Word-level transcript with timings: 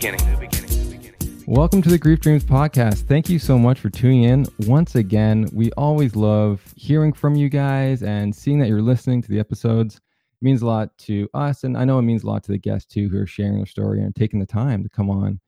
beginning. 0.00 1.44
Welcome 1.46 1.82
to 1.82 1.90
the 1.90 1.98
Grief 1.98 2.20
Dreams 2.20 2.44
podcast. 2.44 3.02
Thank 3.02 3.28
you 3.28 3.38
so 3.38 3.58
much 3.58 3.80
for 3.80 3.90
tuning 3.90 4.22
in 4.22 4.46
once 4.60 4.94
again. 4.94 5.46
We 5.52 5.72
always 5.72 6.16
love 6.16 6.62
hearing 6.74 7.12
from 7.12 7.34
you 7.34 7.50
guys 7.50 8.02
and 8.02 8.34
seeing 8.34 8.58
that 8.60 8.68
you're 8.68 8.80
listening 8.80 9.20
to 9.20 9.28
the 9.28 9.38
episodes. 9.38 9.96
It 9.96 10.44
means 10.44 10.62
a 10.62 10.66
lot 10.66 10.96
to 10.98 11.28
us, 11.34 11.64
and 11.64 11.76
I 11.76 11.84
know 11.84 11.98
it 11.98 12.02
means 12.02 12.22
a 12.22 12.28
lot 12.28 12.42
to 12.44 12.52
the 12.52 12.58
guests 12.58 12.90
too 12.90 13.10
who 13.10 13.18
are 13.18 13.26
sharing 13.26 13.56
their 13.56 13.66
story 13.66 14.00
and 14.00 14.16
taking 14.16 14.40
the 14.40 14.46
time 14.46 14.82
to 14.84 14.88
come 14.88 15.10
on. 15.10 15.38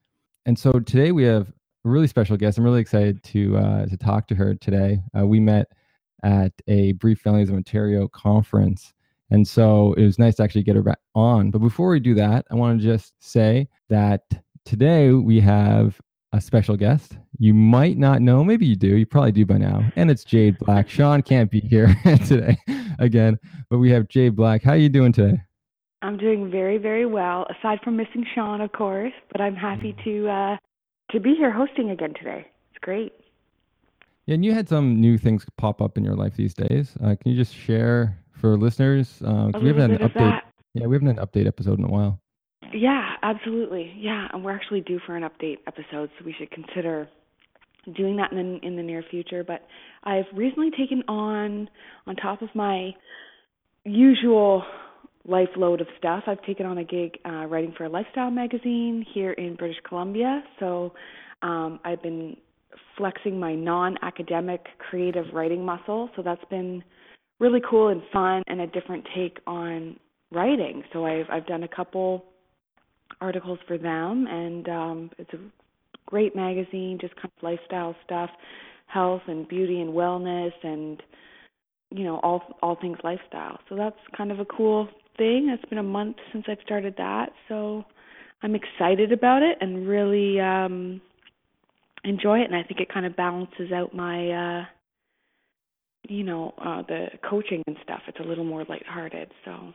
And 0.45 0.59
so 0.59 0.73
today 0.73 1.11
we 1.11 1.23
have 1.23 1.47
a 1.47 1.89
really 1.89 2.07
special 2.07 2.37
guest. 2.37 2.59
I'm 2.59 2.63
really 2.63 2.81
excited 2.81 3.23
to 3.23 3.57
uh, 3.57 3.85
to 3.87 3.97
talk 3.97 4.27
to 4.27 4.35
her 4.35 4.53
today. 4.53 4.99
Uh, 5.17 5.25
we 5.25 5.39
met 5.39 5.67
at 6.23 6.53
a 6.67 6.91
Bereaved 6.93 7.21
Families 7.21 7.49
of 7.49 7.55
Ontario 7.55 8.07
conference, 8.07 8.93
and 9.31 9.47
so 9.47 9.93
it 9.93 10.03
was 10.03 10.19
nice 10.19 10.35
to 10.35 10.43
actually 10.43 10.63
get 10.63 10.75
her 10.75 10.83
back 10.83 10.99
on. 11.15 11.49
But 11.49 11.59
before 11.59 11.89
we 11.89 11.99
do 11.99 12.13
that, 12.15 12.45
I 12.51 12.55
want 12.55 12.79
to 12.79 12.85
just 12.85 13.13
say 13.19 13.67
that 13.89 14.21
today 14.65 15.11
we 15.11 15.39
have 15.39 15.99
a 16.31 16.41
special 16.41 16.75
guest. 16.75 17.17
You 17.37 17.53
might 17.53 17.97
not 17.97 18.21
know, 18.21 18.43
maybe 18.43 18.65
you 18.65 18.75
do. 18.75 18.97
You 18.97 19.05
probably 19.05 19.31
do 19.31 19.45
by 19.45 19.57
now. 19.57 19.91
And 19.95 20.09
it's 20.09 20.23
Jade 20.23 20.57
Black. 20.59 20.89
Sean 20.89 21.21
can't 21.21 21.51
be 21.51 21.59
here 21.59 21.95
today 22.25 22.57
again, 22.99 23.39
but 23.69 23.77
we 23.77 23.91
have 23.91 24.07
Jade 24.07 24.35
Black. 24.35 24.63
How 24.63 24.71
are 24.71 24.77
you 24.77 24.89
doing 24.89 25.13
today? 25.13 25.41
I'm 26.01 26.17
doing 26.17 26.51
very, 26.51 26.77
very 26.77 27.05
well. 27.05 27.45
Aside 27.49 27.79
from 27.83 27.95
missing 27.95 28.25
Sean, 28.35 28.61
of 28.61 28.71
course, 28.73 29.13
but 29.31 29.39
I'm 29.39 29.55
happy 29.55 29.95
to 30.03 30.27
uh, 30.27 30.57
to 31.11 31.19
be 31.19 31.33
here 31.35 31.51
hosting 31.51 31.91
again 31.91 32.13
today. 32.13 32.45
It's 32.71 32.79
great. 32.81 33.13
Yeah, 34.25 34.35
and 34.35 34.43
you 34.45 34.53
had 34.53 34.67
some 34.67 34.99
new 34.99 35.17
things 35.17 35.45
pop 35.57 35.81
up 35.81 35.97
in 35.97 36.03
your 36.03 36.15
life 36.15 36.35
these 36.35 36.53
days. 36.53 36.95
Uh, 37.01 37.15
can 37.15 37.31
you 37.31 37.37
just 37.37 37.55
share 37.55 38.17
for 38.31 38.57
listeners? 38.57 39.21
Uh, 39.21 39.51
we 39.61 39.67
haven't 39.67 39.91
had 39.91 40.01
an 40.01 40.09
update. 40.09 40.41
Yeah, 40.73 40.87
we 40.87 40.95
haven't 40.95 41.07
had 41.07 41.19
an 41.19 41.25
update 41.25 41.47
episode 41.47 41.79
in 41.79 41.85
a 41.85 41.89
while. 41.89 42.19
Yeah, 42.73 43.13
absolutely. 43.21 43.93
Yeah, 43.97 44.27
and 44.33 44.43
we're 44.43 44.55
actually 44.55 44.81
due 44.81 44.99
for 45.05 45.15
an 45.15 45.23
update 45.23 45.57
episode, 45.67 46.09
so 46.17 46.25
we 46.25 46.33
should 46.37 46.51
consider 46.51 47.07
doing 47.95 48.15
that 48.17 48.31
in 48.31 48.37
the, 48.37 48.67
in 48.67 48.75
the 48.75 48.83
near 48.83 49.03
future. 49.11 49.43
But 49.43 49.61
I've 50.03 50.25
recently 50.33 50.71
taken 50.71 51.03
on, 51.07 51.69
on 52.07 52.15
top 52.15 52.41
of 52.41 52.49
my 52.55 52.91
usual 53.85 54.63
life 55.25 55.49
load 55.55 55.81
of 55.81 55.87
stuff, 55.97 56.23
I've 56.27 56.41
taken 56.43 56.65
on 56.65 56.79
a 56.79 56.83
gig 56.83 57.17
uh, 57.25 57.45
writing 57.45 57.73
for 57.77 57.85
a 57.85 57.89
lifestyle 57.89 58.31
magazine 58.31 59.05
here 59.13 59.31
in 59.33 59.55
British 59.55 59.77
Columbia. 59.87 60.43
So 60.59 60.93
um, 61.41 61.79
I've 61.85 62.01
been 62.01 62.35
flexing 62.97 63.39
my 63.39 63.55
non-academic 63.55 64.65
creative 64.79 65.25
writing 65.33 65.63
muscle. 65.63 66.09
So 66.15 66.21
that's 66.23 66.43
been 66.49 66.83
really 67.39 67.61
cool 67.69 67.89
and 67.89 68.01
fun 68.11 68.43
and 68.47 68.61
a 68.61 68.67
different 68.67 69.05
take 69.15 69.37
on 69.47 69.97
writing. 70.31 70.83
So 70.91 71.05
I've 71.05 71.25
I've 71.31 71.45
done 71.45 71.63
a 71.63 71.67
couple 71.67 72.25
articles 73.21 73.59
for 73.67 73.77
them, 73.77 74.27
and 74.27 74.69
um, 74.69 75.11
it's 75.17 75.33
a 75.33 75.39
great 76.05 76.35
magazine, 76.35 76.97
just 76.99 77.15
kind 77.15 77.31
of 77.37 77.43
lifestyle 77.43 77.95
stuff, 78.05 78.29
health 78.87 79.21
and 79.27 79.47
beauty 79.47 79.81
and 79.81 79.93
wellness, 79.93 80.51
and 80.63 81.01
you 81.91 82.03
know 82.03 82.19
all 82.23 82.41
all 82.61 82.77
things 82.79 82.97
lifestyle. 83.03 83.59
So 83.69 83.75
that's 83.75 83.97
kind 84.15 84.31
of 84.31 84.39
a 84.39 84.45
cool 84.45 84.87
thing. 85.17 85.49
It's 85.49 85.67
been 85.69 85.79
a 85.79 85.83
month 85.83 86.17
since 86.31 86.45
I've 86.47 86.57
started 86.65 86.95
that, 86.97 87.31
so 87.47 87.83
I'm 88.41 88.55
excited 88.55 89.11
about 89.11 89.41
it 89.41 89.57
and 89.61 89.87
really 89.87 90.39
um, 90.39 91.01
enjoy 92.03 92.39
it. 92.39 92.45
And 92.45 92.55
I 92.55 92.63
think 92.63 92.79
it 92.79 92.93
kind 92.93 93.05
of 93.05 93.15
balances 93.15 93.71
out 93.71 93.93
my. 93.93 94.29
Uh, 94.61 94.65
you 96.09 96.23
know 96.23 96.53
uh 96.63 96.81
the 96.83 97.07
coaching 97.27 97.63
and 97.67 97.77
stuff 97.83 98.01
it's 98.07 98.19
a 98.19 98.23
little 98.23 98.43
more 98.43 98.65
lighthearted 98.67 99.31
so 99.45 99.51
oh, 99.51 99.73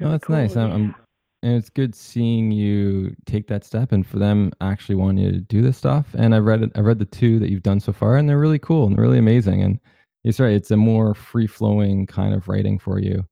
that's 0.00 0.24
cool, 0.24 0.36
nice 0.36 0.56
yeah. 0.56 0.62
I'm, 0.62 0.94
and 1.42 1.54
it's 1.54 1.70
good 1.70 1.94
seeing 1.94 2.50
you 2.50 3.14
take 3.26 3.46
that 3.46 3.64
step 3.64 3.92
and 3.92 4.06
for 4.06 4.18
them 4.18 4.52
actually 4.60 4.96
wanting 4.96 5.24
you 5.24 5.32
to 5.32 5.40
do 5.40 5.62
this 5.62 5.76
stuff. 5.76 6.06
And 6.14 6.34
i've 6.34 6.44
read 6.44 6.62
it 6.62 6.72
i've 6.74 6.84
read 6.84 6.98
the 6.98 7.04
two 7.04 7.38
that 7.38 7.50
you've 7.50 7.62
done 7.62 7.80
so 7.80 7.92
far 7.92 8.16
and 8.16 8.28
they're 8.28 8.38
really 8.38 8.58
cool 8.58 8.86
and 8.86 8.98
really 8.98 9.18
amazing. 9.18 9.62
And 9.62 9.78
it's 10.24 10.40
right 10.40 10.52
it's 10.52 10.70
a 10.70 10.76
more 10.76 11.14
free 11.14 11.46
flowing 11.46 12.06
kind 12.06 12.34
of 12.34 12.48
writing 12.48 12.78
for 12.78 12.98
you. 12.98 13.24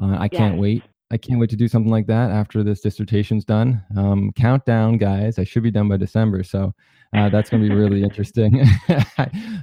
Uh, 0.00 0.16
i 0.18 0.28
can't 0.28 0.58
wait 0.58 0.84
i 1.10 1.16
can't 1.16 1.40
wait 1.40 1.50
to 1.50 1.56
do 1.56 1.66
something 1.66 1.90
like 1.90 2.06
that 2.06 2.30
after 2.30 2.62
this 2.62 2.80
dissertation's 2.80 3.44
done. 3.44 3.82
Um, 3.96 4.32
countdown 4.32 4.98
guys 4.98 5.38
i 5.38 5.44
should 5.44 5.62
be 5.62 5.70
done 5.70 5.88
by 5.88 5.96
december. 5.96 6.42
So 6.44 6.74
uh, 7.16 7.30
that's 7.30 7.48
going 7.48 7.62
to 7.62 7.68
be 7.68 7.74
really 7.74 8.02
interesting. 8.08 8.60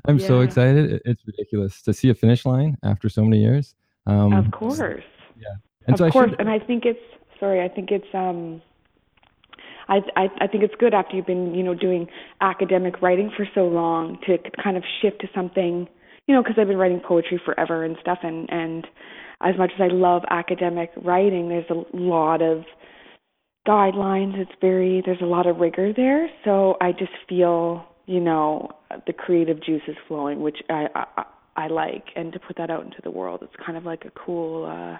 I'm 0.06 0.18
yeah. 0.18 0.28
so 0.28 0.42
excited 0.42 1.02
it's 1.06 1.26
ridiculous 1.26 1.82
to 1.84 1.94
see 1.94 2.10
a 2.10 2.16
finish 2.16 2.46
line 2.46 2.76
after 2.84 3.08
so 3.08 3.24
many 3.24 3.40
years. 3.40 3.76
Um, 4.08 4.34
of 4.34 4.52
course. 4.52 4.80
yeah. 4.80 5.48
And 5.88 5.94
of 5.94 6.00
so 6.00 6.10
course 6.10 6.32
should, 6.32 6.40
and 6.40 6.50
i 6.50 6.60
think 6.60 6.86
it's 6.86 7.00
sorry. 7.40 7.64
I 7.64 7.70
think 7.70 7.92
it's 7.92 8.08
um 8.14 8.62
I, 9.88 10.00
I 10.16 10.28
I 10.42 10.48
think 10.48 10.64
it's 10.64 10.74
good 10.80 10.94
after 10.94 11.16
you've 11.16 11.26
been 11.26 11.54
you 11.54 11.64
know 11.64 11.76
doing 11.76 12.08
academic 12.42 13.02
writing 13.02 13.32
for 13.36 13.48
so 13.54 13.62
long 13.62 14.18
to 14.28 14.38
kind 14.62 14.78
of 14.78 14.84
shift 15.02 15.22
to 15.22 15.28
something 15.34 15.88
you 16.28 16.36
know 16.36 16.42
because 16.42 16.58
I've 16.60 16.68
been 16.68 16.78
writing 16.78 17.02
poetry 17.06 17.40
forever 17.44 17.84
and 17.84 17.96
stuff 18.02 18.20
and 18.24 18.50
and 18.52 18.88
as 19.42 19.58
much 19.58 19.72
as 19.76 19.82
I 19.82 19.94
love 19.94 20.24
academic 20.30 20.92
writing 20.98 21.50
there's 21.50 21.70
a 21.70 21.96
lot 21.96 22.42
of 22.42 22.64
guidelines 23.68 24.38
it's 24.38 24.52
very 24.62 25.02
there's 25.06 25.22
a 25.22 25.26
lot 25.26 25.48
of 25.48 25.58
rigor 25.58 25.94
there 25.96 26.30
so 26.44 26.78
I 26.82 26.92
just 26.92 27.12
feel 27.28 27.86
you 28.06 28.20
know 28.20 28.70
the 29.08 29.14
creative 29.14 29.64
juices 29.64 29.96
flowing 30.08 30.42
which 30.42 30.58
I 30.70 30.88
I, 30.96 31.24
I 31.56 31.68
like 31.68 32.06
and 32.16 32.34
to 32.34 32.40
put 32.40 32.58
that 32.58 32.70
out 32.70 32.84
into 32.84 33.02
the 33.04 33.12
world 33.12 33.42
it's 33.44 33.56
kind 33.66 33.78
of 33.78 33.86
like 33.86 34.06
a 34.06 34.12
cool 34.12 34.66
uh 34.66 34.98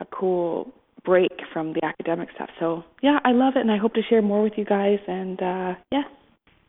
a 0.00 0.06
cool 0.12 0.72
break 1.04 1.32
from 1.52 1.72
the 1.72 1.84
academic 1.84 2.28
stuff. 2.34 2.50
So 2.58 2.84
yeah, 3.02 3.18
I 3.24 3.32
love 3.32 3.54
it, 3.56 3.60
and 3.60 3.70
I 3.70 3.76
hope 3.76 3.94
to 3.94 4.02
share 4.02 4.22
more 4.22 4.42
with 4.42 4.54
you 4.56 4.64
guys. 4.64 4.98
And 5.06 5.40
uh, 5.40 5.74
yeah, 5.92 6.02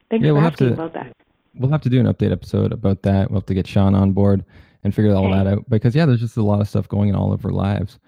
thanks 0.10 0.26
yeah, 0.26 0.32
for 0.32 0.34
we'll 0.36 0.44
asking 0.44 0.68
to, 0.68 0.74
about 0.74 0.94
that. 0.94 1.14
We'll 1.56 1.72
have 1.72 1.82
to 1.82 1.90
do 1.90 2.00
an 2.00 2.06
update 2.06 2.32
episode 2.32 2.72
about 2.72 3.02
that. 3.04 3.30
We'll 3.30 3.40
have 3.40 3.48
to 3.48 3.54
get 3.54 3.68
Sean 3.68 3.96
on 3.96 4.12
board 4.12 4.46
and 4.84 4.94
figure 4.94 5.14
all 5.14 5.26
okay. 5.26 5.44
that 5.44 5.48
out 5.48 5.70
because 5.70 5.96
yeah, 5.96 6.06
there's 6.06 6.22
just 6.22 6.38
a 6.38 6.44
lot 6.44 6.62
of 6.62 6.70
stuff 6.70 6.88
going 6.88 7.14
on 7.14 7.20
all 7.20 7.34
over 7.34 7.52
lives. 7.52 8.00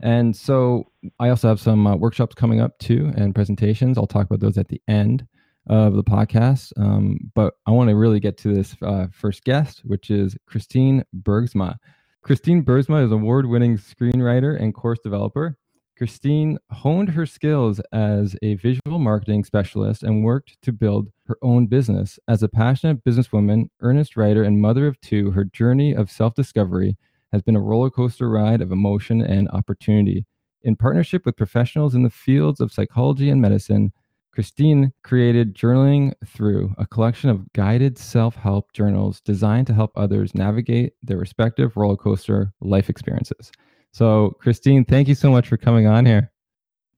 And 0.00 0.36
so 0.36 0.90
I 1.18 1.30
also 1.30 1.48
have 1.48 1.60
some 1.60 1.86
uh, 1.86 1.96
workshops 1.96 2.34
coming 2.34 2.60
up 2.60 2.78
too 2.78 3.12
and 3.16 3.34
presentations. 3.34 3.96
I'll 3.96 4.06
talk 4.06 4.26
about 4.26 4.40
those 4.40 4.58
at 4.58 4.68
the 4.68 4.80
end 4.88 5.26
of 5.68 5.94
the 5.94 6.04
podcast. 6.04 6.72
Um, 6.76 7.30
but 7.34 7.54
I 7.66 7.70
want 7.70 7.88
to 7.90 7.96
really 7.96 8.20
get 8.20 8.36
to 8.38 8.54
this 8.54 8.76
uh, 8.82 9.06
first 9.10 9.44
guest, 9.44 9.80
which 9.84 10.10
is 10.10 10.36
Christine 10.46 11.02
Bergsma. 11.22 11.76
Christine 12.22 12.64
Bergsma 12.64 13.04
is 13.04 13.12
award 13.12 13.46
winning 13.46 13.78
screenwriter 13.78 14.60
and 14.60 14.74
course 14.74 14.98
developer. 14.98 15.56
Christine 15.96 16.58
honed 16.70 17.08
her 17.10 17.24
skills 17.24 17.80
as 17.90 18.36
a 18.42 18.56
visual 18.56 18.98
marketing 18.98 19.44
specialist 19.44 20.02
and 20.02 20.24
worked 20.24 20.60
to 20.60 20.70
build 20.70 21.08
her 21.24 21.38
own 21.40 21.66
business. 21.68 22.18
As 22.28 22.42
a 22.42 22.48
passionate 22.48 23.02
businesswoman, 23.02 23.70
earnest 23.80 24.14
writer, 24.14 24.42
and 24.42 24.60
mother 24.60 24.86
of 24.86 25.00
two, 25.00 25.30
her 25.30 25.44
journey 25.44 25.94
of 25.94 26.10
self 26.10 26.34
discovery 26.34 26.98
has 27.32 27.40
been 27.40 27.56
a 27.56 27.60
roller 27.60 27.88
coaster 27.88 28.28
ride 28.28 28.60
of 28.60 28.72
emotion 28.72 29.22
and 29.22 29.48
opportunity. 29.48 30.26
In 30.62 30.76
partnership 30.76 31.24
with 31.24 31.36
professionals 31.36 31.94
in 31.94 32.02
the 32.02 32.10
fields 32.10 32.60
of 32.60 32.72
psychology 32.72 33.30
and 33.30 33.40
medicine, 33.40 33.92
Christine 34.32 34.92
created 35.02 35.54
Journaling 35.54 36.12
Through, 36.26 36.74
a 36.76 36.86
collection 36.86 37.30
of 37.30 37.50
guided 37.54 37.96
self 37.96 38.34
help 38.36 38.70
journals 38.74 39.22
designed 39.22 39.66
to 39.68 39.74
help 39.74 39.92
others 39.96 40.34
navigate 40.34 40.92
their 41.02 41.16
respective 41.16 41.74
roller 41.74 41.96
coaster 41.96 42.52
life 42.60 42.90
experiences. 42.90 43.50
So, 43.96 44.36
Christine, 44.40 44.84
thank 44.84 45.08
you 45.08 45.14
so 45.14 45.30
much 45.30 45.48
for 45.48 45.56
coming 45.56 45.86
on 45.86 46.04
here. 46.04 46.30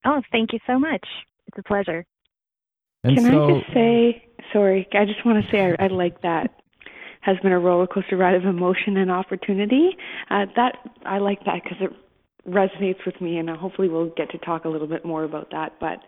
Oh, 0.05 0.21
thank 0.33 0.53
you 0.53 0.59
so 0.67 0.81
much. 0.81 1.07
It's 1.47 1.57
a 1.57 1.63
pleasure. 1.63 2.05
And 3.05 3.17
Can 3.17 3.25
so, 3.25 3.45
I 3.45 3.61
just 3.61 3.73
say, 3.73 4.29
sorry, 4.53 4.89
I 4.93 5.05
just 5.05 5.25
want 5.25 5.45
to 5.45 5.49
say 5.49 5.77
I, 5.79 5.85
I 5.85 5.87
like 5.87 6.23
that. 6.23 6.61
Has 7.21 7.37
been 7.39 7.53
a 7.53 7.59
roller 7.61 7.87
coaster 7.87 8.17
ride 8.17 8.35
of 8.35 8.45
emotion 8.45 8.97
and 8.97 9.13
opportunity. 9.13 9.91
Uh, 10.29 10.47
that 10.57 10.79
I 11.07 11.19
like 11.19 11.45
that 11.45 11.63
because 11.63 11.79
it 11.81 11.93
resonates 12.51 13.07
with 13.07 13.21
me, 13.21 13.39
and 13.39 13.49
uh, 13.49 13.57
hopefully 13.57 13.89
we'll 13.89 14.11
get 14.17 14.31
to 14.33 14.39
talk 14.39 14.65
a 14.65 14.69
little 14.69 14.89
bit 14.89 15.05
more 15.05 15.23
about 15.23 15.53
that. 15.53 15.75
But 15.79 16.01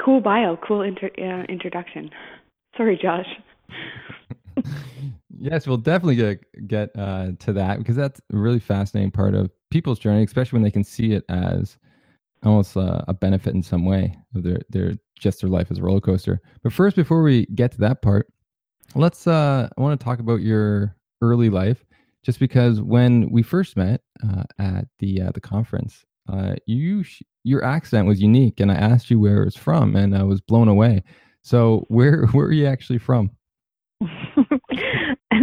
cool 0.00 0.20
bio, 0.20 0.56
cool 0.56 0.82
inter, 0.82 1.10
uh, 1.18 1.50
introduction. 1.52 2.10
Sorry, 2.76 2.96
Josh. 2.96 3.26
yes, 5.38 5.66
we'll 5.66 5.76
definitely 5.76 6.16
get 6.16 6.66
get 6.68 6.90
uh, 6.96 7.32
to 7.40 7.52
that 7.52 7.78
because 7.78 7.96
that's 7.96 8.20
a 8.32 8.36
really 8.36 8.60
fascinating 8.60 9.10
part 9.10 9.34
of 9.34 9.50
people's 9.70 9.98
journey, 9.98 10.22
especially 10.22 10.56
when 10.56 10.64
they 10.64 10.70
can 10.70 10.84
see 10.84 11.12
it 11.12 11.24
as 11.28 11.76
almost 12.44 12.76
uh, 12.76 13.02
a 13.08 13.14
benefit 13.14 13.54
in 13.54 13.62
some 13.62 13.84
way 13.84 14.16
of 14.34 14.42
their 14.42 14.60
their 14.70 14.94
just 15.18 15.40
their 15.40 15.50
life 15.50 15.70
as 15.70 15.78
a 15.78 15.82
roller 15.82 16.00
coaster. 16.00 16.40
But 16.62 16.72
first, 16.72 16.96
before 16.96 17.22
we 17.22 17.46
get 17.46 17.72
to 17.72 17.78
that 17.78 18.02
part, 18.02 18.26
let's. 18.94 19.26
Uh, 19.26 19.68
I 19.76 19.80
want 19.80 19.98
to 19.98 20.04
talk 20.04 20.18
about 20.18 20.40
your 20.40 20.96
early 21.20 21.50
life, 21.50 21.84
just 22.22 22.38
because 22.38 22.80
when 22.80 23.30
we 23.30 23.42
first 23.42 23.76
met 23.76 24.02
uh, 24.26 24.44
at 24.58 24.86
the 24.98 25.22
uh, 25.22 25.30
the 25.32 25.40
conference, 25.40 26.04
uh, 26.28 26.54
you 26.66 27.04
your 27.44 27.64
accent 27.64 28.06
was 28.06 28.20
unique, 28.20 28.60
and 28.60 28.70
I 28.70 28.76
asked 28.76 29.10
you 29.10 29.18
where 29.18 29.42
it 29.42 29.46
was 29.46 29.56
from, 29.56 29.96
and 29.96 30.16
I 30.16 30.22
was 30.22 30.40
blown 30.40 30.68
away. 30.68 31.02
So, 31.42 31.84
where 31.88 32.26
where 32.32 32.46
are 32.46 32.52
you 32.52 32.66
actually 32.66 32.98
from? 32.98 33.30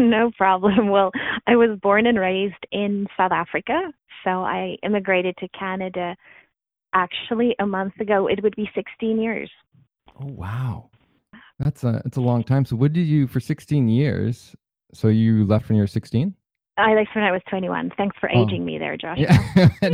no 0.10 0.32
problem. 0.38 0.90
Well, 0.90 1.12
I 1.48 1.56
was 1.56 1.78
born 1.82 2.06
and 2.08 2.20
raised 2.20 2.66
in 2.72 3.08
South 3.16 3.32
Africa, 3.32 3.92
so 4.24 4.32
I 4.44 4.78
immigrated 4.84 5.36
to 5.38 5.48
Canada 5.50 6.16
actually 6.94 7.56
a 7.60 7.66
month 7.66 8.00
ago. 8.00 8.28
It 8.28 8.42
would 8.44 8.56
be 8.56 8.70
16 8.76 9.20
years. 9.22 9.50
Oh 10.22 10.26
wow, 10.28 10.90
that's 11.60 11.84
a 11.84 12.02
that's 12.04 12.18
a 12.18 12.22
long 12.22 12.44
time. 12.44 12.66
So 12.66 12.76
what 12.76 12.94
did 12.94 13.06
you 13.08 13.28
for 13.28 13.40
16 13.40 13.88
years? 13.88 14.56
So 14.94 15.08
you 15.08 15.46
left 15.46 15.70
when 15.70 15.76
you 15.76 15.84
were 15.84 15.88
16? 15.88 16.34
I 16.80 16.94
left 16.94 17.10
when 17.14 17.24
I 17.26 17.32
was 17.32 17.42
21. 17.50 17.92
Thanks 17.98 18.16
for 18.20 18.30
Oh. 18.34 18.44
aging 18.46 18.64
me 18.66 18.78
there, 18.78 18.96
Josh. 18.96 19.18
Yeah. 19.20 19.38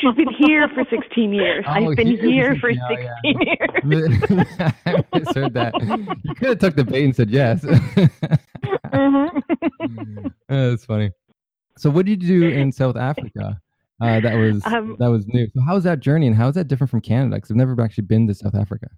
She's 0.00 0.14
been 0.16 0.34
here 0.38 0.68
for 0.68 0.84
16 0.90 1.32
years. 1.32 1.64
Oh, 1.68 1.70
I've 1.70 1.96
been 1.96 2.08
here 2.08 2.24
here 2.24 2.56
for 2.56 2.72
for 2.72 2.72
16 2.72 3.08
yeah, 3.24 3.46
years. 3.46 4.76
I 4.86 5.04
misheard 5.14 5.54
that. 5.54 5.74
You 6.24 6.34
could 6.34 6.48
have 6.48 6.58
took 6.58 6.76
the 6.76 6.84
bait 6.84 7.04
and 7.04 7.16
said 7.16 7.30
yes. 7.30 7.64
Mhm. 10.50 10.70
That's 10.70 10.84
funny. 10.84 11.10
So, 11.76 11.90
what 11.90 12.06
did 12.06 12.22
you 12.22 12.40
do 12.40 12.48
in 12.56 12.72
South 12.72 12.96
Africa? 12.96 13.60
Uh, 14.00 14.20
that 14.20 14.34
was 14.34 14.62
Um, 14.66 14.96
that 14.98 15.08
was 15.08 15.26
new. 15.26 15.46
So, 15.54 15.60
how's 15.60 15.84
that 15.84 16.00
journey, 16.00 16.26
and 16.26 16.36
how 16.36 16.48
is 16.48 16.54
that 16.54 16.68
different 16.68 16.90
from 16.90 17.00
Canada? 17.00 17.36
Because 17.36 17.50
I've 17.50 17.56
never 17.56 17.80
actually 17.80 18.04
been 18.04 18.26
to 18.28 18.34
South 18.34 18.54
Africa. 18.54 18.88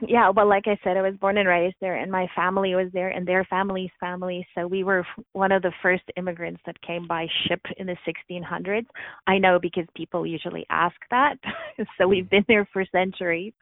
Yeah, 0.00 0.30
well, 0.30 0.48
like 0.48 0.64
I 0.66 0.76
said, 0.82 0.96
I 0.96 1.02
was 1.02 1.14
born 1.20 1.38
and 1.38 1.48
raised 1.48 1.76
there, 1.80 1.94
and 1.94 2.10
my 2.10 2.26
family 2.34 2.74
was 2.74 2.88
there, 2.92 3.10
and 3.10 3.26
their 3.26 3.44
family's 3.44 3.90
family. 4.00 4.44
So 4.52 4.66
we 4.66 4.82
were 4.82 5.06
one 5.32 5.52
of 5.52 5.62
the 5.62 5.72
first 5.80 6.02
immigrants 6.16 6.60
that 6.66 6.80
came 6.82 7.06
by 7.06 7.28
ship 7.46 7.60
in 7.76 7.86
the 7.86 7.96
1600s. 8.04 8.86
I 9.28 9.38
know 9.38 9.60
because 9.60 9.86
people 9.96 10.26
usually 10.26 10.66
ask 10.70 10.96
that. 11.10 11.36
so 11.98 12.08
we've 12.08 12.28
been 12.28 12.44
there 12.48 12.68
for 12.72 12.84
centuries. 12.90 13.52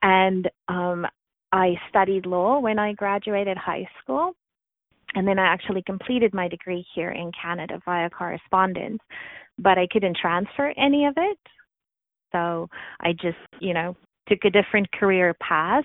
And 0.00 0.48
um, 0.68 1.06
I 1.52 1.74
studied 1.90 2.24
law 2.24 2.58
when 2.58 2.78
I 2.78 2.94
graduated 2.94 3.58
high 3.58 3.86
school. 4.02 4.32
And 5.14 5.26
then 5.26 5.38
I 5.38 5.46
actually 5.46 5.82
completed 5.82 6.32
my 6.32 6.48
degree 6.48 6.86
here 6.94 7.10
in 7.10 7.32
Canada 7.40 7.80
via 7.84 8.10
correspondence, 8.10 9.00
but 9.58 9.78
I 9.78 9.86
couldn't 9.90 10.16
transfer 10.20 10.72
any 10.76 11.06
of 11.06 11.14
it. 11.16 11.38
So 12.32 12.68
I 13.00 13.12
just, 13.12 13.38
you 13.60 13.74
know, 13.74 13.96
took 14.28 14.38
a 14.44 14.50
different 14.50 14.90
career 14.92 15.34
path. 15.40 15.84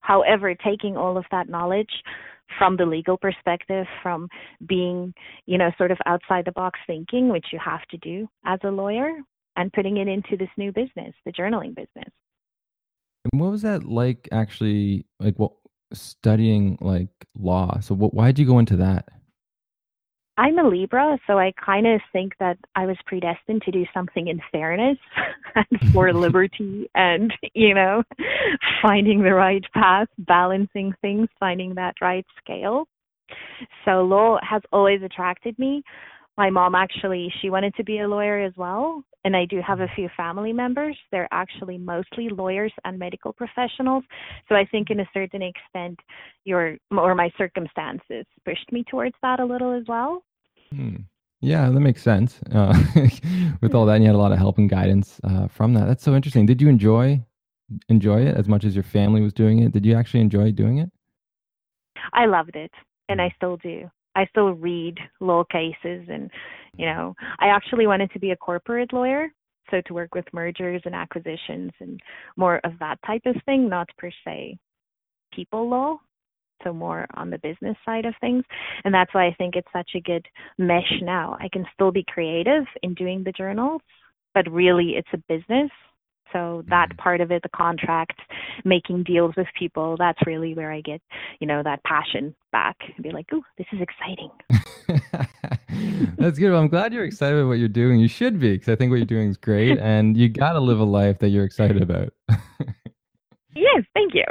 However, 0.00 0.54
taking 0.54 0.96
all 0.96 1.16
of 1.16 1.24
that 1.30 1.48
knowledge 1.48 1.90
from 2.58 2.76
the 2.76 2.84
legal 2.84 3.16
perspective, 3.16 3.86
from 4.02 4.28
being, 4.66 5.14
you 5.46 5.56
know, 5.56 5.70
sort 5.78 5.90
of 5.90 5.98
outside 6.04 6.44
the 6.44 6.52
box 6.52 6.78
thinking, 6.86 7.30
which 7.30 7.46
you 7.52 7.58
have 7.64 7.82
to 7.90 7.96
do 7.98 8.28
as 8.44 8.58
a 8.64 8.68
lawyer, 8.68 9.10
and 9.56 9.72
putting 9.72 9.96
it 9.96 10.08
into 10.08 10.36
this 10.36 10.50
new 10.58 10.72
business, 10.72 11.14
the 11.24 11.32
journaling 11.32 11.74
business. 11.74 12.12
And 13.24 13.40
what 13.40 13.52
was 13.52 13.62
that 13.62 13.84
like? 13.84 14.28
Actually, 14.32 15.06
like 15.20 15.38
what 15.38 15.52
studying 15.92 16.78
like 16.80 17.08
law. 17.38 17.80
So, 17.80 17.94
what? 17.94 18.14
Why 18.14 18.26
did 18.26 18.38
you 18.38 18.46
go 18.46 18.58
into 18.58 18.76
that? 18.76 19.08
I'm 20.38 20.58
a 20.58 20.66
Libra, 20.66 21.18
so 21.26 21.38
I 21.38 21.52
kind 21.64 21.86
of 21.86 22.00
think 22.10 22.32
that 22.40 22.56
I 22.74 22.86
was 22.86 22.96
predestined 23.04 23.62
to 23.62 23.70
do 23.70 23.84
something 23.92 24.28
in 24.28 24.40
fairness 24.50 24.96
and 25.54 25.92
for 25.92 26.12
liberty 26.14 26.88
and, 26.94 27.32
you 27.54 27.74
know, 27.74 28.02
finding 28.80 29.22
the 29.22 29.34
right 29.34 29.64
path, 29.74 30.08
balancing 30.18 30.94
things, 31.02 31.28
finding 31.38 31.74
that 31.74 31.96
right 32.00 32.24
scale. 32.42 32.86
So 33.84 34.02
law 34.02 34.38
has 34.42 34.62
always 34.72 35.02
attracted 35.02 35.58
me. 35.58 35.82
My 36.38 36.48
mom 36.48 36.74
actually, 36.74 37.32
she 37.40 37.50
wanted 37.50 37.74
to 37.74 37.84
be 37.84 37.98
a 37.98 38.08
lawyer 38.08 38.40
as 38.40 38.54
well. 38.56 39.04
And 39.24 39.36
I 39.36 39.44
do 39.44 39.60
have 39.64 39.80
a 39.80 39.88
few 39.94 40.08
family 40.16 40.52
members. 40.52 40.96
They're 41.10 41.28
actually 41.30 41.78
mostly 41.78 42.28
lawyers 42.28 42.72
and 42.84 42.98
medical 42.98 43.32
professionals. 43.32 44.04
So 44.48 44.56
I 44.56 44.64
think, 44.64 44.90
in 44.90 45.00
a 45.00 45.08
certain 45.14 45.42
extent, 45.42 46.00
your 46.44 46.76
or 46.90 47.14
my 47.14 47.30
circumstances 47.38 48.26
pushed 48.44 48.72
me 48.72 48.84
towards 48.90 49.14
that 49.22 49.38
a 49.38 49.44
little 49.44 49.72
as 49.72 49.84
well. 49.86 50.24
Hmm. 50.74 50.96
Yeah, 51.40 51.68
that 51.70 51.80
makes 51.80 52.02
sense. 52.02 52.40
Uh, 52.52 52.72
with 53.60 53.74
all 53.74 53.84
that, 53.86 53.94
and 53.94 54.04
you 54.04 54.08
had 54.08 54.14
a 54.14 54.18
lot 54.18 54.32
of 54.32 54.38
help 54.38 54.58
and 54.58 54.70
guidance 54.70 55.20
uh, 55.24 55.48
from 55.48 55.74
that. 55.74 55.86
That's 55.86 56.04
so 56.04 56.14
interesting. 56.14 56.46
Did 56.46 56.60
you 56.60 56.68
enjoy 56.68 57.24
enjoy 57.88 58.22
it 58.22 58.36
as 58.36 58.48
much 58.48 58.64
as 58.64 58.74
your 58.74 58.84
family 58.84 59.20
was 59.20 59.32
doing 59.32 59.60
it? 59.60 59.72
Did 59.72 59.86
you 59.86 59.94
actually 59.94 60.20
enjoy 60.20 60.52
doing 60.52 60.78
it? 60.78 60.90
I 62.12 62.26
loved 62.26 62.56
it, 62.56 62.70
and 63.08 63.20
I 63.20 63.32
still 63.36 63.56
do. 63.56 63.90
I 64.14 64.26
still 64.26 64.52
read 64.52 64.98
law 65.20 65.44
cases, 65.44 66.06
and 66.08 66.30
you 66.76 66.86
know, 66.86 67.14
I 67.40 67.46
actually 67.46 67.86
wanted 67.86 68.10
to 68.12 68.18
be 68.18 68.30
a 68.30 68.36
corporate 68.36 68.92
lawyer, 68.92 69.28
so 69.70 69.80
to 69.86 69.94
work 69.94 70.14
with 70.14 70.24
mergers 70.32 70.82
and 70.84 70.94
acquisitions 70.94 71.70
and 71.80 72.00
more 72.36 72.60
of 72.64 72.72
that 72.80 72.98
type 73.06 73.22
of 73.26 73.36
thing, 73.44 73.68
not 73.68 73.88
per 73.98 74.10
se 74.24 74.58
people 75.32 75.68
law, 75.68 75.96
so 76.62 76.72
more 76.72 77.06
on 77.14 77.30
the 77.30 77.38
business 77.38 77.76
side 77.84 78.04
of 78.04 78.14
things. 78.20 78.44
And 78.84 78.94
that's 78.94 79.12
why 79.14 79.26
I 79.26 79.34
think 79.38 79.56
it's 79.56 79.68
such 79.72 79.90
a 79.96 80.00
good 80.00 80.24
mesh 80.58 81.00
now. 81.02 81.36
I 81.40 81.48
can 81.52 81.64
still 81.74 81.90
be 81.90 82.04
creative 82.06 82.64
in 82.82 82.94
doing 82.94 83.22
the 83.24 83.32
journals, 83.32 83.80
but 84.34 84.50
really 84.50 84.94
it's 84.96 85.08
a 85.12 85.22
business. 85.28 85.70
So 86.32 86.64
that 86.68 86.90
Mhm. 86.90 86.98
part 86.98 87.20
of 87.20 87.30
it, 87.30 87.42
the 87.42 87.48
contract, 87.50 88.18
making 88.64 89.04
deals 89.04 89.34
with 89.36 89.46
people, 89.58 89.96
that's 89.98 90.18
really 90.26 90.54
where 90.54 90.72
I 90.72 90.80
get, 90.80 91.00
you 91.40 91.46
know, 91.46 91.62
that 91.62 91.82
passion 91.84 92.34
back 92.52 92.76
and 92.94 93.02
be 93.02 93.10
like, 93.10 93.32
ooh, 93.32 93.42
this 93.58 93.66
is 93.72 93.80
exciting. 93.80 94.30
That's 96.18 96.38
good. 96.38 96.50
Well, 96.50 96.60
I'm 96.60 96.68
glad 96.68 96.92
you're 96.92 97.04
excited 97.04 97.38
about 97.38 97.48
what 97.48 97.58
you're 97.58 97.68
doing. 97.68 97.98
You 97.98 98.08
should 98.08 98.38
be, 98.38 98.52
because 98.52 98.68
I 98.68 98.76
think 98.76 98.90
what 98.90 98.96
you're 98.96 99.06
doing 99.06 99.30
is 99.30 99.36
great, 99.36 99.78
and 99.80 100.16
you 100.16 100.28
got 100.28 100.52
to 100.52 100.60
live 100.60 100.80
a 100.80 100.84
life 100.84 101.18
that 101.20 101.28
you're 101.30 101.44
excited 101.44 101.82
about. 101.82 102.12
Yes, 103.54 103.84
thank 103.94 104.14
you. 104.14 104.24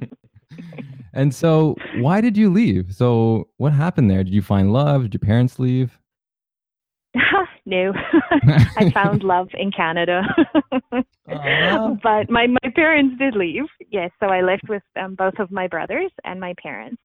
and 1.12 1.34
so, 1.34 1.76
why 2.00 2.20
did 2.20 2.36
you 2.36 2.50
leave? 2.52 2.92
So, 2.94 3.48
what 3.56 3.72
happened 3.72 4.10
there? 4.10 4.24
Did 4.24 4.34
you 4.34 4.42
find 4.42 4.72
love? 4.72 5.02
Did 5.02 5.14
your 5.14 5.20
parents 5.20 5.58
leave? 5.58 5.98
No, 7.68 7.92
I 8.78 8.90
found 8.92 9.22
love 9.34 9.48
in 9.52 9.70
Canada. 9.70 10.22
Aw. 11.28 11.96
but 12.02 12.30
my 12.30 12.46
my 12.46 12.70
parents 12.74 13.16
did 13.18 13.36
leave. 13.36 13.64
Yes, 13.90 14.10
so 14.18 14.26
I 14.26 14.40
lived 14.40 14.68
with 14.68 14.82
um, 15.00 15.14
both 15.14 15.34
of 15.38 15.50
my 15.50 15.68
brothers 15.68 16.10
and 16.24 16.40
my 16.40 16.54
parents. 16.60 17.00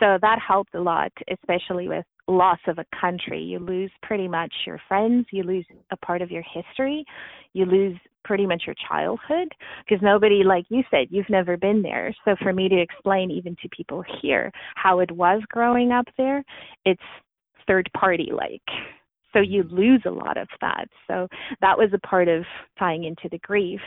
So 0.00 0.18
that 0.22 0.38
helped 0.46 0.74
a 0.74 0.80
lot, 0.80 1.12
especially 1.30 1.86
with 1.88 2.06
loss 2.28 2.58
of 2.66 2.78
a 2.78 2.86
country. 2.98 3.40
You 3.40 3.58
lose 3.58 3.90
pretty 4.02 4.26
much 4.26 4.52
your 4.66 4.80
friends, 4.88 5.26
you 5.30 5.42
lose 5.42 5.66
a 5.92 5.96
part 5.98 6.22
of 6.22 6.30
your 6.30 6.42
history, 6.42 7.04
you 7.52 7.66
lose 7.66 7.98
pretty 8.24 8.46
much 8.46 8.62
your 8.66 8.74
childhood 8.88 9.48
because 9.86 10.02
nobody 10.02 10.42
like 10.42 10.64
you 10.68 10.82
said 10.90 11.06
you've 11.10 11.30
never 11.30 11.56
been 11.56 11.80
there 11.80 12.12
so 12.24 12.34
for 12.42 12.52
me 12.52 12.68
to 12.68 12.76
explain 12.76 13.30
even 13.30 13.54
to 13.62 13.68
people 13.68 14.02
here 14.20 14.50
how 14.74 14.98
it 14.98 15.12
was 15.12 15.40
growing 15.48 15.92
up 15.92 16.06
there 16.18 16.42
it's 16.84 17.00
third 17.68 17.88
party 17.96 18.30
like 18.32 18.60
so 19.36 19.42
you 19.42 19.64
lose 19.64 20.02
a 20.06 20.10
lot 20.10 20.38
of 20.38 20.48
that. 20.62 20.88
So 21.06 21.28
that 21.60 21.76
was 21.76 21.90
a 21.92 22.06
part 22.06 22.28
of 22.28 22.44
tying 22.78 23.04
into 23.04 23.28
the 23.30 23.38
grief 23.38 23.80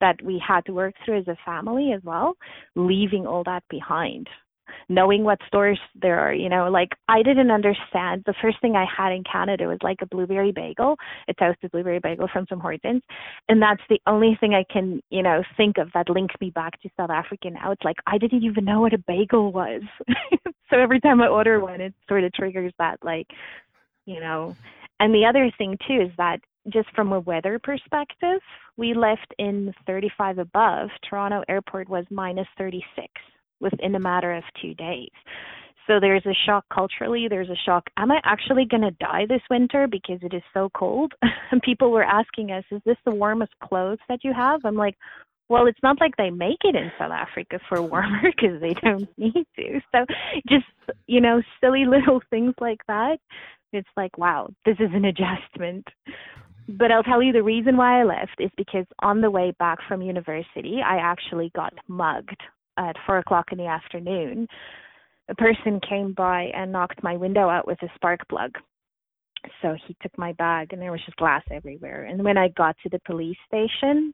that 0.00 0.16
we 0.22 0.42
had 0.46 0.64
to 0.66 0.72
work 0.72 0.94
through 1.04 1.18
as 1.18 1.28
a 1.28 1.36
family 1.44 1.92
as 1.94 2.02
well 2.04 2.34
leaving 2.74 3.26
all 3.26 3.42
that 3.44 3.62
behind 3.70 4.28
knowing 4.88 5.24
what 5.24 5.38
stores 5.46 5.78
there 6.00 6.18
are 6.18 6.34
you 6.34 6.48
know 6.48 6.68
like 6.68 6.90
i 7.08 7.22
didn't 7.22 7.50
understand. 7.50 8.22
The 8.26 8.34
first 8.42 8.60
thing 8.60 8.76
i 8.76 8.84
had 8.84 9.12
in 9.12 9.22
canada 9.30 9.66
was 9.66 9.78
like 9.82 9.98
a 10.02 10.06
blueberry 10.06 10.52
bagel. 10.52 10.96
A 11.28 11.34
toasted 11.34 11.70
blueberry 11.70 12.00
bagel 12.00 12.28
from 12.32 12.46
Tim 12.46 12.60
Hortons. 12.60 13.02
And 13.48 13.62
that's 13.62 13.82
the 13.88 14.00
only 14.06 14.36
thing 14.40 14.54
i 14.54 14.64
can 14.72 15.00
you 15.10 15.22
know 15.22 15.42
think 15.56 15.78
of 15.78 15.88
that 15.94 16.10
links 16.10 16.34
me 16.40 16.50
back 16.50 16.80
to 16.82 16.90
south 16.96 17.10
africa 17.10 17.50
now. 17.50 17.72
It's 17.72 17.84
like 17.84 17.96
i 18.06 18.18
didn't 18.18 18.44
even 18.44 18.64
know 18.64 18.80
what 18.80 18.94
a 18.94 18.98
bagel 18.98 19.52
was. 19.52 19.82
So 20.68 20.80
every 20.80 21.00
time 21.00 21.22
i 21.22 21.28
order 21.28 21.60
one 21.60 21.80
it 21.80 21.94
sort 22.08 22.24
of 22.24 22.32
triggers 22.32 22.72
that 22.80 22.98
like 23.04 23.28
you 24.04 24.18
know 24.18 24.56
and 25.00 25.14
the 25.14 25.26
other 25.26 25.50
thing 25.58 25.76
too 25.86 26.02
is 26.02 26.10
that 26.16 26.40
just 26.72 26.88
from 26.94 27.12
a 27.12 27.20
weather 27.20 27.60
perspective, 27.62 28.40
we 28.76 28.94
left 28.94 29.32
in 29.38 29.72
35 29.86 30.38
above. 30.38 30.88
Toronto 31.08 31.42
airport 31.48 31.88
was 31.88 32.04
minus 32.10 32.48
36 32.58 33.06
within 33.60 33.94
a 33.94 34.00
matter 34.00 34.34
of 34.34 34.42
two 34.60 34.74
days. 34.74 35.10
So 35.86 36.00
there's 36.00 36.26
a 36.26 36.34
shock 36.44 36.64
culturally. 36.72 37.28
There's 37.28 37.48
a 37.48 37.62
shock. 37.64 37.84
Am 37.96 38.10
I 38.10 38.18
actually 38.24 38.64
going 38.64 38.82
to 38.82 38.90
die 38.92 39.24
this 39.28 39.42
winter 39.48 39.86
because 39.86 40.18
it 40.22 40.34
is 40.34 40.42
so 40.52 40.68
cold? 40.76 41.12
and 41.52 41.62
people 41.64 41.92
were 41.92 42.02
asking 42.02 42.50
us, 42.50 42.64
is 42.70 42.82
this 42.84 42.96
the 43.04 43.14
warmest 43.14 43.52
clothes 43.62 43.98
that 44.08 44.24
you 44.24 44.32
have? 44.32 44.60
I'm 44.64 44.74
like, 44.74 44.96
well, 45.48 45.66
it's 45.66 45.78
not 45.82 46.00
like 46.00 46.16
they 46.16 46.30
make 46.30 46.58
it 46.64 46.74
in 46.74 46.90
South 46.98 47.12
Africa 47.12 47.60
for 47.68 47.80
warmer 47.80 48.20
because 48.24 48.60
they 48.60 48.74
don't 48.74 49.08
need 49.16 49.46
to. 49.56 49.80
So 49.92 50.04
just, 50.48 50.66
you 51.06 51.20
know, 51.20 51.40
silly 51.60 51.84
little 51.86 52.20
things 52.30 52.54
like 52.60 52.80
that. 52.88 53.18
It's 53.72 53.88
like, 53.96 54.16
wow, 54.18 54.48
this 54.64 54.76
is 54.78 54.90
an 54.92 55.04
adjustment. 55.04 55.86
But 56.68 56.90
I'll 56.90 57.02
tell 57.02 57.22
you 57.22 57.32
the 57.32 57.42
reason 57.42 57.76
why 57.76 58.00
I 58.00 58.04
left 58.04 58.40
is 58.40 58.50
because 58.56 58.86
on 59.00 59.20
the 59.20 59.30
way 59.30 59.52
back 59.58 59.78
from 59.86 60.02
university, 60.02 60.80
I 60.84 60.96
actually 60.96 61.52
got 61.54 61.72
mugged 61.86 62.40
at 62.76 62.96
four 63.06 63.18
o'clock 63.18 63.46
in 63.52 63.58
the 63.58 63.66
afternoon. 63.66 64.48
A 65.28 65.34
person 65.34 65.80
came 65.88 66.12
by 66.12 66.50
and 66.54 66.72
knocked 66.72 67.02
my 67.02 67.16
window 67.16 67.48
out 67.48 67.66
with 67.66 67.80
a 67.82 67.88
spark 67.94 68.20
plug. 68.28 68.52
So 69.62 69.76
he 69.86 69.96
took 70.02 70.16
my 70.18 70.32
bag 70.32 70.72
and 70.72 70.82
there 70.82 70.90
was 70.90 71.04
just 71.04 71.16
glass 71.18 71.42
everywhere. 71.52 72.04
And 72.04 72.22
when 72.24 72.36
I 72.36 72.48
got 72.48 72.76
to 72.82 72.88
the 72.88 73.00
police 73.06 73.36
station, 73.46 74.12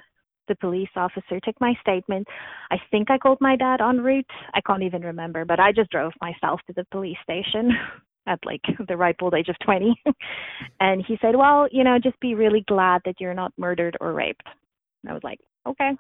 the 0.49 0.55
police 0.57 0.89
officer 0.97 1.41
took 1.43 1.59
my 1.61 1.75
statement. 1.81 2.27
I 2.71 2.77
think 2.91 3.11
I 3.11 3.17
called 3.17 3.39
my 3.41 3.57
dad 3.57 3.81
en 3.81 4.01
route. 4.03 4.27
I 4.55 4.61
can't 4.61 4.83
even 4.83 5.03
remember, 5.03 5.45
but 5.45 5.61
I 5.61 5.73
just 5.73 5.91
drove 5.91 6.13
myself 6.21 6.61
to 6.67 6.73
the 6.75 6.85
police 6.91 7.17
station 7.23 7.71
at 8.27 8.39
like 8.45 8.63
the 8.89 8.97
ripe 8.97 9.17
old 9.23 9.35
age 9.35 9.49
of 9.49 9.57
20. 9.65 9.95
and 10.81 11.05
he 11.07 11.19
said, 11.21 11.37
Well, 11.37 11.69
you 11.71 11.85
know, 11.85 11.99
just 11.99 12.19
be 12.21 12.35
really 12.35 12.65
glad 12.69 13.03
that 13.05 13.21
you're 13.21 13.35
not 13.35 13.53
murdered 13.57 13.97
or 14.01 14.13
raped. 14.13 14.47
And 15.03 15.11
I 15.11 15.15
was 15.15 15.25
like, 15.25 15.39
Okay. 15.67 15.93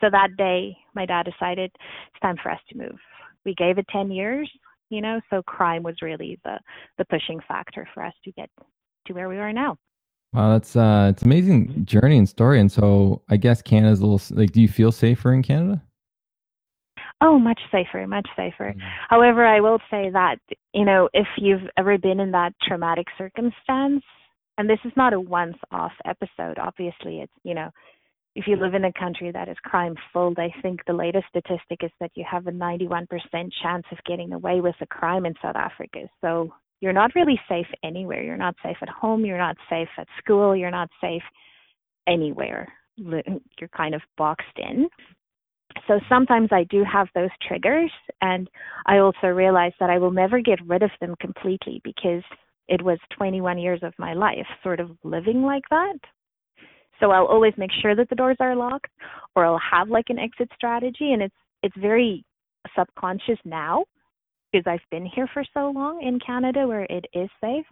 So 0.00 0.08
that 0.10 0.36
day, 0.36 0.76
my 0.94 1.06
dad 1.06 1.24
decided 1.24 1.70
it's 1.74 2.20
time 2.22 2.36
for 2.42 2.50
us 2.50 2.60
to 2.70 2.78
move. 2.78 2.98
We 3.44 3.54
gave 3.54 3.78
it 3.78 3.86
10 3.92 4.10
years, 4.10 4.50
you 4.88 5.00
know, 5.00 5.20
so 5.30 5.42
crime 5.42 5.82
was 5.82 5.96
really 6.02 6.38
the, 6.44 6.58
the 6.98 7.04
pushing 7.04 7.38
factor 7.46 7.86
for 7.94 8.04
us 8.04 8.14
to 8.24 8.32
get 8.32 8.50
to 9.06 9.12
where 9.12 9.28
we 9.28 9.38
are 9.38 9.52
now. 9.52 9.76
Wow, 10.32 10.52
that's 10.52 10.76
uh, 10.76 11.08
it's 11.10 11.22
amazing 11.22 11.84
journey 11.84 12.16
and 12.16 12.28
story. 12.28 12.60
And 12.60 12.70
so, 12.70 13.22
I 13.28 13.36
guess 13.36 13.62
Canada's 13.62 13.98
a 13.98 14.06
little 14.06 14.36
like. 14.36 14.52
Do 14.52 14.60
you 14.60 14.68
feel 14.68 14.92
safer 14.92 15.32
in 15.32 15.42
Canada? 15.42 15.82
Oh, 17.22 17.38
much 17.38 17.60
safer, 17.70 18.06
much 18.06 18.26
safer. 18.34 18.72
Mm. 18.72 18.80
However, 19.08 19.46
I 19.46 19.60
will 19.60 19.78
say 19.90 20.10
that 20.10 20.36
you 20.72 20.84
know, 20.84 21.08
if 21.12 21.26
you've 21.36 21.68
ever 21.76 21.98
been 21.98 22.20
in 22.20 22.30
that 22.32 22.54
traumatic 22.62 23.06
circumstance, 23.18 24.02
and 24.58 24.68
this 24.68 24.78
is 24.84 24.92
not 24.96 25.12
a 25.12 25.20
once-off 25.20 25.92
episode. 26.04 26.58
Obviously, 26.58 27.20
it's 27.20 27.32
you 27.42 27.54
know, 27.54 27.70
if 28.36 28.46
you 28.46 28.56
live 28.56 28.74
in 28.74 28.84
a 28.84 28.92
country 28.92 29.32
that 29.32 29.48
is 29.48 29.56
crime 29.64 29.94
filled, 30.12 30.38
I 30.38 30.52
think 30.62 30.80
the 30.86 30.92
latest 30.92 31.26
statistic 31.28 31.82
is 31.82 31.90
that 32.00 32.12
you 32.14 32.24
have 32.30 32.46
a 32.46 32.52
91% 32.52 33.06
chance 33.62 33.84
of 33.90 33.98
getting 34.06 34.32
away 34.32 34.60
with 34.60 34.76
a 34.80 34.86
crime 34.86 35.26
in 35.26 35.34
South 35.42 35.56
Africa. 35.56 36.00
So 36.20 36.52
you're 36.80 36.92
not 36.92 37.14
really 37.14 37.38
safe 37.48 37.66
anywhere. 37.84 38.22
You're 38.22 38.36
not 38.36 38.54
safe 38.62 38.76
at 38.82 38.88
home. 38.88 39.24
You're 39.24 39.38
not 39.38 39.56
safe 39.68 39.88
at 39.98 40.06
school. 40.18 40.56
You're 40.56 40.70
not 40.70 40.88
safe 41.00 41.22
anywhere. 42.06 42.72
You're 42.96 43.68
kind 43.76 43.94
of 43.94 44.02
boxed 44.16 44.58
in. 44.58 44.88
So 45.86 46.00
sometimes 46.08 46.48
I 46.52 46.64
do 46.64 46.84
have 46.90 47.08
those 47.14 47.30
triggers, 47.46 47.90
and 48.20 48.48
I 48.86 48.98
also 48.98 49.28
realize 49.28 49.72
that 49.80 49.90
I 49.90 49.98
will 49.98 50.10
never 50.10 50.40
get 50.40 50.64
rid 50.66 50.82
of 50.82 50.90
them 51.00 51.14
completely 51.20 51.80
because 51.84 52.22
it 52.68 52.82
was 52.82 52.98
21 53.16 53.58
years 53.58 53.80
of 53.82 53.92
my 53.98 54.14
life 54.14 54.46
sort 54.62 54.80
of 54.80 54.90
living 55.02 55.42
like 55.42 55.64
that. 55.70 55.98
So 57.00 57.10
I'll 57.10 57.26
always 57.26 57.54
make 57.56 57.70
sure 57.80 57.96
that 57.96 58.08
the 58.10 58.14
doors 58.14 58.36
are 58.40 58.54
locked, 58.54 58.90
or 59.34 59.44
I'll 59.44 59.60
have 59.70 59.88
like 59.88 60.10
an 60.10 60.18
exit 60.18 60.50
strategy, 60.54 61.12
and 61.12 61.22
it's 61.22 61.34
it's 61.62 61.76
very 61.76 62.24
subconscious 62.76 63.38
now 63.44 63.84
because 64.52 64.66
I've 64.66 64.90
been 64.90 65.06
here 65.06 65.28
for 65.32 65.44
so 65.54 65.70
long 65.74 66.02
in 66.02 66.18
Canada 66.20 66.66
where 66.66 66.86
it 66.90 67.06
is 67.12 67.28
safe. 67.40 67.64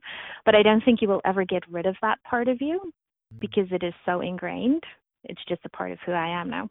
But 0.45 0.55
I 0.55 0.63
don't 0.63 0.83
think 0.85 1.03
you 1.03 1.09
will 1.09 1.21
ever 1.25 1.45
get 1.45 1.63
rid 1.71 1.87
of 1.87 1.97
that 2.03 2.19
part 2.29 2.49
of 2.49 2.61
you 2.61 2.79
mm-hmm. 2.79 3.39
because 3.41 3.67
it 3.71 3.83
is 3.83 3.95
so 4.05 4.21
ingrained. 4.21 4.83
It's 5.25 5.41
just 5.49 5.61
a 5.65 5.71
part 5.71 5.93
of 5.93 5.99
who 6.07 6.13
I 6.13 6.41
am 6.41 6.49
now. 6.49 6.69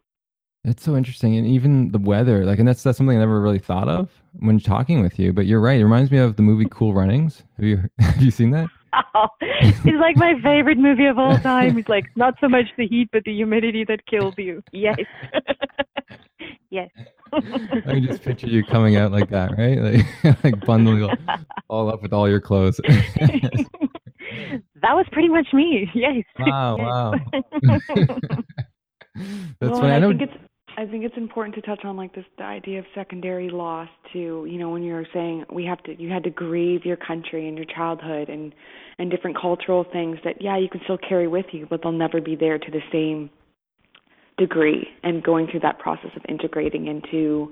It's 0.68 0.84
so 0.84 0.96
interesting, 0.96 1.36
and 1.36 1.46
even 1.46 1.90
the 1.92 1.98
weather, 1.98 2.44
like, 2.44 2.58
and 2.58 2.68
that's 2.68 2.82
that's 2.82 2.98
something 2.98 3.16
I 3.16 3.20
never 3.20 3.40
really 3.40 3.58
thought 3.58 3.88
of 3.88 4.10
when 4.40 4.60
talking 4.60 5.00
with 5.00 5.18
you. 5.18 5.32
But 5.32 5.46
you're 5.46 5.60
right; 5.60 5.80
it 5.80 5.84
reminds 5.84 6.10
me 6.10 6.18
of 6.18 6.36
the 6.36 6.42
movie 6.42 6.66
Cool 6.70 6.92
Runnings. 6.92 7.42
Have 7.56 7.64
you 7.64 7.82
have 7.98 8.22
you 8.22 8.30
seen 8.30 8.50
that? 8.50 8.68
Oh, 9.14 9.28
it's 9.40 9.84
like 9.84 10.16
my 10.16 10.34
favorite 10.42 10.78
movie 10.78 11.06
of 11.06 11.18
all 11.18 11.38
time. 11.38 11.78
It's 11.78 11.88
like 11.88 12.04
not 12.16 12.34
so 12.40 12.48
much 12.48 12.66
the 12.76 12.86
heat, 12.86 13.08
but 13.12 13.24
the 13.24 13.34
humidity 13.34 13.84
that 13.84 14.04
kills 14.06 14.34
you. 14.36 14.62
Yes, 14.72 14.98
yes. 16.70 16.90
I 17.32 17.40
can 17.40 18.04
just 18.04 18.22
picture 18.22 18.46
you 18.46 18.64
coming 18.64 18.96
out 18.96 19.12
like 19.12 19.30
that, 19.30 19.56
right? 19.56 19.78
Like, 20.24 20.44
like 20.44 20.66
bundling 20.66 21.08
all 21.68 21.90
up 21.90 22.02
with 22.02 22.12
all 22.12 22.28
your 22.28 22.40
clothes. 22.40 22.76
that 22.76 23.64
was 24.82 25.06
pretty 25.12 25.28
much 25.28 25.46
me. 25.52 25.90
Yes. 25.94 26.24
Wow! 26.38 26.76
Wow. 26.76 27.14
That's 29.60 29.72
well, 29.72 29.80
funny. 29.80 29.92
I, 29.92 29.96
I 29.96 29.98
know. 29.98 30.12
I 30.78 30.86
think 30.86 31.04
it's 31.04 31.16
important 31.16 31.56
to 31.56 31.60
touch 31.62 31.84
on 31.84 31.96
like 31.96 32.14
this 32.14 32.24
the 32.38 32.44
idea 32.44 32.78
of 32.78 32.84
secondary 32.94 33.50
loss 33.50 33.88
too. 34.12 34.46
You 34.48 34.58
know, 34.58 34.70
when 34.70 34.84
you're 34.84 35.06
saying 35.12 35.44
we 35.52 35.64
have 35.64 35.82
to, 35.82 36.00
you 36.00 36.08
had 36.08 36.22
to 36.22 36.30
grieve 36.30 36.84
your 36.84 36.96
country 36.96 37.48
and 37.48 37.56
your 37.56 37.66
childhood 37.66 38.28
and 38.28 38.54
and 39.00 39.10
different 39.10 39.36
cultural 39.36 39.84
things 39.92 40.18
that 40.22 40.40
yeah 40.40 40.56
you 40.56 40.68
can 40.68 40.80
still 40.84 40.98
carry 40.98 41.26
with 41.26 41.46
you, 41.50 41.66
but 41.68 41.80
they'll 41.82 41.90
never 41.90 42.20
be 42.20 42.36
there 42.36 42.60
to 42.60 42.70
the 42.70 42.80
same 42.92 43.28
degree 44.38 44.86
and 45.02 45.24
going 45.24 45.48
through 45.50 45.60
that 45.60 45.80
process 45.80 46.10
of 46.14 46.22
integrating 46.28 46.86
into 46.86 47.50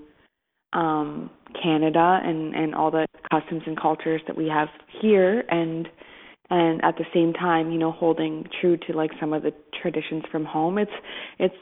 um, 0.73 1.29
Canada 1.61 2.21
and, 2.23 2.55
and 2.55 2.77
all 2.77 2.93
the 2.93 3.09
customs 3.29 3.63
and 3.67 3.81
cultures 3.81 4.21
that 4.29 4.37
we 4.37 4.47
have 4.47 4.69
here 5.03 5.43
and 5.51 5.89
and 6.49 6.81
at 6.85 6.97
the 6.97 7.05
same 7.13 7.33
time, 7.33 7.73
you 7.73 7.79
know, 7.79 7.91
holding 7.91 8.47
true 8.61 8.77
to 8.77 8.93
like 8.93 9.11
some 9.19 9.33
of 9.33 9.43
the 9.43 9.53
traditions 9.83 10.23
from 10.31 10.45
home. 10.45 10.79
It's 10.79 10.93
it's 11.41 11.57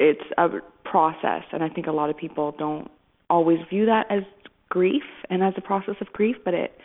it's 0.00 0.24
a 0.38 0.48
process 0.84 1.44
and 1.52 1.62
I 1.62 1.68
think 1.68 1.86
a 1.86 1.92
lot 1.92 2.10
of 2.10 2.16
people 2.16 2.52
don't 2.58 2.90
always 3.28 3.58
view 3.68 3.86
that 3.86 4.06
as 4.10 4.22
grief 4.68 5.02
and 5.28 5.42
as 5.42 5.52
a 5.56 5.60
process 5.60 5.94
of 6.00 6.08
grief, 6.12 6.36
but 6.44 6.54
it 6.54 6.76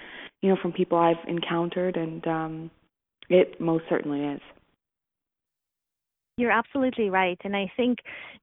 you 0.41 0.49
know, 0.49 0.57
from 0.61 0.73
people 0.73 0.97
I've 0.99 1.27
encountered 1.27 1.97
and 1.97 2.27
um 2.27 2.71
it 3.29 3.59
most 3.59 3.85
certainly 3.89 4.23
is. 4.23 4.41
You're 6.37 6.51
absolutely 6.51 7.09
right. 7.09 7.39
And 7.43 7.55
I 7.55 7.71
think, 7.77 7.99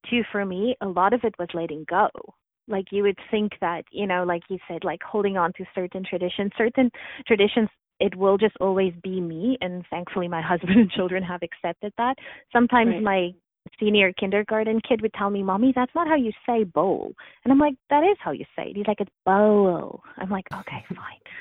too, 0.09 0.23
for 0.33 0.45
me, 0.47 0.75
a 0.81 0.89
lot 0.89 1.13
of 1.13 1.21
it 1.25 1.35
was 1.39 1.49
letting 1.53 1.85
go. 1.89 2.09
Like 2.67 2.87
you 2.91 3.03
would 3.03 3.19
think 3.31 3.53
that, 3.61 3.85
you 3.93 4.07
know, 4.07 4.25
like 4.25 4.43
you 4.49 4.59
said, 4.67 4.83
like 4.83 5.01
holding 5.03 5.37
on 5.37 5.53
to 5.59 5.65
certain 5.75 6.03
traditions, 6.09 6.53
certain 6.57 6.91
traditions, 7.27 7.69
it 8.01 8.17
will 8.17 8.39
just 8.39 8.57
always 8.61 8.95
be 9.03 9.21
me. 9.21 9.59
And 9.61 9.85
thankfully, 9.91 10.27
my 10.27 10.41
husband 10.47 10.79
and 10.79 10.91
children 10.91 11.23
have 11.23 11.43
accepted 11.43 11.93
that. 11.99 12.15
Sometimes 12.53 12.95
right. 12.95 13.03
my 13.03 13.31
senior 13.83 14.13
kindergarten 14.13 14.81
kid 14.87 15.03
would 15.03 15.13
tell 15.15 15.31
me, 15.31 15.43
Mommy, 15.43 15.73
that's 15.75 15.95
not 15.95 16.07
how 16.07 16.15
you 16.15 16.33
say 16.47 16.65
bowl. 16.65 17.13
And 17.45 17.53
I'm 17.53 17.59
like, 17.59 17.75
that 17.91 18.05
is 18.05 18.17
how 18.21 18.31
you 18.31 18.45
say 18.57 18.69
it. 18.71 18.77
He's 18.77 18.87
like, 18.87 19.01
it's 19.01 19.11
bowl. 19.27 20.03
I'm 20.19 20.31
like, 20.31 20.47
okay, 20.53 20.85
fine. 20.89 20.99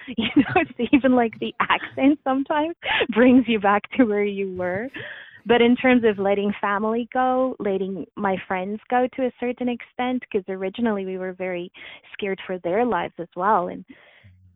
You 0.17 0.25
know, 0.35 0.61
it's 0.61 0.91
even 0.91 1.15
like 1.15 1.39
the 1.39 1.53
accent 1.59 2.19
sometimes 2.23 2.75
brings 3.13 3.45
you 3.47 3.59
back 3.59 3.83
to 3.97 4.05
where 4.05 4.23
you 4.23 4.55
were. 4.55 4.89
But 5.45 5.61
in 5.61 5.75
terms 5.75 6.03
of 6.05 6.17
letting 6.17 6.51
family 6.59 7.07
go, 7.13 7.55
letting 7.59 8.05
my 8.15 8.35
friends 8.47 8.79
go 8.89 9.07
to 9.15 9.25
a 9.25 9.31
certain 9.39 9.69
extent, 9.69 10.23
because 10.23 10.43
originally 10.49 11.05
we 11.05 11.17
were 11.17 11.33
very 11.33 11.71
scared 12.13 12.39
for 12.45 12.57
their 12.59 12.83
lives 12.83 13.13
as 13.19 13.27
well. 13.35 13.67
And, 13.67 13.85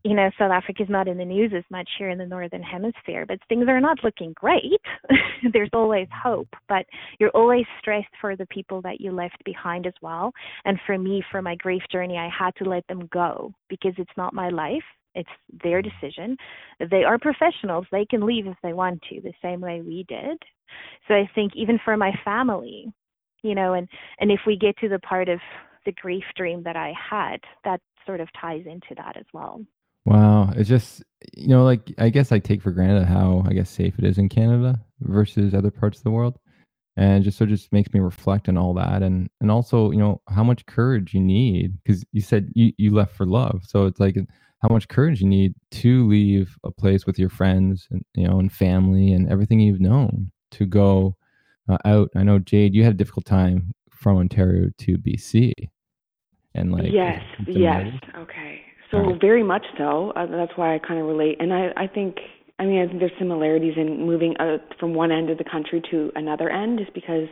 you 0.06 0.14
know, 0.14 0.30
South 0.38 0.52
Africa 0.52 0.84
is 0.84 0.90
not 0.90 1.08
in 1.08 1.18
the 1.18 1.26
news 1.26 1.52
as 1.58 1.64
much 1.72 1.90
here 1.98 2.12
in 2.12 2.20
the 2.20 2.28
Northern 2.28 2.62
Hemisphere, 2.62 3.26
but 3.28 3.40
things 3.50 3.66
are 3.68 3.82
not 3.82 4.04
looking 4.04 4.34
great. 4.36 4.80
There's 5.52 5.72
always 5.74 6.08
hope, 6.24 6.50
but 6.70 6.86
you're 7.20 7.32
always 7.32 7.66
stressed 7.80 8.14
for 8.22 8.36
the 8.36 8.46
people 8.46 8.84
that 8.84 9.02
you 9.02 9.12
left 9.12 9.44
behind 9.44 9.88
as 9.88 9.96
well. 10.04 10.32
And 10.64 10.80
for 10.86 11.00
me, 11.00 11.24
for 11.32 11.42
my 11.42 11.56
grief 11.56 11.82
journey, 11.92 12.18
I 12.20 12.30
had 12.30 12.56
to 12.58 12.70
let 12.70 12.86
them 12.86 13.10
go 13.12 13.52
because 13.68 13.94
it's 13.98 14.12
not 14.16 14.36
my 14.36 14.50
life. 14.50 14.84
It's 15.16 15.28
their 15.64 15.82
decision. 15.82 16.38
They 16.92 17.04
are 17.04 17.18
professionals. 17.18 17.88
They 17.92 18.06
can 18.06 18.28
leave 18.28 18.46
if 18.46 18.58
they 18.62 18.74
want 18.74 19.02
to, 19.10 19.22
the 19.22 19.34
same 19.42 19.60
way 19.60 19.82
we 19.82 20.06
did. 20.08 20.38
So 21.08 21.16
I 21.16 21.28
think 21.34 21.54
even 21.56 21.80
for 21.84 21.98
my 21.98 22.12
family, 22.24 22.94
you 23.42 23.56
know, 23.56 23.74
and 23.74 23.90
and 24.20 24.32
if 24.32 24.42
we 24.46 24.56
get 24.56 24.78
to 24.80 24.90
the 24.90 25.00
part 25.00 25.30
of 25.30 25.40
the 25.84 25.94
grief 25.94 26.26
dream 26.38 26.62
that 26.62 26.76
I 26.76 26.94
had, 27.10 27.38
that 27.64 27.82
sort 28.06 28.20
of 28.20 28.28
ties 28.40 28.66
into 28.68 28.94
that 28.98 29.18
as 29.18 29.26
well. 29.34 29.62
Wow, 30.06 30.52
it's 30.56 30.70
just 30.70 31.04
you 31.36 31.48
know, 31.48 31.64
like 31.64 31.92
I 31.98 32.10
guess 32.10 32.32
I 32.32 32.40
take 32.40 32.62
for 32.62 32.72
granted 32.72 33.06
how 33.06 33.44
I 33.48 33.54
guess 33.54 33.70
safe 33.70 33.98
it 33.98 34.06
is 34.06 34.18
in 34.18 34.30
Canada 34.30 34.80
versus 35.02 35.54
other 35.54 35.72
parts 35.72 35.98
of 35.98 36.04
the 36.04 36.12
world, 36.12 36.38
and 36.96 37.24
just 37.24 37.38
so 37.38 37.46
it 37.46 37.50
just 37.50 37.74
makes 37.74 37.92
me 37.92 38.00
reflect 38.00 38.48
on 38.48 38.58
all 38.58 38.74
that, 38.76 39.02
and 39.02 39.30
and 39.42 39.50
also 39.50 39.92
you 39.92 39.98
know 39.98 40.22
how 40.30 40.44
much 40.44 40.66
courage 40.68 41.14
you 41.14 41.22
need 41.22 41.78
because 41.84 42.06
you 42.12 42.22
said 42.22 42.52
you 42.54 42.72
you 42.78 42.94
left 42.94 43.16
for 43.16 43.26
love, 43.26 43.64
so 43.66 43.88
it's 43.88 44.00
like 44.00 44.16
how 44.62 44.70
much 44.70 44.88
courage 44.88 45.22
you 45.22 45.28
need 45.28 45.56
to 45.72 46.08
leave 46.08 46.56
a 46.64 46.72
place 46.72 47.06
with 47.08 47.18
your 47.18 47.30
friends 47.30 47.88
and 47.90 48.06
you 48.14 48.28
know 48.28 48.40
and 48.40 48.52
family 48.52 49.12
and 49.12 49.30
everything 49.32 49.60
you've 49.60 49.82
known 49.82 50.32
to 50.52 50.68
go 50.68 51.16
uh, 51.68 51.78
out. 51.84 52.10
I 52.16 52.22
know 52.22 52.38
Jade, 52.38 52.76
you 52.76 52.84
had 52.84 52.94
a 52.94 52.98
difficult 52.98 53.26
time 53.26 53.74
from 53.90 54.18
Ontario 54.18 54.70
to 54.78 55.00
BC, 55.00 55.52
and 56.54 56.72
like 56.72 56.92
yes, 56.92 57.24
yes, 57.48 57.88
okay. 58.20 58.65
So 58.96 59.02
right. 59.02 59.22
very 59.22 59.44
much 59.44 59.66
so. 59.78 60.12
Uh, 60.16 60.26
that's 60.26 60.54
why 60.56 60.74
I 60.74 60.80
kind 60.80 61.00
of 61.00 61.06
relate, 61.06 61.38
and 61.40 61.54
I 61.54 61.70
I 61.76 61.88
think 61.88 62.16
I 62.60 62.66
mean 62.66 62.82
I 62.82 62.88
think 62.88 63.00
there's 63.00 63.12
similarities 63.20 63.74
in 63.76 64.06
moving 64.06 64.36
uh, 64.40 64.58
from 64.80 64.94
one 64.94 65.12
end 65.12 65.30
of 65.30 65.38
the 65.38 65.44
country 65.44 65.82
to 65.92 66.12
another 66.16 66.50
end, 66.50 66.80
just 66.80 66.94
because 66.94 67.28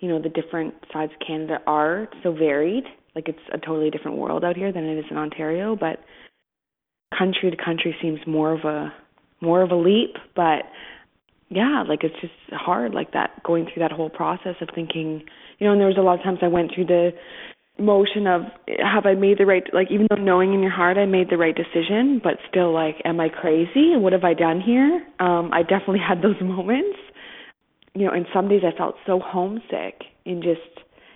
you 0.00 0.08
know 0.08 0.20
the 0.20 0.28
different 0.28 0.74
sides 0.92 1.12
of 1.12 1.24
Canada 1.24 1.58
are 1.66 2.08
so 2.22 2.32
varied. 2.32 2.84
Like 3.14 3.28
it's 3.28 3.38
a 3.52 3.58
totally 3.58 3.90
different 3.90 4.16
world 4.16 4.44
out 4.44 4.56
here 4.56 4.72
than 4.72 4.84
it 4.84 4.98
is 4.98 5.04
in 5.08 5.16
Ontario, 5.16 5.76
but 5.76 6.00
country 7.16 7.48
to 7.50 7.56
country 7.56 7.94
seems 8.02 8.18
more 8.26 8.52
of 8.52 8.64
a 8.64 8.92
more 9.40 9.62
of 9.62 9.70
a 9.70 9.76
leap, 9.76 10.16
but 10.34 10.64
yeah, 11.48 11.84
like 11.86 12.02
it's 12.02 12.20
just 12.20 12.32
hard 12.50 12.92
like 12.92 13.12
that 13.12 13.40
going 13.44 13.66
through 13.66 13.82
that 13.82 13.92
whole 13.92 14.10
process 14.10 14.56
of 14.60 14.68
thinking, 14.74 15.22
you 15.58 15.66
know, 15.66 15.72
and 15.72 15.80
there 15.80 15.86
was 15.86 15.98
a 15.98 16.02
lot 16.02 16.18
of 16.18 16.24
times 16.24 16.38
I 16.42 16.48
went 16.48 16.72
through 16.74 16.86
the 16.86 17.10
motion 17.78 18.26
of 18.26 18.42
have 18.78 19.04
I 19.04 19.14
made 19.14 19.38
the 19.38 19.46
right 19.46 19.64
like 19.72 19.88
even 19.90 20.06
though 20.08 20.16
knowing 20.16 20.54
in 20.54 20.60
your 20.60 20.70
heart 20.70 20.96
I 20.96 21.06
made 21.06 21.28
the 21.30 21.36
right 21.36 21.54
decision, 21.54 22.20
but 22.22 22.34
still 22.48 22.72
like 22.72 22.96
am 23.04 23.18
I 23.18 23.28
crazy 23.28 23.92
and 23.92 24.02
what 24.02 24.12
have 24.12 24.24
I 24.24 24.34
done 24.34 24.60
here? 24.60 25.04
Um 25.18 25.52
I 25.52 25.62
definitely 25.62 26.00
had 26.06 26.22
those 26.22 26.36
moments. 26.40 26.98
You 27.94 28.06
know, 28.06 28.12
and 28.12 28.26
some 28.34 28.48
days 28.48 28.62
I 28.64 28.76
felt 28.76 28.96
so 29.06 29.20
homesick 29.20 30.02
and 30.26 30.42
just 30.42 30.60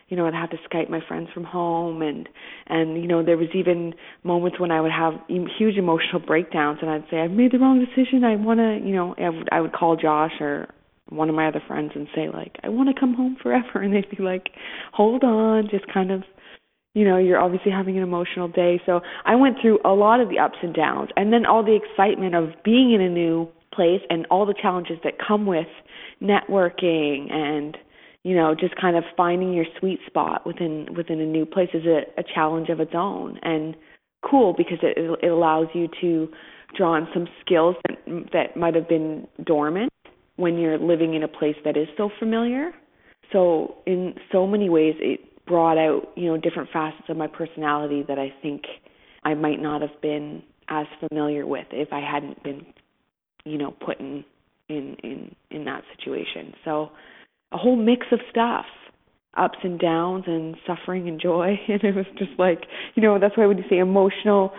you 0.08 0.16
know, 0.16 0.26
I'd 0.26 0.34
have 0.34 0.50
to 0.50 0.56
Skype 0.68 0.88
my 0.88 1.00
friends 1.06 1.28
from 1.32 1.44
home 1.44 2.02
and 2.02 2.28
and 2.66 3.00
you 3.00 3.06
know, 3.06 3.24
there 3.24 3.36
was 3.36 3.48
even 3.54 3.94
moments 4.24 4.58
when 4.58 4.72
I 4.72 4.80
would 4.80 4.92
have 4.92 5.14
huge 5.28 5.76
emotional 5.76 6.20
breakdowns 6.26 6.78
and 6.82 6.90
I'd 6.90 7.04
say 7.10 7.18
I've 7.20 7.30
made 7.30 7.52
the 7.52 7.58
wrong 7.58 7.84
decision. 7.84 8.24
I 8.24 8.34
want 8.34 8.58
to, 8.58 8.80
you 8.84 8.94
know, 8.94 9.14
I 9.16 9.28
would 9.28 9.48
I 9.52 9.60
would 9.60 9.72
call 9.72 9.96
Josh 9.96 10.40
or 10.40 10.68
one 11.10 11.28
of 11.28 11.34
my 11.34 11.48
other 11.48 11.62
friends 11.66 11.92
and 11.94 12.06
say 12.14 12.28
like, 12.28 12.56
I 12.62 12.68
want 12.68 12.94
to 12.94 12.98
come 12.98 13.14
home 13.14 13.36
forever, 13.42 13.78
and 13.82 13.94
they'd 13.94 14.10
be 14.10 14.22
like, 14.22 14.50
Hold 14.92 15.22
on, 15.24 15.68
just 15.70 15.86
kind 15.92 16.10
of 16.10 16.24
you 16.94 17.04
know, 17.04 17.18
you're 17.18 17.40
obviously 17.40 17.70
having 17.70 17.96
an 17.96 18.02
emotional 18.02 18.48
day. 18.48 18.80
So 18.86 19.00
I 19.24 19.36
went 19.36 19.56
through 19.60 19.78
a 19.84 19.92
lot 19.92 20.20
of 20.20 20.28
the 20.28 20.38
ups 20.38 20.58
and 20.62 20.74
downs 20.74 21.10
and 21.16 21.32
then 21.32 21.46
all 21.46 21.64
the 21.64 21.76
excitement 21.76 22.34
of 22.34 22.50
being 22.64 22.92
in 22.92 23.00
a 23.00 23.08
new 23.08 23.48
place 23.72 24.00
and 24.10 24.26
all 24.30 24.46
the 24.46 24.54
challenges 24.60 24.98
that 25.04 25.14
come 25.24 25.46
with 25.46 25.68
networking 26.20 27.32
and 27.32 27.76
you 28.24 28.34
know 28.34 28.54
just 28.54 28.74
kind 28.80 28.96
of 28.96 29.04
finding 29.16 29.52
your 29.52 29.66
sweet 29.78 30.00
spot 30.06 30.44
within 30.44 30.86
within 30.96 31.20
a 31.20 31.26
new 31.26 31.46
place 31.46 31.68
is 31.72 31.84
a, 31.86 32.00
a 32.18 32.24
challenge 32.34 32.70
of 32.70 32.80
its 32.80 32.90
own 32.94 33.38
and 33.42 33.76
cool 34.28 34.52
because 34.56 34.78
it 34.82 34.98
it 35.22 35.28
allows 35.28 35.68
you 35.74 35.88
to 36.00 36.28
draw 36.76 36.94
on 36.94 37.06
some 37.14 37.28
skills 37.44 37.76
that 37.86 37.98
that 38.32 38.56
might 38.56 38.74
have 38.74 38.88
been 38.88 39.28
dormant 39.44 39.92
when 40.36 40.58
you're 40.58 40.78
living 40.78 41.14
in 41.14 41.22
a 41.22 41.28
place 41.28 41.56
that 41.64 41.76
is 41.76 41.86
so 41.96 42.10
familiar 42.18 42.72
so 43.32 43.76
in 43.86 44.14
so 44.32 44.44
many 44.44 44.68
ways 44.68 44.94
it 44.98 45.20
brought 45.48 45.78
out 45.78 46.12
you 46.16 46.26
know 46.26 46.36
different 46.36 46.68
facets 46.72 47.08
of 47.08 47.16
my 47.16 47.26
personality 47.26 48.04
that 48.06 48.18
I 48.18 48.32
think 48.42 48.62
I 49.24 49.34
might 49.34 49.60
not 49.60 49.80
have 49.82 50.00
been 50.00 50.42
as 50.68 50.86
familiar 51.08 51.46
with 51.46 51.66
if 51.72 51.92
I 51.92 52.00
hadn't 52.00 52.42
been 52.42 52.66
you 53.44 53.58
know 53.58 53.72
put 53.72 53.98
in 54.00 54.24
in 54.68 54.96
in 55.02 55.34
in 55.50 55.64
that 55.64 55.82
situation. 55.96 56.54
So 56.64 56.90
a 57.52 57.56
whole 57.56 57.76
mix 57.76 58.06
of 58.12 58.20
stuff, 58.30 58.66
ups 59.36 59.58
and 59.62 59.78
downs 59.78 60.24
and 60.26 60.56
suffering 60.66 61.08
and 61.08 61.20
joy 61.20 61.58
and 61.68 61.82
it 61.82 61.94
was 61.94 62.06
just 62.18 62.38
like, 62.38 62.66
you 62.94 63.02
know, 63.02 63.18
that's 63.18 63.36
why 63.36 63.46
when 63.46 63.58
you 63.58 63.64
say 63.70 63.78
emotional 63.78 64.52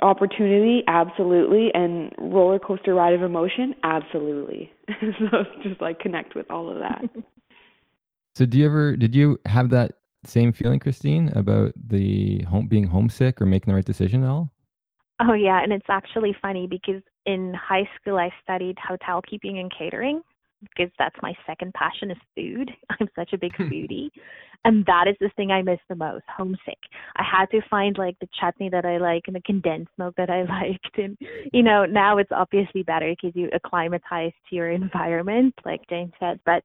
opportunity, 0.00 0.82
absolutely, 0.88 1.70
and 1.74 2.12
roller 2.18 2.58
coaster 2.58 2.94
ride 2.94 3.14
of 3.14 3.22
emotion, 3.22 3.74
absolutely. 3.84 4.72
so 5.00 5.44
just 5.62 5.80
like 5.80 6.00
connect 6.00 6.34
with 6.34 6.50
all 6.50 6.70
of 6.70 6.78
that. 6.78 7.02
so 8.34 8.46
do 8.46 8.58
you 8.58 8.66
ever 8.66 8.96
did 8.96 9.14
you 9.14 9.38
have 9.46 9.70
that 9.70 9.92
same 10.24 10.52
feeling, 10.52 10.78
Christine, 10.78 11.30
about 11.34 11.72
the 11.76 12.42
home 12.42 12.68
being 12.68 12.86
homesick 12.86 13.40
or 13.40 13.46
making 13.46 13.70
the 13.70 13.74
right 13.74 13.84
decision 13.84 14.22
at 14.22 14.30
all? 14.30 14.52
Oh 15.20 15.34
yeah, 15.34 15.62
and 15.62 15.72
it's 15.72 15.86
actually 15.88 16.34
funny 16.40 16.66
because 16.66 17.02
in 17.26 17.54
high 17.54 17.88
school 18.00 18.18
I 18.18 18.30
studied 18.42 18.76
hotel 18.78 19.22
keeping 19.28 19.58
and 19.58 19.72
catering 19.76 20.22
because 20.60 20.92
that's 20.98 21.16
my 21.22 21.34
second 21.46 21.74
passion 21.74 22.10
is 22.10 22.18
food. 22.36 22.70
I'm 22.90 23.08
such 23.14 23.32
a 23.32 23.38
big 23.38 23.52
foodie. 23.58 24.10
And 24.64 24.84
that 24.86 25.08
is 25.08 25.16
the 25.20 25.30
thing 25.36 25.50
I 25.50 25.62
miss 25.62 25.78
the 25.88 25.94
most, 25.94 26.24
homesick. 26.28 26.78
I 27.16 27.22
had 27.22 27.46
to 27.50 27.60
find 27.68 27.96
like 27.98 28.16
the 28.20 28.28
chutney 28.40 28.68
that 28.70 28.84
I 28.84 28.98
like 28.98 29.24
and 29.26 29.36
the 29.36 29.40
condensed 29.42 29.90
milk 29.98 30.14
that 30.16 30.30
I 30.30 30.42
liked 30.62 30.98
and 30.98 31.16
you 31.52 31.62
know, 31.62 31.84
now 31.84 32.18
it's 32.18 32.30
obviously 32.32 32.82
better 32.82 33.12
because 33.12 33.36
you 33.36 33.48
acclimatize 33.54 34.32
to 34.48 34.56
your 34.56 34.70
environment, 34.70 35.54
like 35.64 35.80
Jane 35.88 36.12
said. 36.20 36.40
But 36.44 36.62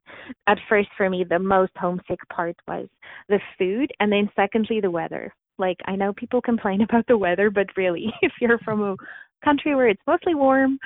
at 0.47 0.57
first 0.69 0.89
for 0.95 1.09
me 1.09 1.25
the 1.27 1.39
most 1.39 1.71
homesick 1.75 2.19
part 2.33 2.55
was 2.67 2.87
the 3.29 3.39
food 3.57 3.91
and 3.99 4.11
then 4.11 4.29
secondly 4.35 4.79
the 4.81 4.91
weather. 4.91 5.33
Like 5.57 5.77
I 5.85 5.95
know 5.95 6.13
people 6.13 6.41
complain 6.41 6.81
about 6.89 7.05
the 7.07 7.17
weather, 7.17 7.49
but 7.49 7.67
really 7.75 8.13
if 8.21 8.33
you're 8.39 8.59
from 8.59 8.81
a 8.81 8.95
country 9.43 9.75
where 9.75 9.89
it's 9.89 10.01
mostly 10.07 10.35
warm, 10.35 10.77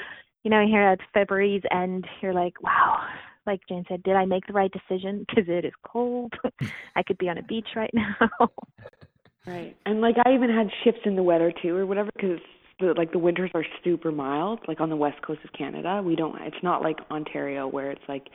you 0.44 0.50
know, 0.50 0.66
here 0.66 0.82
at 0.82 1.00
February's 1.14 1.62
end, 1.72 2.06
you're 2.22 2.34
like, 2.34 2.62
wow, 2.64 3.04
like 3.46 3.62
Jane 3.68 3.86
said, 3.88 4.04
did 4.04 4.16
I 4.16 4.26
make 4.26 4.46
the 4.48 4.54
right 4.54 4.72
decision? 4.72 5.26
Because 5.36 5.50
it 5.50 5.66
is 5.66 5.74
cold. 5.84 6.34
I 6.96 7.04
could 7.04 7.18
be 7.18 7.30
on 7.30 7.38
a 7.38 7.44
beach 7.44 7.68
right 7.76 7.92
now. 7.94 8.50
right, 9.48 9.76
and 9.86 10.02
like 10.02 10.16
I 10.26 10.34
even 10.34 10.50
had 10.50 10.68
shifts 10.84 11.02
in 11.06 11.16
the 11.16 11.24
weather 11.24 11.54
too, 11.62 11.76
or 11.76 11.86
whatever, 11.86 12.10
because 12.14 12.40
the 12.80 12.94
like 12.98 13.12
the 13.12 13.20
winters 13.20 13.52
are 13.54 13.66
super 13.84 14.12
mild. 14.12 14.60
Like 14.68 14.82
on 14.82 14.90
the 14.90 14.96
west 14.96 15.22
coast 15.26 15.40
of 15.46 15.52
Canada, 15.58 16.02
we 16.06 16.16
don't. 16.16 16.36
It's 16.42 16.64
not 16.64 16.82
like 16.82 16.98
Ontario 17.10 17.68
where 17.68 17.92
it's 17.92 18.02
like 18.10 18.28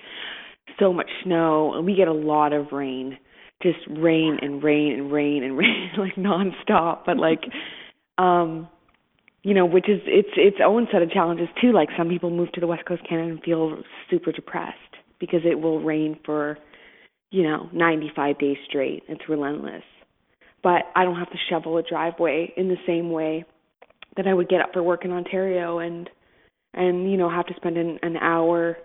so 0.79 0.92
much 0.92 1.11
snow, 1.23 1.75
and 1.75 1.85
we 1.85 1.95
get 1.95 2.09
a 2.09 2.12
lot 2.12 2.53
of 2.53 2.73
rain, 2.73 3.19
just 3.62 3.79
rain 3.90 4.38
and 4.40 4.62
rain 4.62 4.92
and 4.92 5.12
rain 5.12 5.42
and 5.42 5.57
rain, 5.59 5.90
like 5.99 6.14
nonstop. 6.14 7.05
But 7.05 7.19
like, 7.19 7.42
um 8.19 8.69
you 9.42 9.55
know, 9.55 9.64
which 9.64 9.88
is 9.88 10.01
it's 10.07 10.31
its 10.37 10.57
own 10.64 10.88
set 10.90 11.03
of 11.03 11.11
challenges 11.11 11.49
too. 11.61 11.73
Like 11.73 11.90
some 11.97 12.09
people 12.09 12.31
move 12.31 12.51
to 12.53 12.61
the 12.61 12.66
West 12.66 12.85
Coast 12.85 13.03
Canada 13.09 13.31
and 13.31 13.42
feel 13.42 13.79
super 14.11 14.33
depressed 14.33 14.96
because 15.20 15.40
it 15.44 15.59
will 15.59 15.81
rain 15.81 16.18
for, 16.24 16.59
you 17.31 17.42
know, 17.42 17.68
95 17.72 18.38
days 18.38 18.57
straight. 18.68 19.02
It's 19.09 19.29
relentless. 19.29 19.83
But 20.62 20.83
I 20.94 21.05
don't 21.05 21.16
have 21.16 21.31
to 21.31 21.38
shovel 21.50 21.79
a 21.79 21.83
driveway 21.83 22.52
in 22.57 22.68
the 22.68 22.76
same 22.87 23.11
way 23.11 23.44
that 24.16 24.26
I 24.26 24.35
would 24.35 24.48
get 24.48 24.61
up 24.61 24.70
for 24.72 24.83
work 24.83 25.05
in 25.05 25.12
Ontario 25.12 25.79
and 25.79 26.09
and 26.74 27.11
you 27.11 27.16
know 27.16 27.31
have 27.31 27.46
to 27.46 27.55
spend 27.57 27.76
an, 27.79 27.98
an 28.02 28.16
hour 28.16 28.76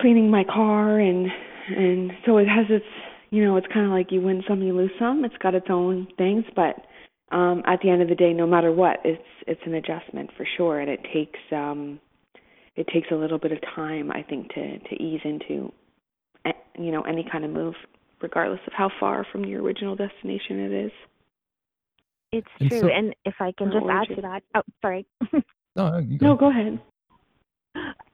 cleaning 0.00 0.30
my 0.30 0.44
car 0.44 0.98
and 0.98 1.26
and 1.68 2.12
so 2.24 2.38
it 2.38 2.46
has 2.46 2.66
its 2.70 2.84
you 3.30 3.44
know 3.44 3.56
it's 3.56 3.66
kind 3.72 3.86
of 3.86 3.92
like 3.92 4.10
you 4.10 4.20
win 4.20 4.42
some 4.48 4.62
you 4.62 4.72
lose 4.72 4.90
some 4.98 5.24
it's 5.24 5.36
got 5.42 5.54
its 5.54 5.66
own 5.68 6.06
things 6.16 6.44
but 6.56 6.76
um, 7.30 7.62
at 7.66 7.80
the 7.82 7.90
end 7.90 8.02
of 8.02 8.08
the 8.08 8.14
day, 8.14 8.32
no 8.32 8.46
matter 8.46 8.72
what, 8.72 9.00
it's 9.04 9.22
it's 9.46 9.60
an 9.66 9.74
adjustment 9.74 10.30
for 10.36 10.46
sure, 10.56 10.80
and 10.80 10.90
it 10.90 11.00
takes 11.12 11.38
um, 11.52 12.00
it 12.78 12.86
takes 12.94 13.08
a 13.10 13.14
little 13.16 13.38
bit 13.38 13.50
of 13.50 13.58
time, 13.74 14.12
I 14.12 14.22
think, 14.22 14.54
to 14.54 14.78
to 14.78 15.02
ease 15.02 15.20
into, 15.24 15.72
you 16.78 16.92
know, 16.92 17.02
any 17.02 17.26
kind 17.30 17.44
of 17.44 17.50
move, 17.50 17.74
regardless 18.22 18.60
of 18.68 18.72
how 18.72 18.88
far 19.00 19.26
from 19.32 19.44
your 19.44 19.62
original 19.62 19.96
destination 19.96 20.60
it 20.60 20.86
is. 20.86 20.92
It's 22.30 22.48
and 22.60 22.70
true, 22.70 22.80
so, 22.80 22.88
and 22.88 23.16
if 23.24 23.34
I 23.40 23.52
can 23.58 23.72
just 23.72 23.84
add 23.90 24.14
to 24.14 24.22
that, 24.22 24.42
oh, 24.54 24.62
sorry. 24.80 25.06
no, 25.32 25.42
go. 25.74 26.06
no, 26.20 26.36
go 26.36 26.50
ahead. 26.50 26.80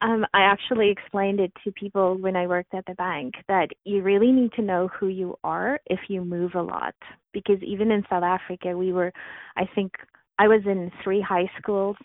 Um, 0.01 0.25
I 0.33 0.43
actually 0.43 0.91
explained 0.91 1.41
it 1.41 1.53
to 1.65 1.73
people 1.73 2.17
when 2.19 2.37
I 2.37 2.47
worked 2.47 2.75
at 2.75 2.87
the 2.87 2.95
bank 2.95 3.35
that 3.49 3.69
you 3.85 4.03
really 4.03 4.33
need 4.33 4.53
to 4.53 4.63
know 4.63 4.89
who 4.89 5.09
you 5.09 5.37
are 5.45 5.79
if 5.87 6.01
you 6.09 6.25
move 6.25 6.55
a 6.55 6.63
lot. 6.63 6.95
Because 7.33 7.63
even 7.63 7.91
in 7.91 8.03
South 8.09 8.23
Africa, 8.23 8.77
we 8.77 8.93
were, 8.93 9.13
I 9.57 9.65
think, 9.75 9.93
I 10.39 10.49
was 10.49 10.61
in 10.67 10.91
three 11.03 11.21
high 11.21 11.51
schools, 11.59 11.97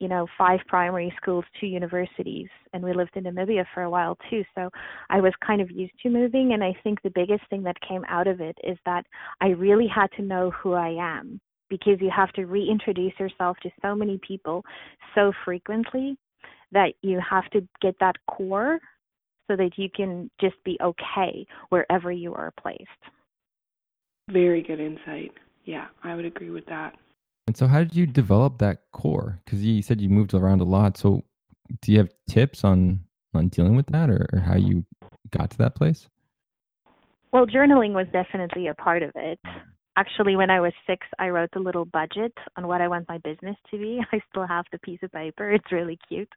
you 0.00 0.08
know, 0.08 0.26
five 0.36 0.60
primary 0.66 1.12
schools, 1.16 1.44
two 1.60 1.66
universities, 1.66 2.48
and 2.72 2.82
we 2.82 2.92
lived 2.92 3.16
in 3.16 3.24
Namibia 3.24 3.64
for 3.72 3.84
a 3.84 3.90
while 3.90 4.18
too. 4.28 4.42
So 4.54 4.68
I 5.10 5.20
was 5.20 5.32
kind 5.46 5.60
of 5.60 5.70
used 5.70 5.94
to 6.02 6.10
moving. 6.10 6.52
And 6.52 6.62
I 6.62 6.74
think 6.82 7.00
the 7.02 7.10
biggest 7.10 7.42
thing 7.48 7.62
that 7.62 7.76
came 7.86 8.04
out 8.08 8.26
of 8.26 8.40
it 8.40 8.56
is 8.64 8.76
that 8.86 9.04
I 9.40 9.48
really 9.48 9.86
had 9.86 10.08
to 10.16 10.22
know 10.22 10.50
who 10.50 10.72
I 10.72 10.88
am 10.90 11.40
because 11.70 12.00
you 12.00 12.10
have 12.14 12.32
to 12.32 12.44
reintroduce 12.46 13.12
yourself 13.18 13.56
to 13.62 13.70
so 13.82 13.94
many 13.94 14.20
people 14.26 14.64
so 15.14 15.32
frequently 15.44 16.16
that 16.72 16.92
you 17.02 17.20
have 17.28 17.48
to 17.50 17.66
get 17.80 17.94
that 18.00 18.16
core 18.28 18.78
so 19.48 19.56
that 19.56 19.70
you 19.76 19.88
can 19.94 20.30
just 20.40 20.56
be 20.64 20.76
okay 20.82 21.46
wherever 21.68 22.10
you 22.10 22.34
are 22.34 22.52
placed. 22.60 22.80
Very 24.30 24.62
good 24.62 24.80
insight. 24.80 25.32
Yeah, 25.64 25.86
I 26.02 26.14
would 26.14 26.24
agree 26.24 26.50
with 26.50 26.66
that. 26.66 26.94
And 27.46 27.56
so, 27.56 27.66
how 27.66 27.80
did 27.80 27.94
you 27.94 28.06
develop 28.06 28.58
that 28.58 28.82
core? 28.92 29.40
Because 29.44 29.62
you 29.62 29.82
said 29.82 30.00
you 30.00 30.08
moved 30.08 30.34
around 30.34 30.60
a 30.60 30.64
lot. 30.64 30.96
So, 30.96 31.24
do 31.82 31.92
you 31.92 31.98
have 31.98 32.10
tips 32.28 32.64
on 32.64 33.00
on 33.34 33.48
dealing 33.48 33.76
with 33.76 33.86
that, 33.86 34.10
or, 34.10 34.26
or 34.32 34.40
how 34.40 34.56
you 34.56 34.84
got 35.30 35.50
to 35.50 35.58
that 35.58 35.74
place? 35.74 36.08
Well, 37.32 37.46
journaling 37.46 37.92
was 37.92 38.06
definitely 38.12 38.68
a 38.68 38.74
part 38.74 39.02
of 39.02 39.10
it. 39.16 39.40
Actually, 39.96 40.36
when 40.36 40.50
I 40.50 40.60
was 40.60 40.72
six, 40.86 41.06
I 41.18 41.28
wrote 41.28 41.50
a 41.56 41.60
little 41.60 41.84
budget 41.84 42.32
on 42.56 42.66
what 42.66 42.80
I 42.80 42.88
want 42.88 43.08
my 43.08 43.18
business 43.18 43.56
to 43.70 43.78
be. 43.78 44.00
I 44.12 44.20
still 44.30 44.46
have 44.46 44.64
the 44.72 44.78
piece 44.78 45.00
of 45.02 45.12
paper. 45.12 45.50
It's 45.50 45.72
really 45.72 45.98
cute. 46.08 46.32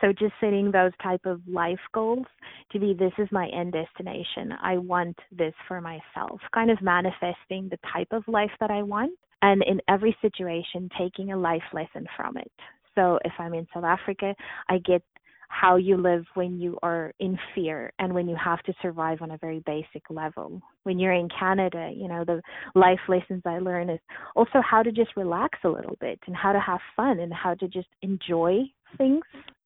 So 0.00 0.12
just 0.12 0.34
setting 0.40 0.70
those 0.70 0.92
type 1.02 1.24
of 1.24 1.40
life 1.46 1.80
goals 1.94 2.26
to 2.72 2.78
be 2.78 2.94
this 2.94 3.12
is 3.18 3.28
my 3.32 3.48
end 3.48 3.72
destination. 3.72 4.52
I 4.62 4.76
want 4.78 5.18
this 5.32 5.54
for 5.66 5.80
myself. 5.80 6.40
Kind 6.54 6.70
of 6.70 6.82
manifesting 6.82 7.68
the 7.70 7.78
type 7.92 8.08
of 8.10 8.22
life 8.28 8.50
that 8.60 8.70
I 8.70 8.82
want 8.82 9.18
and 9.42 9.62
in 9.64 9.80
every 9.88 10.16
situation 10.22 10.88
taking 10.98 11.32
a 11.32 11.36
life 11.36 11.62
lesson 11.72 12.06
from 12.16 12.36
it. 12.36 12.50
So 12.94 13.18
if 13.24 13.32
I'm 13.38 13.54
in 13.54 13.66
South 13.74 13.84
Africa, 13.84 14.34
I 14.68 14.78
get 14.78 15.02
how 15.48 15.76
you 15.76 15.96
live 15.96 16.24
when 16.34 16.58
you 16.58 16.78
are 16.82 17.12
in 17.20 17.38
fear 17.54 17.92
and 17.98 18.12
when 18.12 18.28
you 18.28 18.36
have 18.36 18.62
to 18.64 18.74
survive 18.82 19.22
on 19.22 19.30
a 19.30 19.38
very 19.38 19.60
basic 19.60 20.02
level. 20.10 20.60
When 20.82 20.98
you're 20.98 21.12
in 21.12 21.28
Canada, 21.28 21.92
you 21.94 22.08
know, 22.08 22.24
the 22.24 22.42
life 22.74 22.98
lessons 23.08 23.42
I 23.44 23.58
learn 23.58 23.90
is 23.90 24.00
also 24.34 24.60
how 24.68 24.82
to 24.82 24.90
just 24.90 25.16
relax 25.16 25.58
a 25.64 25.68
little 25.68 25.96
bit 26.00 26.18
and 26.26 26.34
how 26.34 26.52
to 26.52 26.60
have 26.60 26.80
fun 26.96 27.20
and 27.20 27.32
how 27.32 27.54
to 27.54 27.68
just 27.68 27.88
enjoy 28.02 28.62
things 28.98 29.22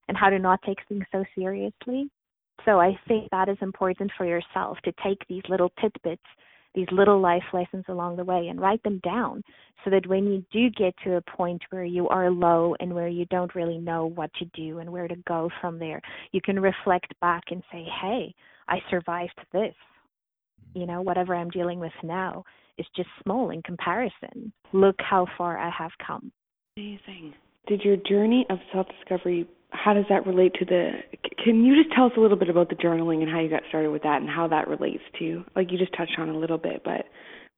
and 0.08 0.16
how 0.16 0.28
to 0.28 0.38
not 0.38 0.60
take 0.66 0.78
things 0.88 1.04
so 1.12 1.24
seriously. 1.34 2.10
So 2.64 2.78
I 2.78 2.98
think 3.08 3.30
that 3.30 3.48
is 3.48 3.56
important 3.62 4.10
for 4.18 4.26
yourself 4.26 4.78
to 4.84 4.92
take 5.02 5.18
these 5.28 5.42
little 5.48 5.72
tidbits 5.80 6.22
these 6.74 6.86
little 6.92 7.20
life 7.20 7.42
lessons 7.52 7.84
along 7.88 8.16
the 8.16 8.24
way 8.24 8.48
and 8.48 8.60
write 8.60 8.82
them 8.82 9.00
down 9.02 9.42
so 9.84 9.90
that 9.90 10.06
when 10.06 10.24
you 10.26 10.44
do 10.52 10.70
get 10.70 10.94
to 11.04 11.16
a 11.16 11.22
point 11.22 11.62
where 11.70 11.84
you 11.84 12.08
are 12.08 12.30
low 12.30 12.74
and 12.80 12.94
where 12.94 13.08
you 13.08 13.24
don't 13.26 13.54
really 13.54 13.78
know 13.78 14.06
what 14.06 14.32
to 14.34 14.44
do 14.54 14.78
and 14.78 14.90
where 14.90 15.08
to 15.08 15.16
go 15.26 15.50
from 15.60 15.78
there, 15.78 16.00
you 16.32 16.40
can 16.40 16.60
reflect 16.60 17.12
back 17.20 17.44
and 17.50 17.62
say, 17.72 17.86
hey, 18.00 18.34
I 18.68 18.78
survived 18.90 19.38
this. 19.52 19.74
You 20.74 20.86
know, 20.86 21.00
whatever 21.00 21.34
I'm 21.34 21.50
dealing 21.50 21.80
with 21.80 21.92
now 22.04 22.44
is 22.78 22.86
just 22.94 23.08
small 23.22 23.50
in 23.50 23.62
comparison. 23.62 24.52
Look 24.72 24.96
how 24.98 25.26
far 25.36 25.58
I 25.58 25.70
have 25.70 25.90
come. 26.06 26.30
Amazing. 26.76 27.34
Did 27.66 27.82
your 27.82 27.96
journey 27.96 28.46
of 28.50 28.58
self 28.72 28.86
discovery 28.98 29.48
how 29.72 29.94
does 29.94 30.04
that 30.08 30.26
relate 30.26 30.52
to 30.54 30.64
the 30.64 30.90
can 31.44 31.64
you 31.64 31.80
just 31.80 31.94
tell 31.94 32.06
us 32.06 32.12
a 32.16 32.20
little 32.20 32.36
bit 32.36 32.48
about 32.48 32.68
the 32.68 32.74
journaling 32.74 33.22
and 33.22 33.30
how 33.30 33.40
you 33.40 33.48
got 33.48 33.62
started 33.68 33.90
with 33.90 34.02
that 34.02 34.20
and 34.20 34.28
how 34.28 34.48
that 34.48 34.68
relates 34.68 35.02
to 35.18 35.44
like 35.54 35.70
you 35.70 35.78
just 35.78 35.96
touched 35.96 36.18
on 36.18 36.28
a 36.28 36.36
little 36.36 36.58
bit 36.58 36.82
but 36.84 37.06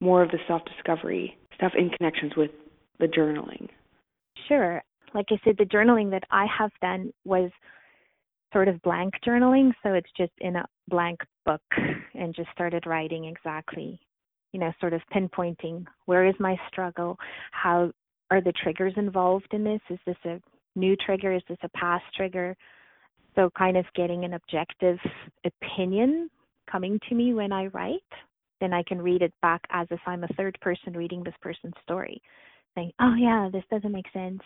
more 0.01 0.23
of 0.23 0.31
the 0.31 0.39
self 0.47 0.63
discovery 0.65 1.37
stuff 1.55 1.73
in 1.77 1.91
connections 1.91 2.33
with 2.37 2.51
the 2.99 3.07
journaling. 3.07 3.69
Sure. 4.49 4.83
Like 5.15 5.27
i 5.31 5.37
said 5.45 5.57
the 5.59 5.65
journaling 5.65 6.11
that 6.11 6.25
i 6.31 6.47
have 6.59 6.71
done 6.81 7.13
was 7.25 7.51
sort 8.53 8.69
of 8.69 8.81
blank 8.83 9.15
journaling 9.27 9.73
so 9.83 9.95
it's 9.95 10.11
just 10.17 10.33
in 10.41 10.57
a 10.57 10.65
blank 10.89 11.21
book 11.47 11.63
and 12.15 12.35
just 12.35 12.49
started 12.53 12.87
writing 12.87 13.25
exactly 13.25 13.99
you 14.53 14.61
know 14.61 14.73
sort 14.81 14.93
of 14.93 15.01
pinpointing 15.15 15.85
where 16.07 16.27
is 16.27 16.35
my 16.39 16.57
struggle 16.69 17.19
how 17.51 17.91
are 18.33 18.41
the 18.41 18.53
triggers 18.63 18.95
involved 18.97 19.49
in 19.53 19.63
this 19.63 19.81
is 19.91 19.99
this 20.07 20.17
a 20.25 20.41
new 20.75 20.97
trigger? 20.97 21.35
Is 21.35 21.43
this 21.51 21.59
a 21.63 21.69
past 21.71 22.05
trigger? 22.17 22.57
So, 23.35 23.51
kind 23.57 23.77
of 23.77 23.85
getting 23.95 24.25
an 24.25 24.35
objective 24.35 24.99
opinion 25.45 26.31
coming 26.71 26.99
to 27.09 27.15
me 27.15 27.35
when 27.35 27.53
I 27.53 27.67
write, 27.67 28.01
then 28.61 28.73
I 28.73 28.83
can 28.85 29.01
read 29.01 29.21
it 29.21 29.35
back 29.43 29.61
as 29.71 29.87
if 29.91 30.01
I'm 30.07 30.25
a 30.25 30.29
third 30.29 30.57
person 30.63 30.95
reading 30.95 31.23
this 31.23 31.35
person's 31.43 31.75
story, 31.83 32.23
saying, 32.75 32.93
oh, 33.01 33.15
yeah, 33.19 33.51
this 33.53 33.65
doesn't 33.71 33.93
make 33.93 34.11
sense, 34.15 34.41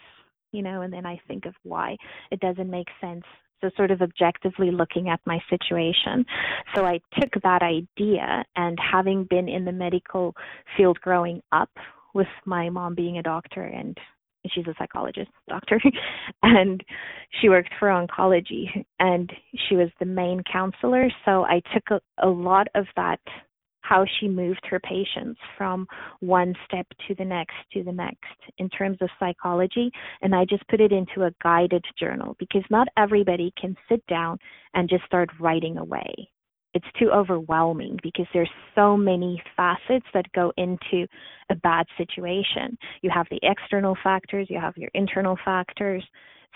you 0.51 0.62
know, 0.62 0.83
and 0.83 0.92
then 0.92 1.07
I 1.07 1.20
think 1.29 1.46
of 1.46 1.55
why 1.62 1.96
it 2.33 2.40
doesn't 2.40 2.70
make 2.70 2.88
sense. 3.01 3.25
So, 3.61 3.70
sort 3.77 3.92
of 3.92 4.03
objectively 4.03 4.72
looking 4.72 5.09
at 5.09 5.20
my 5.27 5.38
situation. 5.49 6.25
So, 6.75 6.85
I 6.85 6.99
took 7.20 7.31
that 7.44 7.62
idea, 7.62 8.44
and 8.57 8.77
having 8.81 9.29
been 9.31 9.49
in 9.49 9.64
the 9.64 9.72
medical 9.72 10.35
field 10.77 10.99
growing 11.01 11.40
up, 11.53 11.70
with 12.16 12.26
my 12.46 12.70
mom 12.70 12.94
being 12.94 13.18
a 13.18 13.22
doctor 13.22 13.62
and 13.62 13.96
she's 14.52 14.66
a 14.66 14.74
psychologist 14.79 15.31
doctor 15.48 15.81
and 16.42 16.83
she 17.40 17.48
worked 17.48 17.72
for 17.79 17.88
oncology 17.88 18.64
and 18.98 19.31
she 19.68 19.76
was 19.76 19.90
the 20.00 20.07
main 20.07 20.42
counselor. 20.50 21.09
So 21.24 21.44
i 21.44 21.61
took 21.74 21.85
a, 21.90 22.26
a 22.26 22.29
lot 22.29 22.66
of 22.74 22.87
that 22.96 23.20
how 23.83 24.05
she 24.18 24.26
moved 24.26 24.66
her 24.68 24.81
patients 24.81 25.38
from 25.57 25.87
one 26.18 26.52
step 26.66 26.87
to 27.07 27.14
the 27.14 27.24
next 27.24 27.55
to 27.72 27.85
the 27.85 27.92
next 27.92 28.24
in 28.59 28.68
terms 28.70 28.98
of 29.00 29.09
psychology. 29.20 29.90
And 30.22 30.35
i 30.35 30.44
just 30.44 30.66
put 30.68 30.81
it 30.81 30.92
into 30.92 31.26
a 31.26 31.35
guided 31.42 31.85
journal 31.98 32.35
because 32.38 32.64
not 32.70 32.88
everybody 32.96 33.52
can 33.61 33.76
sit 33.88 34.05
down 34.07 34.38
and 34.74 34.88
just 34.88 35.05
start 35.05 35.29
writing 35.38 35.76
away 35.76 36.31
it's 36.77 36.99
too 36.99 37.11
overwhelming 37.11 37.99
because 38.03 38.27
there's 38.35 38.51
so 38.75 38.99
many 38.99 39.43
facets 39.57 40.05
that 40.12 40.31
go 40.35 40.53
into 40.59 41.07
a 41.51 41.55
bad 41.55 41.87
situation. 41.97 42.77
You 43.01 43.11
have 43.15 43.27
the 43.31 43.41
external 43.43 43.97
factors, 44.05 44.49
you 44.51 44.61
have 44.61 44.77
your 44.77 44.91
internal 44.93 45.39
factors. 45.43 46.05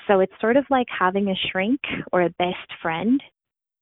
So 0.06 0.20
it's 0.20 0.32
sort 0.38 0.58
of 0.58 0.66
like 0.68 0.88
having 0.96 1.28
a 1.28 1.48
shrink 1.50 1.80
or 2.12 2.22
a 2.22 2.30
best 2.38 2.70
friend 2.82 3.22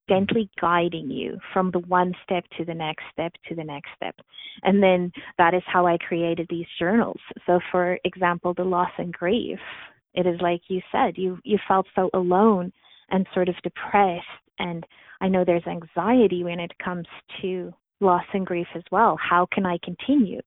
gently 0.08 0.48
guiding 0.60 1.10
you 1.10 1.38
from 1.52 1.72
the 1.72 1.80
one 1.80 2.14
step 2.22 2.44
to 2.56 2.64
the 2.64 2.72
next 2.72 3.02
step 3.12 3.32
to 3.48 3.56
the 3.56 3.64
next 3.64 3.90
step. 3.96 4.14
And 4.62 4.80
then 4.80 5.10
that 5.38 5.54
is 5.54 5.62
how 5.66 5.88
I 5.88 5.98
created 5.98 6.46
these 6.48 6.66
journals. 6.78 7.20
So 7.46 7.58
for 7.72 7.98
example, 8.04 8.54
the 8.54 8.62
loss 8.62 8.92
and 8.96 9.12
grief, 9.12 9.58
it 10.14 10.24
is 10.24 10.40
like 10.40 10.62
you 10.68 10.80
said, 10.92 11.18
you 11.18 11.38
you 11.42 11.58
felt 11.66 11.86
so 11.96 12.10
alone 12.14 12.72
and 13.10 13.26
sort 13.34 13.48
of 13.48 13.56
depressed 13.64 14.24
and 14.58 14.84
I 15.20 15.28
know 15.28 15.44
there's 15.44 15.66
anxiety 15.66 16.44
when 16.44 16.60
it 16.60 16.72
comes 16.82 17.06
to 17.42 17.72
loss 18.00 18.24
and 18.32 18.46
grief 18.46 18.66
as 18.74 18.82
well. 18.90 19.16
How 19.18 19.46
can 19.52 19.66
I 19.66 19.78
continue? 19.82 20.40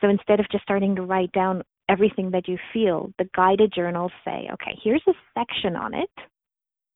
So 0.00 0.08
instead 0.08 0.40
of 0.40 0.50
just 0.50 0.64
starting 0.64 0.94
to 0.96 1.02
write 1.02 1.32
down 1.32 1.62
everything 1.88 2.30
that 2.32 2.48
you 2.48 2.58
feel, 2.72 3.12
the 3.18 3.28
guided 3.34 3.72
journals 3.74 4.12
say, 4.24 4.48
okay, 4.52 4.78
here's 4.82 5.02
a 5.08 5.12
section 5.34 5.76
on 5.76 5.94
it. 5.94 6.10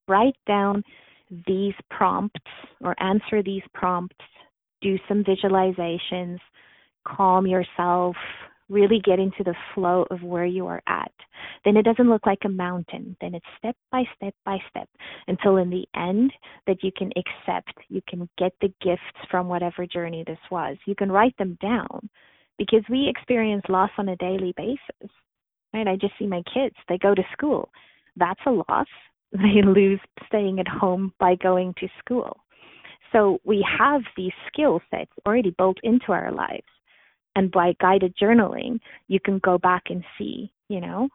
Write 0.09 0.37
down 0.47 0.83
these 1.47 1.75
prompts 1.91 2.41
or 2.81 3.01
answer 3.03 3.43
these 3.43 3.63
prompts, 3.73 4.17
do 4.83 4.97
some 5.09 5.25
visualizations, 5.25 6.39
calm 7.07 7.47
yourself, 7.47 8.17
really 8.69 9.01
get 9.05 9.19
into 9.19 9.45
the 9.45 9.55
flow 9.75 10.07
of 10.11 10.23
where 10.23 10.47
you 10.47 10.67
are 10.67 10.83
at. 10.87 11.13
Then 11.65 11.77
it 11.77 11.85
doesn't 11.85 12.09
look 12.09 12.27
like 12.27 12.41
a 12.45 12.49
mountain. 12.49 13.17
Then 13.21 13.35
it's 13.35 13.47
step 13.59 13.77
by 13.93 14.05
step 14.17 14.35
by 14.45 14.59
step 14.69 14.89
until 15.29 15.59
in 15.59 15.71
the 15.71 15.87
end 15.95 16.33
that 16.67 16.83
you 16.83 16.91
can 16.97 17.11
accept, 17.17 17.73
you 17.89 18.01
can 18.09 18.29
get 18.39 18.53
the 18.61 18.73
gifts 18.83 19.29
from 19.31 19.49
whatever 19.49 19.87
journey 19.87 20.25
this 20.27 20.39
was. 20.51 20.77
You 20.87 20.95
can 20.95 21.13
write 21.13 21.37
them 21.39 21.59
down 21.61 22.09
because 22.59 22.83
we 22.89 23.09
experience 23.09 23.63
loss 23.69 23.91
on 23.99 24.09
a 24.09 24.17
daily 24.17 24.55
basis. 24.57 25.11
Right? 25.73 25.87
I 25.87 25.97
just 25.97 26.15
see 26.19 26.27
my 26.27 26.43
kids, 26.53 26.75
they 26.89 26.99
go 26.99 27.15
to 27.15 27.23
school. 27.33 27.71
That's 28.17 28.41
a 28.47 28.51
loss. 28.51 28.89
They 29.33 29.63
lose 29.63 30.01
staying 30.27 30.59
at 30.59 30.67
home 30.67 31.15
by 31.21 31.37
going 31.37 31.73
to 31.79 31.87
school. 32.01 32.37
So 33.13 33.39
we 33.45 33.65
have 33.79 34.01
these 34.17 34.33
skill 34.49 34.81
sets 34.91 35.13
already 35.25 35.55
built 35.57 35.79
into 35.85 36.11
our 36.11 36.33
lives 36.33 36.67
and 37.37 37.51
by 37.51 37.75
guided 37.81 38.15
journaling, 38.21 38.81
you 39.09 39.21
can 39.21 39.39
go 39.39 39.59
back 39.59 39.85
and 39.91 40.05
see, 40.19 40.53
you 40.69 40.81
know, 40.81 41.09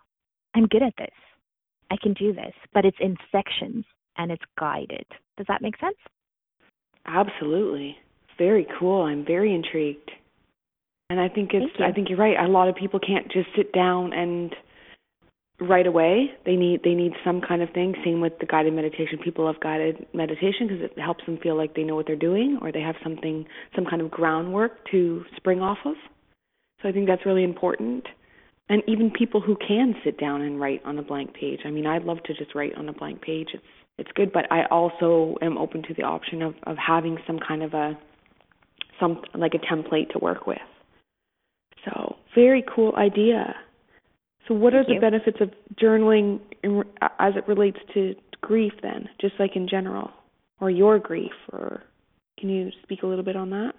I'm 0.56 0.68
good 0.68 0.84
at 0.84 0.94
this. 0.98 1.14
I 1.92 1.98
can 2.02 2.14
do 2.14 2.34
this, 2.34 2.54
but 2.74 2.86
it's 2.86 2.98
in 3.00 3.18
sections 3.32 3.86
and 4.18 4.32
it's 4.32 4.44
guided. 4.58 5.06
Does 5.38 5.46
that 5.48 5.62
make 5.62 5.78
sense? 5.80 5.98
Absolutely. 7.06 7.98
Very 8.38 8.66
cool. 8.80 9.04
I'm 9.04 9.26
very 9.26 9.54
intrigued. 9.54 10.12
And 11.10 11.20
I 11.20 11.30
think 11.30 11.52
it's 11.54 11.72
I 11.80 11.92
think 11.92 12.10
you're 12.10 12.18
right. 12.18 12.36
A 12.40 12.48
lot 12.48 12.68
of 12.68 12.76
people 12.76 13.00
can't 13.00 13.32
just 13.32 13.48
sit 13.56 13.72
down 13.74 14.12
and 14.14 14.56
right 15.60 15.86
away. 15.86 16.32
They 16.46 16.56
need 16.56 16.82
they 16.84 16.96
need 16.96 17.14
some 17.24 17.42
kind 17.42 17.62
of 17.62 17.70
thing. 17.72 17.94
Same 18.04 18.22
with 18.22 18.34
the 18.40 18.48
guided 18.48 18.74
meditation. 18.74 19.20
People 19.24 19.46
love 19.46 19.56
guided 19.62 20.08
meditation 20.14 20.68
because 20.68 20.82
it 20.82 21.00
helps 21.00 21.24
them 21.26 21.38
feel 21.44 21.56
like 21.56 21.76
they 21.76 21.84
know 21.84 21.96
what 21.96 22.08
they're 22.08 22.16
doing 22.16 22.58
or 22.62 22.72
they 22.72 22.82
have 22.82 22.96
something 23.04 23.46
some 23.76 23.86
kind 23.86 24.02
of 24.02 24.10
groundwork 24.10 24.90
to 24.92 25.24
spring 25.38 25.62
off 25.62 25.78
of. 25.86 25.96
So 26.82 26.90
I 26.90 26.92
think 26.92 27.08
that's 27.08 27.26
really 27.26 27.44
important. 27.44 28.08
And 28.68 28.82
even 28.88 29.12
people 29.12 29.42
who 29.42 29.56
can 29.56 29.94
sit 30.04 30.20
down 30.20 30.42
and 30.42 30.60
write 30.60 30.82
on 30.86 30.98
a 30.98 31.04
blank 31.04 31.34
page. 31.34 31.60
I 31.66 31.70
mean, 31.70 31.86
I'd 31.86 32.04
love 32.04 32.24
to 32.24 32.34
just 32.34 32.56
write 32.56 32.74
on 32.76 32.90
a 32.90 32.94
blank 32.94 33.22
page. 33.22 33.50
It's 33.54 33.64
it's 33.98 34.12
good, 34.14 34.34
but 34.34 34.52
I 34.52 34.66
also 34.66 35.36
am 35.42 35.58
open 35.58 35.82
to 35.84 35.94
the 35.94 36.04
option 36.04 36.42
of 36.42 36.56
of 36.64 36.78
having 36.78 37.18
some 37.26 37.40
kind 37.40 37.64
of 37.64 37.74
a 37.74 37.98
some 39.00 39.22
like 39.34 39.54
a 39.54 39.60
template 39.60 40.10
to 40.12 40.20
work 40.20 40.48
with. 40.48 40.58
So, 41.86 42.16
very 42.34 42.64
cool 42.76 42.96
idea. 42.96 43.56
So, 44.48 44.54
what 44.54 44.74
Thank 44.74 44.88
are 44.88 44.94
you. 44.94 45.00
the 45.00 45.02
benefits 45.02 45.38
of 45.40 45.52
journaling 45.82 46.40
in, 46.64 46.84
as 47.20 47.34
it 47.36 47.48
relates 47.48 47.78
to 47.94 48.16
grief, 48.42 48.74
then, 48.82 49.08
just 49.22 49.36
like 49.40 49.56
in 49.56 49.68
general, 49.68 50.12
or 50.60 50.70
your 50.70 51.00
grief? 51.00 51.32
Or 51.52 51.84
can 52.40 52.50
you 52.50 52.72
speak 52.84 53.04
a 53.04 53.08
little 53.08 53.24
bit 53.24 53.36
on 53.36 53.50
that? 53.52 53.74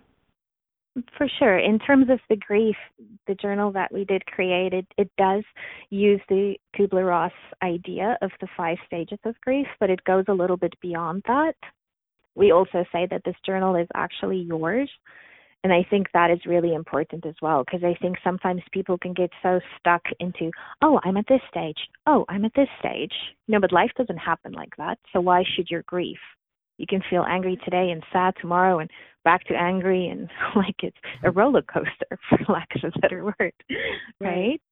For 1.18 1.28
sure. 1.38 1.58
In 1.58 1.78
terms 1.78 2.08
of 2.08 2.20
the 2.30 2.36
grief, 2.36 2.76
the 3.26 3.34
journal 3.34 3.70
that 3.72 3.92
we 3.92 4.04
did 4.04 4.24
create, 4.26 4.72
it, 4.72 4.86
it 4.96 5.10
does 5.18 5.44
use 5.90 6.20
the 6.28 6.56
Kubler 6.74 7.06
Ross 7.06 7.32
idea 7.62 8.16
of 8.22 8.30
the 8.40 8.48
five 8.56 8.78
stages 8.86 9.18
of 9.24 9.38
grief, 9.42 9.66
but 9.78 9.90
it 9.90 10.02
goes 10.04 10.24
a 10.28 10.32
little 10.32 10.56
bit 10.56 10.72
beyond 10.80 11.22
that. 11.26 11.54
We 12.34 12.52
also 12.52 12.84
say 12.92 13.06
that 13.10 13.22
this 13.24 13.36
journal 13.44 13.76
is 13.76 13.88
actually 13.94 14.38
yours. 14.38 14.90
And 15.64 15.72
I 15.72 15.84
think 15.90 16.06
that 16.12 16.30
is 16.30 16.38
really 16.46 16.74
important 16.74 17.26
as 17.26 17.34
well 17.42 17.64
because 17.64 17.82
I 17.82 17.98
think 18.00 18.16
sometimes 18.22 18.62
people 18.72 18.96
can 18.96 19.12
get 19.12 19.30
so 19.42 19.58
stuck 19.78 20.02
into, 20.20 20.50
oh, 20.80 21.00
I'm 21.02 21.16
at 21.16 21.26
this 21.28 21.40
stage. 21.50 21.78
Oh, 22.06 22.24
I'm 22.28 22.44
at 22.44 22.52
this 22.54 22.68
stage. 22.78 23.12
No, 23.48 23.58
but 23.60 23.72
life 23.72 23.90
doesn't 23.98 24.18
happen 24.18 24.52
like 24.52 24.76
that. 24.78 24.98
So 25.12 25.20
why 25.20 25.42
should 25.56 25.68
your 25.68 25.82
grief? 25.82 26.18
You 26.78 26.86
can 26.86 27.02
feel 27.08 27.24
angry 27.28 27.58
today 27.64 27.90
and 27.90 28.02
sad 28.12 28.34
tomorrow 28.40 28.78
and 28.78 28.90
back 29.26 29.44
to 29.48 29.54
angry 29.54 30.06
and 30.06 30.30
like 30.56 30.76
it's 30.84 30.96
a 31.24 31.30
roller 31.32 31.62
coaster, 31.62 32.06
for 32.30 32.38
lack 32.52 32.68
of 32.76 32.92
a 32.94 32.98
better 33.00 33.24
word. 33.24 33.52
Right? 34.20 34.62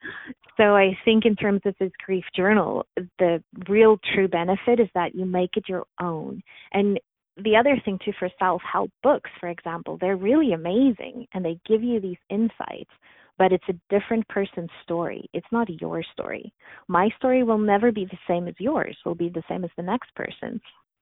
So 0.57 0.77
I 0.77 0.97
think 1.05 1.27
in 1.27 1.35
terms 1.35 1.61
of 1.67 1.75
this 1.81 1.91
grief 2.07 2.25
journal, 2.35 2.87
the 3.19 3.43
real 3.69 3.99
true 4.15 4.29
benefit 4.29 4.79
is 4.79 4.89
that 4.95 5.15
you 5.15 5.27
make 5.27 5.51
it 5.57 5.65
your 5.69 5.85
own. 6.01 6.41
And 6.73 7.01
the 7.43 7.57
other 7.57 7.77
thing 7.85 7.99
too 8.05 8.13
for 8.17 8.29
self-help 8.39 8.93
books 9.03 9.29
for 9.41 9.49
example 9.49 9.99
they're 10.01 10.17
really 10.17 10.53
amazing 10.53 11.27
and 11.35 11.45
they 11.45 11.59
give 11.67 11.83
you 11.83 12.01
these 12.01 12.17
insights 12.31 12.93
but 13.39 13.51
it's 13.53 13.69
a 13.69 13.81
different 13.91 14.27
person's 14.29 14.71
story 14.85 15.29
it's 15.33 15.47
not 15.51 15.69
your 15.81 16.01
story 16.13 16.53
my 16.87 17.09
story 17.17 17.43
will 17.43 17.59
never 17.59 17.91
be 17.91 18.05
the 18.05 18.19
same 18.29 18.47
as 18.47 18.55
yours 18.59 18.97
will 19.05 19.17
be 19.17 19.31
the 19.31 19.43
same 19.49 19.65
as 19.65 19.71
the 19.77 19.83
next 19.83 20.15
person 20.15 20.61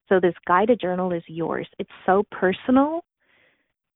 so 0.09 0.19
this 0.19 0.33
guided 0.47 0.79
journal 0.81 1.11
is 1.11 1.21
yours 1.27 1.67
it's 1.77 1.91
so 2.03 2.23
personal 2.31 3.03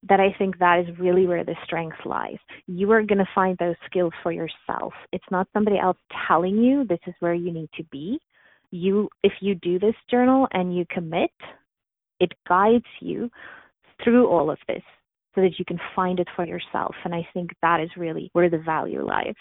that 0.03 0.19
I 0.19 0.35
think 0.37 0.59
that 0.59 0.79
is 0.79 0.99
really 0.99 1.25
where 1.25 1.43
the 1.43 1.55
strength 1.63 1.97
lies. 2.05 2.37
You 2.67 2.91
are 2.91 3.01
going 3.01 3.17
to 3.17 3.27
find 3.33 3.57
those 3.57 3.75
skills 3.89 4.13
for 4.21 4.31
yourself. 4.31 4.93
It's 5.11 5.25
not 5.31 5.47
somebody 5.53 5.77
else 5.79 5.97
telling 6.27 6.57
you 6.57 6.85
this 6.85 6.99
is 7.07 7.15
where 7.19 7.33
you 7.33 7.51
need 7.51 7.69
to 7.77 7.83
be. 7.91 8.19
You 8.69 9.09
if 9.23 9.33
you 9.39 9.55
do 9.55 9.79
this 9.79 9.95
journal 10.09 10.47
and 10.51 10.75
you 10.75 10.85
commit, 10.89 11.31
it 12.19 12.33
guides 12.47 12.85
you 12.99 13.29
through 14.03 14.27
all 14.27 14.51
of 14.51 14.59
this 14.67 14.83
so 15.33 15.41
that 15.41 15.57
you 15.57 15.65
can 15.65 15.79
find 15.95 16.19
it 16.19 16.27
for 16.35 16.45
yourself. 16.45 16.95
And 17.05 17.15
I 17.15 17.27
think 17.33 17.51
that 17.61 17.79
is 17.79 17.89
really 17.95 18.29
where 18.33 18.49
the 18.49 18.57
value 18.57 19.05
lies. 19.05 19.35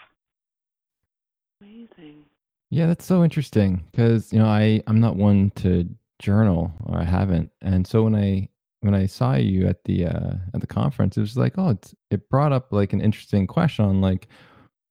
Amazing. 1.61 2.23
Yeah, 2.69 2.87
that's 2.87 3.05
so 3.05 3.23
interesting 3.23 3.83
because 3.91 4.31
you 4.31 4.39
know 4.39 4.47
I 4.47 4.81
I'm 4.87 4.99
not 4.99 5.15
one 5.15 5.51
to 5.57 5.87
journal 6.19 6.73
or 6.85 6.97
I 6.97 7.03
haven't, 7.03 7.51
and 7.61 7.85
so 7.85 8.03
when 8.03 8.15
I 8.15 8.49
when 8.81 8.93
I 8.93 9.05
saw 9.05 9.35
you 9.35 9.67
at 9.67 9.83
the 9.85 10.05
uh, 10.05 10.33
at 10.53 10.61
the 10.61 10.67
conference, 10.67 11.17
it 11.17 11.21
was 11.21 11.37
like 11.37 11.57
oh 11.57 11.69
it's, 11.69 11.95
it 12.11 12.29
brought 12.29 12.51
up 12.51 12.71
like 12.71 12.93
an 12.93 13.01
interesting 13.01 13.47
question 13.47 13.85
on 13.85 14.01
like 14.01 14.27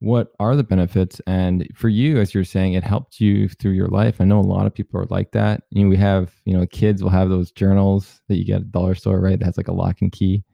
what 0.01 0.33
are 0.39 0.57
the 0.57 0.63
benefits 0.63 1.23
and 1.27 1.67
for 1.75 1.89
you 1.89 2.19
as 2.19 2.35
you're 2.35 2.45
saying 2.45 2.75
it 2.75 2.85
helped 2.85 3.19
you 3.21 3.49
through 3.49 3.73
your 3.73 3.89
life. 3.89 4.21
I 4.21 4.25
know 4.25 4.39
a 4.39 4.43
lot 4.43 4.67
of 4.67 4.75
people 4.75 5.01
are 5.01 5.07
like 5.09 5.33
that. 5.33 5.63
You 5.71 5.85
know, 5.85 5.89
we 5.89 5.97
have 5.97 6.33
you 6.45 6.57
know 6.57 6.67
kids 6.67 7.03
will 7.03 7.11
have 7.11 7.29
those 7.29 7.53
journals 7.53 8.21
that 8.29 8.37
you 8.37 8.45
get 8.45 8.57
at 8.57 8.63
the 8.63 8.79
dollar 8.79 8.95
store 8.95 9.21
right 9.21 9.39
that 9.39 9.45
has 9.45 9.57
like 9.57 9.69
a 9.69 9.73
lock 9.73 10.03
and 10.03 10.13
key 10.13 10.45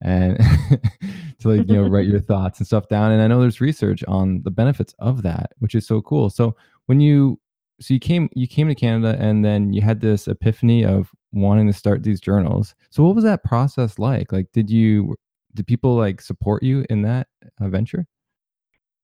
and 0.00 0.38
to 1.40 1.48
like 1.48 1.68
you 1.68 1.76
know 1.76 1.88
write 1.88 2.06
your 2.06 2.20
thoughts 2.28 2.58
and 2.58 2.66
stuff 2.66 2.88
down 2.88 3.10
and 3.10 3.20
i 3.20 3.26
know 3.26 3.40
there's 3.40 3.60
research 3.60 4.04
on 4.06 4.40
the 4.44 4.50
benefits 4.50 4.94
of 4.98 5.22
that 5.22 5.52
which 5.58 5.74
is 5.74 5.86
so 5.86 6.00
cool 6.02 6.30
so 6.30 6.54
when 6.86 7.00
you 7.00 7.38
so 7.80 7.94
you 7.94 8.00
came 8.00 8.28
you 8.34 8.46
came 8.46 8.68
to 8.68 8.74
canada 8.74 9.16
and 9.20 9.44
then 9.44 9.72
you 9.72 9.82
had 9.82 10.00
this 10.00 10.28
epiphany 10.28 10.84
of 10.84 11.10
wanting 11.32 11.66
to 11.66 11.72
start 11.72 12.02
these 12.02 12.20
journals 12.20 12.74
so 12.90 13.02
what 13.02 13.14
was 13.14 13.24
that 13.24 13.44
process 13.44 13.98
like 13.98 14.32
like 14.32 14.46
did 14.52 14.70
you 14.70 15.14
did 15.54 15.66
people 15.66 15.94
like 15.94 16.20
support 16.20 16.62
you 16.62 16.84
in 16.88 17.02
that 17.02 17.26
uh, 17.60 17.68
venture 17.68 18.06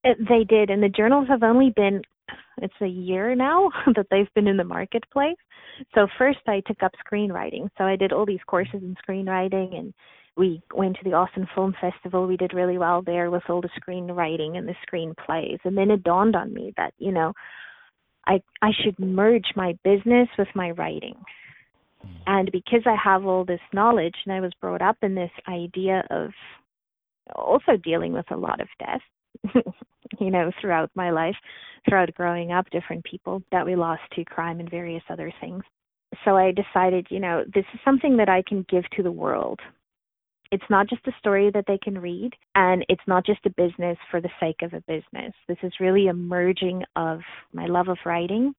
it, 0.04 0.16
they 0.28 0.44
did 0.44 0.70
and 0.70 0.82
the 0.82 0.88
journals 0.88 1.28
have 1.28 1.42
only 1.42 1.72
been 1.76 2.00
it's 2.58 2.74
a 2.80 2.86
year 2.86 3.34
now 3.34 3.68
that 3.94 4.06
they've 4.10 4.32
been 4.34 4.46
in 4.46 4.56
the 4.56 4.64
marketplace 4.64 5.36
so 5.94 6.06
first 6.18 6.38
i 6.46 6.62
took 6.66 6.82
up 6.82 6.92
screenwriting 7.06 7.68
so 7.76 7.84
i 7.84 7.96
did 7.96 8.12
all 8.12 8.24
these 8.24 8.40
courses 8.46 8.82
in 8.82 8.94
screenwriting 9.06 9.76
and 9.76 9.92
we 10.36 10.60
went 10.74 10.96
to 10.96 11.04
the 11.04 11.12
Austin 11.12 11.46
Film 11.54 11.74
Festival. 11.80 12.26
We 12.26 12.36
did 12.36 12.54
really 12.54 12.78
well 12.78 13.02
there 13.02 13.30
with 13.30 13.44
all 13.48 13.60
the 13.60 13.68
screenwriting 13.80 14.56
and 14.56 14.66
the 14.66 14.74
screenplays. 14.84 15.58
And 15.64 15.78
then 15.78 15.90
it 15.90 16.02
dawned 16.02 16.34
on 16.34 16.52
me 16.52 16.72
that, 16.76 16.92
you 16.98 17.12
know, 17.12 17.32
I 18.26 18.40
I 18.62 18.70
should 18.82 18.98
merge 18.98 19.52
my 19.54 19.76
business 19.84 20.28
with 20.38 20.48
my 20.54 20.70
writing. 20.72 21.14
Mm. 22.04 22.22
And 22.26 22.52
because 22.52 22.82
I 22.86 22.96
have 23.02 23.24
all 23.24 23.44
this 23.44 23.60
knowledge 23.72 24.14
and 24.24 24.34
I 24.34 24.40
was 24.40 24.52
brought 24.60 24.82
up 24.82 24.96
in 25.02 25.14
this 25.14 25.30
idea 25.48 26.04
of 26.10 26.30
also 27.34 27.76
dealing 27.82 28.12
with 28.12 28.30
a 28.30 28.36
lot 28.36 28.60
of 28.60 28.68
death, 28.78 29.64
you 30.20 30.30
know, 30.30 30.50
throughout 30.60 30.90
my 30.94 31.10
life, 31.10 31.36
throughout 31.88 32.12
growing 32.14 32.52
up, 32.52 32.70
different 32.70 33.04
people 33.04 33.42
that 33.52 33.64
we 33.64 33.76
lost 33.76 34.02
to 34.14 34.24
crime 34.24 34.60
and 34.60 34.70
various 34.70 35.02
other 35.10 35.32
things. 35.40 35.62
So 36.24 36.36
I 36.36 36.52
decided, 36.52 37.06
you 37.10 37.18
know, 37.18 37.44
this 37.52 37.64
is 37.74 37.80
something 37.84 38.16
that 38.18 38.28
I 38.28 38.42
can 38.46 38.64
give 38.68 38.84
to 38.96 39.02
the 39.02 39.10
world 39.10 39.60
it's 40.54 40.70
not 40.70 40.88
just 40.88 41.06
a 41.08 41.12
story 41.18 41.50
that 41.52 41.64
they 41.66 41.78
can 41.78 41.98
read, 41.98 42.30
and 42.54 42.84
it's 42.88 43.02
not 43.08 43.26
just 43.26 43.44
a 43.44 43.50
business 43.50 43.98
for 44.08 44.20
the 44.20 44.30
sake 44.38 44.62
of 44.62 44.72
a 44.72 44.82
business. 44.82 45.34
This 45.48 45.58
is 45.64 45.72
really 45.80 46.06
a 46.06 46.14
merging 46.14 46.84
of 46.94 47.20
my 47.52 47.66
love 47.66 47.88
of 47.88 47.98
writing, 48.06 48.54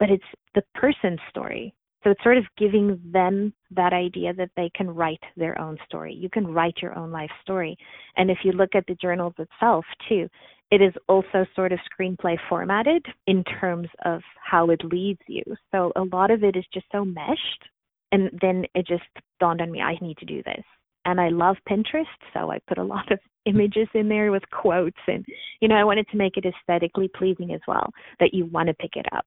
but 0.00 0.10
it's 0.10 0.24
the 0.56 0.64
person's 0.74 1.20
story. 1.30 1.72
So 2.04 2.10
it's 2.10 2.22
sort 2.22 2.38
of 2.38 2.44
giving 2.56 3.00
them 3.12 3.52
that 3.72 3.92
idea 3.92 4.32
that 4.34 4.50
they 4.56 4.70
can 4.74 4.88
write 4.88 5.22
their 5.36 5.60
own 5.60 5.78
story. 5.84 6.14
You 6.14 6.30
can 6.30 6.46
write 6.46 6.76
your 6.80 6.96
own 6.96 7.10
life 7.10 7.30
story. 7.42 7.76
And 8.16 8.30
if 8.30 8.38
you 8.44 8.52
look 8.52 8.74
at 8.74 8.84
the 8.86 8.94
journals 8.94 9.34
itself, 9.38 9.84
too, 10.08 10.28
it 10.70 10.80
is 10.80 10.92
also 11.08 11.44
sort 11.56 11.72
of 11.72 11.78
screenplay 11.90 12.36
formatted 12.48 13.04
in 13.26 13.42
terms 13.44 13.88
of 14.04 14.20
how 14.42 14.70
it 14.70 14.84
leads 14.84 15.20
you. 15.26 15.42
So 15.72 15.92
a 15.96 16.02
lot 16.02 16.30
of 16.30 16.44
it 16.44 16.56
is 16.56 16.64
just 16.72 16.86
so 16.92 17.04
meshed. 17.04 17.64
And 18.12 18.30
then 18.40 18.64
it 18.74 18.86
just 18.86 19.02
dawned 19.40 19.60
on 19.60 19.70
me, 19.70 19.80
I 19.80 19.96
need 20.00 20.16
to 20.18 20.24
do 20.24 20.42
this 20.44 20.64
and 21.08 21.20
I 21.20 21.30
love 21.30 21.56
Pinterest, 21.68 22.04
so 22.34 22.50
I 22.50 22.58
put 22.68 22.76
a 22.76 22.84
lot 22.84 23.10
of 23.10 23.18
images 23.46 23.88
in 23.94 24.10
there 24.10 24.30
with 24.30 24.42
quotes 24.50 24.98
and 25.06 25.24
you 25.60 25.68
know, 25.68 25.74
I 25.74 25.84
wanted 25.84 26.06
to 26.08 26.18
make 26.18 26.36
it 26.36 26.44
aesthetically 26.44 27.10
pleasing 27.16 27.54
as 27.54 27.60
well, 27.66 27.90
that 28.20 28.34
you 28.34 28.44
want 28.44 28.68
to 28.68 28.74
pick 28.74 28.92
it 28.94 29.06
up. 29.12 29.26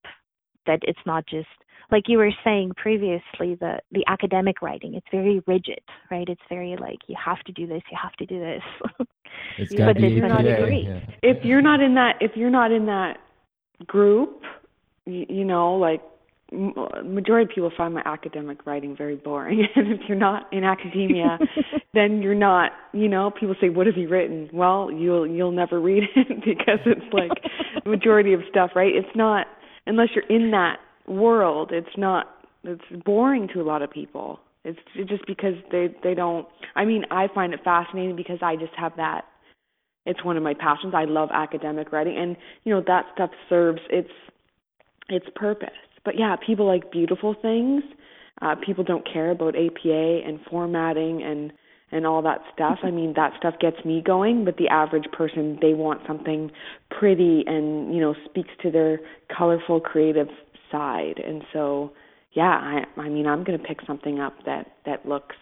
That 0.68 0.80
it's 0.84 1.00
not 1.08 1.26
just 1.26 1.48
like 1.92 2.04
you 2.08 2.18
were 2.18 2.32
saying 2.44 2.72
previously, 2.78 3.56
the 3.56 3.80
the 3.92 4.04
academic 4.08 4.62
writing, 4.62 4.96
it's 4.96 5.08
very 5.12 5.42
rigid, 5.46 5.82
right? 6.10 6.28
It's 6.28 6.42
very 6.50 6.76
like 6.78 7.00
you 7.08 7.16
have 7.24 7.40
to 7.44 7.52
do 7.52 7.68
this, 7.68 7.82
you 7.92 7.98
have 8.02 8.14
to 8.14 8.26
do 8.26 8.40
this. 8.40 9.08
It's 9.58 9.72
got 9.78 9.88
to 9.88 9.94
be 9.94 10.18
if 10.18 10.24
not 10.24 10.46
Yeah. 10.84 11.00
If 11.24 11.46
you're 11.46 11.62
not 11.62 11.80
in 11.82 11.96
that 11.96 12.16
if 12.22 12.32
you're 12.36 12.50
not 12.50 12.72
in 12.72 12.86
that 12.88 13.18
group, 13.88 14.42
you, 15.06 15.26
you 15.30 15.46
know, 15.46 15.76
like 15.76 16.02
majority 16.52 17.50
of 17.50 17.56
people 17.56 17.72
find 17.78 17.94
my 17.94 18.02
academic 18.04 18.66
writing 18.66 18.94
very 18.96 19.16
boring 19.16 19.66
and 19.76 19.94
if 19.94 20.02
you're 20.10 20.18
not 20.18 20.52
in 20.52 20.66
academia 20.66 21.40
then 21.94 22.22
you're 22.22 22.36
not 22.36 22.74
you 22.92 23.08
know 23.08 23.32
people 23.32 23.56
say 23.62 23.70
what 23.70 23.88
have 23.88 23.96
you 23.96 24.10
written 24.10 24.50
well 24.52 24.92
you'll 24.92 25.26
you'll 25.26 25.54
never 25.54 25.80
read 25.80 26.04
it 26.14 26.28
because 26.44 26.80
it's 26.86 27.14
like 27.14 27.32
the 27.86 27.90
majority 27.90 28.34
of 28.34 28.42
stuff 28.50 28.72
right 28.76 28.94
it's 28.94 29.16
not 29.16 29.48
unless 29.88 30.10
you're 30.14 30.26
in 30.26 30.52
that 30.52 30.80
world 31.08 31.72
it's 31.72 31.98
not 31.98 32.28
it's 32.64 32.84
boring 33.06 33.48
to 33.54 33.62
a 33.62 33.64
lot 33.64 33.82
of 33.82 33.90
people 33.90 34.40
it's 34.64 34.80
just 35.08 35.26
because 35.26 35.56
they 35.72 35.90
they 36.04 36.14
don't 36.14 36.48
i 36.76 36.86
mean 36.86 37.04
i 37.12 37.28
find 37.34 37.54
it 37.54 37.60
fascinating 37.64 38.16
because 38.16 38.40
i 38.42 38.56
just 38.56 38.74
have 38.78 38.96
that 38.98 39.26
it's 40.06 40.24
one 40.24 40.38
of 40.38 40.44
my 40.44 40.54
passions 40.54 40.94
i 40.96 41.06
love 41.06 41.30
academic 41.34 41.92
writing 41.92 42.18
and 42.18 42.36
you 42.64 42.74
know 42.74 42.84
that 42.86 43.06
stuff 43.14 43.32
serves 43.50 43.82
its 43.90 44.12
its 45.10 45.26
purpose 45.36 45.70
but 46.04 46.18
yeah, 46.18 46.36
people 46.36 46.66
like 46.66 46.92
beautiful 46.92 47.36
things. 47.40 47.84
Uh, 48.42 48.56
people 48.56 48.84
don't 48.84 49.08
care 49.12 49.32
about 49.32 49.56
APA 49.56 50.22
and 50.26 50.40
formatting 50.50 51.22
and 51.24 51.54
and 51.94 52.08
all 52.08 52.22
that 52.22 52.40
stuff. 52.54 52.80
I 52.84 52.90
mean, 52.90 53.14
that 53.18 53.34
stuff 53.38 53.56
gets 53.60 53.84
me 53.84 54.02
going, 54.02 54.46
but 54.46 54.56
the 54.56 54.70
average 54.70 55.12
person, 55.12 55.60
they 55.62 55.74
want 55.74 56.00
something 56.08 56.50
pretty 56.90 57.44
and, 57.46 57.94
you 57.94 58.00
know, 58.00 58.16
speaks 58.24 58.52
to 58.62 58.72
their 58.72 59.02
colorful 59.28 59.82
creative 59.82 60.30
side. 60.72 61.20
And 61.26 61.44
so, 61.54 61.92
yeah, 62.34 62.44
I 62.44 62.84
I 63.00 63.10
mean, 63.10 63.28
I'm 63.28 63.44
going 63.44 63.60
to 63.60 63.66
pick 63.66 63.80
something 63.86 64.20
up 64.20 64.34
that 64.46 64.74
that 64.86 65.08
looks 65.08 65.36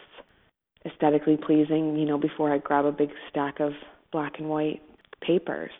aesthetically 0.86 1.38
pleasing, 1.38 1.98
you 1.98 2.06
know, 2.06 2.18
before 2.18 2.54
I 2.54 2.58
grab 2.58 2.86
a 2.86 2.92
big 2.92 3.10
stack 3.30 3.60
of 3.60 3.74
black 4.12 4.34
and 4.40 4.50
white 4.50 4.82
papers. 5.22 5.72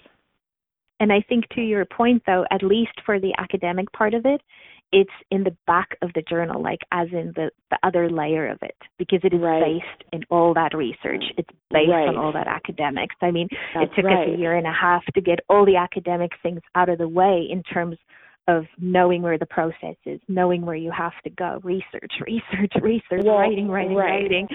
And 1.00 1.14
I 1.14 1.22
think 1.28 1.48
to 1.56 1.62
your 1.62 1.86
point, 1.86 2.24
though, 2.26 2.46
at 2.52 2.62
least 2.62 2.92
for 3.06 3.20
the 3.20 3.34
academic 3.38 3.92
part 3.94 4.14
of 4.14 4.26
it, 4.26 4.42
it's 4.92 5.10
in 5.30 5.44
the 5.44 5.56
back 5.68 5.90
of 6.02 6.12
the 6.14 6.24
journal, 6.24 6.62
like 6.62 6.80
as 6.92 7.08
in 7.12 7.32
the, 7.36 7.52
the 7.70 7.78
other 7.84 8.10
layer 8.10 8.48
of 8.50 8.58
it, 8.62 8.76
because 8.98 9.20
it 9.24 9.34
is 9.34 9.40
right. 9.40 9.64
based 9.64 10.10
in 10.12 10.24
all 10.30 10.54
that 10.56 10.74
research. 10.74 11.24
It's 11.38 11.50
based 11.70 11.92
right. 11.92 12.08
on 12.08 12.18
all 12.18 12.34
that 12.34 12.48
academics. 12.48 13.16
I 13.22 13.32
mean, 13.32 13.48
That's 13.76 13.92
it 13.92 13.96
took 13.96 14.06
right. 14.06 14.30
us 14.30 14.36
a 14.36 14.38
year 14.38 14.56
and 14.56 14.66
a 14.66 14.74
half 14.74 15.06
to 15.14 15.22
get 15.22 15.40
all 15.48 15.66
the 15.66 15.76
academic 15.76 16.32
things 16.42 16.62
out 16.74 16.90
of 16.90 16.98
the 16.98 17.08
way 17.08 17.48
in 17.50 17.62
terms 17.64 17.98
of 18.50 18.66
knowing 18.80 19.22
where 19.22 19.38
the 19.38 19.46
process 19.46 19.96
is, 20.06 20.20
knowing 20.28 20.66
where 20.66 20.76
you 20.76 20.92
have 20.92 21.14
to 21.24 21.30
go, 21.30 21.60
research, 21.64 22.12
research, 22.26 22.74
research, 22.82 23.24
well, 23.24 23.38
writing, 23.38 23.68
writing, 23.68 23.96
writing. 23.96 24.48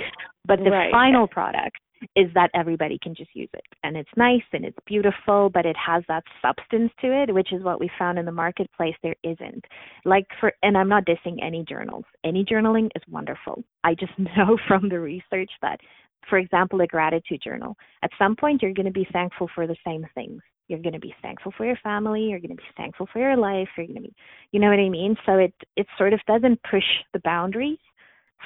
But 0.47 0.59
the 0.59 0.89
final 0.91 1.29
product 1.29 1.79
is 2.17 2.27
that 2.35 2.51
everybody 2.55 2.99
can 3.01 3.15
just 3.15 3.31
use 3.35 3.49
it. 3.55 3.65
And 3.85 3.97
it's 3.97 4.11
nice 4.17 4.43
and 4.53 4.65
it's 4.65 4.77
beautiful, 4.85 5.49
but 5.49 5.65
it 5.65 5.77
has 5.77 6.03
that 6.09 6.25
substance 6.43 6.91
to 7.01 7.23
it, 7.23 7.33
which 7.33 7.53
is 7.53 7.63
what 7.63 7.81
we 7.81 7.89
found 7.97 8.19
in 8.19 8.27
the 8.27 8.33
marketplace 8.33 8.97
there 9.03 9.15
isn't. 9.23 9.65
Like 10.05 10.27
for 10.41 10.53
and 10.63 10.77
I'm 10.77 10.89
not 10.89 11.07
dissing 11.07 11.39
any 11.41 11.65
journals. 11.65 12.05
Any 12.25 12.45
journaling 12.45 12.87
is 12.97 13.03
wonderful. 13.09 13.63
I 13.85 13.95
just 13.95 14.13
know 14.19 14.59
from 14.67 14.89
the 14.89 14.99
research 14.99 15.51
that 15.63 15.79
for 16.29 16.39
example, 16.39 16.81
a 16.81 16.87
gratitude 16.87 17.43
journal. 17.45 17.77
At 18.03 18.11
some 18.19 18.35
point 18.35 18.61
you're 18.61 18.75
going 18.75 18.87
to 18.87 18.93
be 18.93 19.07
thankful 19.13 19.49
for 19.55 19.67
the 19.67 19.77
same 19.87 20.07
things. 20.15 20.41
You're 20.69 20.83
going 20.83 20.95
to 20.95 21.01
be 21.01 21.15
thankful 21.23 21.53
for 21.57 21.67
your 21.67 21.79
family, 21.83 22.23
you're 22.23 22.41
going 22.41 22.51
to 22.51 22.57
be 22.57 22.63
thankful 22.77 23.09
for 23.13 23.19
your 23.19 23.37
life, 23.37 23.69
you're 23.77 23.87
going 23.87 23.97
to 23.97 24.03
be 24.03 24.15
you 24.53 24.61
know 24.61 24.69
what 24.69 24.79
I 24.79 24.89
mean? 24.89 25.17
So 25.27 25.35
it 25.35 25.55
it 25.77 25.87
sort 25.99 26.13
of 26.13 26.21
doesn't 26.27 26.61
push 26.71 26.85
the 27.13 27.21
boundaries 27.25 27.79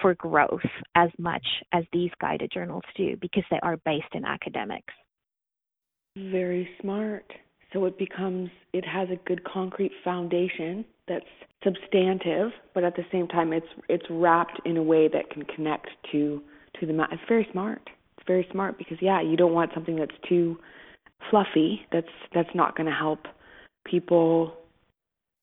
for 0.01 0.15
growth 0.15 0.61
as 0.95 1.11
much 1.19 1.45
as 1.73 1.85
these 1.93 2.11
guided 2.21 2.51
journals 2.53 2.85
do 2.97 3.17
because 3.21 3.45
they 3.51 3.59
are 3.63 3.77
based 3.79 4.15
in 4.15 4.25
academics. 4.25 4.95
Very 6.17 6.69
smart. 6.81 7.25
So 7.73 7.85
it 7.85 7.99
becomes, 7.99 8.51
it 8.73 8.85
has 8.85 9.09
a 9.11 9.17
good 9.29 9.45
concrete 9.45 9.93
foundation 10.03 10.85
that's 11.07 11.25
substantive, 11.63 12.51
but 12.75 12.85
at 12.85 12.97
the 12.97 13.05
same 13.13 13.29
time, 13.29 13.53
it's 13.53 13.67
it's 13.89 14.05
wrapped 14.11 14.61
in 14.65 14.77
a 14.77 14.83
way 14.83 15.09
that 15.09 15.31
can 15.31 15.45
connect 15.45 15.89
to 16.13 16.43
to 16.81 16.87
the. 16.87 17.07
It's 17.13 17.23
very 17.29 17.47
smart. 17.53 17.83
It's 18.17 18.27
very 18.27 18.47
smart 18.53 18.79
because 18.79 18.99
yeah, 19.01 19.21
you 19.21 19.37
don't 19.37 19.53
want 19.53 19.71
something 19.75 19.97
that's 19.97 20.17
too 20.29 20.59
fluffy. 21.31 21.87
That's 21.93 22.09
that's 22.35 22.55
not 22.55 22.77
going 22.77 22.89
to 22.89 22.95
help 22.95 23.27
people 23.87 24.55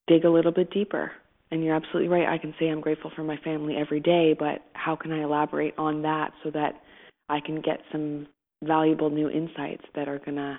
dig 0.06 0.24
a 0.24 0.30
little 0.30 0.52
bit 0.52 0.70
deeper. 0.70 1.12
And 1.50 1.62
you're 1.62 1.74
absolutely 1.74 2.08
right. 2.08 2.28
I 2.28 2.38
can 2.38 2.54
say 2.58 2.68
I'm 2.68 2.80
grateful 2.80 3.12
for 3.14 3.22
my 3.22 3.36
family 3.38 3.76
every 3.76 4.00
day, 4.00 4.34
but 4.36 4.62
how 4.72 4.96
can 4.96 5.12
I 5.12 5.22
elaborate 5.22 5.74
on 5.78 6.02
that 6.02 6.32
so 6.42 6.50
that 6.50 6.82
I 7.28 7.40
can 7.40 7.60
get 7.60 7.80
some 7.92 8.26
valuable 8.64 9.10
new 9.10 9.30
insights 9.30 9.84
that 9.94 10.08
are 10.08 10.18
going 10.18 10.36
to 10.36 10.58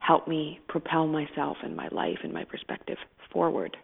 help 0.00 0.28
me 0.28 0.60
propel 0.68 1.06
myself 1.06 1.56
and 1.62 1.74
my 1.74 1.88
life 1.90 2.18
and 2.22 2.32
my 2.32 2.44
perspective 2.44 2.98
forward? 3.32 3.76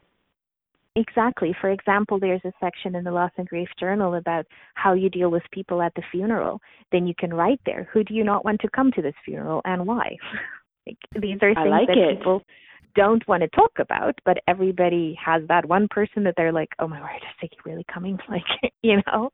Exactly. 0.97 1.55
For 1.61 1.71
example, 1.71 2.19
there's 2.19 2.45
a 2.45 2.53
section 2.61 2.97
in 2.97 3.05
the 3.05 3.13
Loss 3.13 3.31
and 3.37 3.47
Grief 3.47 3.69
Journal 3.79 4.15
about 4.15 4.47
how 4.75 4.93
you 4.93 5.09
deal 5.09 5.31
with 5.31 5.43
people 5.53 5.83
at 5.83 5.95
the 5.95 6.03
funeral. 6.11 6.61
Then 6.91 7.07
you 7.07 7.15
can 7.17 7.33
write 7.33 7.61
there, 7.65 7.89
who 7.93 8.03
do 8.03 8.15
you 8.15 8.25
not 8.25 8.45
want 8.45 8.61
to 8.63 8.69
come 8.75 8.91
to 8.93 9.03
this 9.03 9.15
funeral 9.25 9.61
and 9.65 9.87
why? 9.87 10.17
like, 10.87 10.97
these 11.15 11.39
are 11.43 11.55
things 11.55 11.69
like 11.71 11.87
that 11.87 11.97
it. 11.97 12.19
people 12.19 12.43
don't 12.95 13.27
want 13.29 13.43
to 13.43 13.49
talk 13.51 13.73
about, 13.79 14.19
but 14.25 14.39
everybody 14.49 15.17
has 15.25 15.43
that 15.49 15.67
one 15.67 15.87
person 15.89 16.25
that 16.25 16.35
they're 16.37 16.53
like, 16.53 16.71
oh 16.79 16.89
my 16.89 17.01
word, 17.01 17.11
is 17.17 17.49
Siggy 17.49 17.65
really 17.65 17.85
coming? 17.93 18.19
Like, 18.29 18.73
you 18.83 18.97
know? 19.07 19.31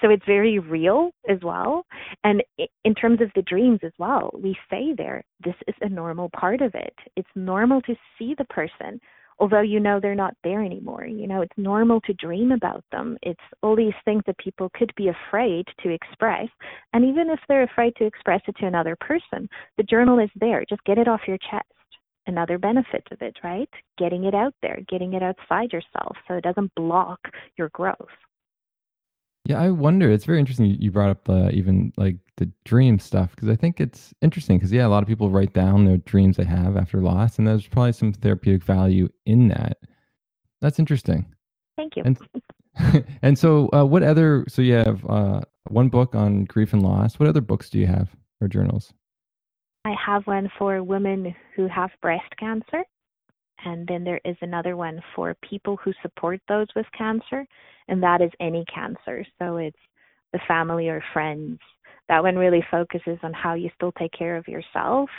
So 0.00 0.10
it's 0.10 0.24
very 0.26 0.58
real 0.58 1.10
as 1.28 1.38
well. 1.42 1.84
And 2.24 2.42
in 2.84 2.94
terms 2.94 3.20
of 3.20 3.30
the 3.34 3.42
dreams 3.42 3.80
as 3.84 3.92
well, 3.98 4.30
we 4.34 4.56
say 4.70 4.94
there, 4.96 5.24
this 5.44 5.54
is 5.66 5.74
a 5.80 5.88
normal 5.88 6.30
part 6.38 6.62
of 6.62 6.74
it. 6.74 6.94
It's 7.16 7.28
normal 7.34 7.80
to 7.82 7.94
see 8.18 8.34
the 8.36 8.44
person, 8.46 9.00
although 9.38 9.60
you 9.60 9.80
know 9.80 10.00
they're 10.00 10.14
not 10.14 10.34
there 10.44 10.62
anymore. 10.62 11.06
You 11.06 11.26
know, 11.26 11.42
it's 11.42 11.56
normal 11.56 12.00
to 12.02 12.14
dream 12.14 12.52
about 12.52 12.84
them. 12.92 13.16
It's 13.22 13.40
all 13.62 13.76
these 13.76 13.94
things 14.04 14.22
that 14.26 14.38
people 14.38 14.70
could 14.74 14.92
be 14.96 15.08
afraid 15.08 15.66
to 15.82 15.90
express. 15.90 16.48
And 16.92 17.04
even 17.04 17.30
if 17.30 17.40
they're 17.48 17.64
afraid 17.64 17.94
to 17.96 18.04
express 18.04 18.40
it 18.48 18.56
to 18.58 18.66
another 18.66 18.96
person, 19.00 19.48
the 19.76 19.82
journal 19.82 20.18
is 20.18 20.30
there. 20.40 20.64
Just 20.68 20.84
get 20.84 20.98
it 20.98 21.08
off 21.08 21.20
your 21.26 21.38
chest 21.50 21.64
another 22.26 22.58
benefit 22.58 23.06
of 23.10 23.22
it, 23.22 23.36
right? 23.42 23.68
Getting 23.98 24.24
it 24.24 24.34
out 24.34 24.54
there, 24.62 24.80
getting 24.88 25.14
it 25.14 25.22
outside 25.22 25.72
yourself 25.72 26.16
so 26.26 26.34
it 26.34 26.44
doesn't 26.44 26.74
block 26.74 27.20
your 27.56 27.68
growth. 27.70 27.96
Yeah, 29.46 29.60
I 29.60 29.70
wonder. 29.70 30.10
It's 30.10 30.24
very 30.24 30.40
interesting 30.40 30.66
you 30.66 30.90
brought 30.90 31.10
up 31.10 31.24
the 31.24 31.50
even 31.50 31.92
like 31.96 32.16
the 32.36 32.50
dream 32.64 32.98
stuff 32.98 33.30
because 33.30 33.48
I 33.48 33.54
think 33.54 33.80
it's 33.80 34.12
interesting 34.20 34.58
because 34.58 34.72
yeah, 34.72 34.86
a 34.86 34.88
lot 34.88 35.02
of 35.02 35.08
people 35.08 35.30
write 35.30 35.52
down 35.52 35.84
their 35.84 35.98
dreams 35.98 36.36
they 36.36 36.44
have 36.44 36.76
after 36.76 37.00
loss, 37.00 37.38
and 37.38 37.46
there's 37.46 37.66
probably 37.66 37.92
some 37.92 38.12
therapeutic 38.12 38.64
value 38.64 39.08
in 39.24 39.48
that. 39.48 39.78
That's 40.60 40.80
interesting. 40.80 41.26
Thank 41.76 41.94
you. 41.96 42.02
And, 42.04 43.06
and 43.22 43.38
so, 43.38 43.68
uh, 43.72 43.84
what 43.84 44.02
other? 44.02 44.44
So 44.48 44.62
you 44.62 44.74
have 44.74 45.04
uh, 45.08 45.40
one 45.68 45.90
book 45.90 46.16
on 46.16 46.44
grief 46.44 46.72
and 46.72 46.82
loss. 46.82 47.20
What 47.20 47.28
other 47.28 47.40
books 47.40 47.70
do 47.70 47.78
you 47.78 47.86
have 47.86 48.08
or 48.40 48.48
journals? 48.48 48.92
I 49.84 49.94
have 50.04 50.26
one 50.26 50.50
for 50.58 50.82
women 50.82 51.34
who 51.54 51.68
have 51.68 51.90
breast 52.02 52.36
cancer. 52.38 52.82
And 53.66 53.84
then 53.88 54.04
there 54.04 54.20
is 54.24 54.36
another 54.42 54.76
one 54.76 55.02
for 55.16 55.34
people 55.42 55.76
who 55.82 55.92
support 56.00 56.40
those 56.48 56.68
with 56.76 56.86
cancer, 56.96 57.44
and 57.88 58.00
that 58.00 58.22
is 58.22 58.30
any 58.38 58.64
cancer. 58.72 59.26
So 59.40 59.56
it's 59.56 59.76
the 60.32 60.38
family 60.46 60.88
or 60.88 61.02
friends. 61.12 61.58
That 62.08 62.22
one 62.22 62.36
really 62.36 62.64
focuses 62.70 63.18
on 63.24 63.32
how 63.32 63.54
you 63.54 63.68
still 63.74 63.90
take 63.98 64.12
care 64.12 64.36
of 64.36 64.46
yourself. 64.46 65.10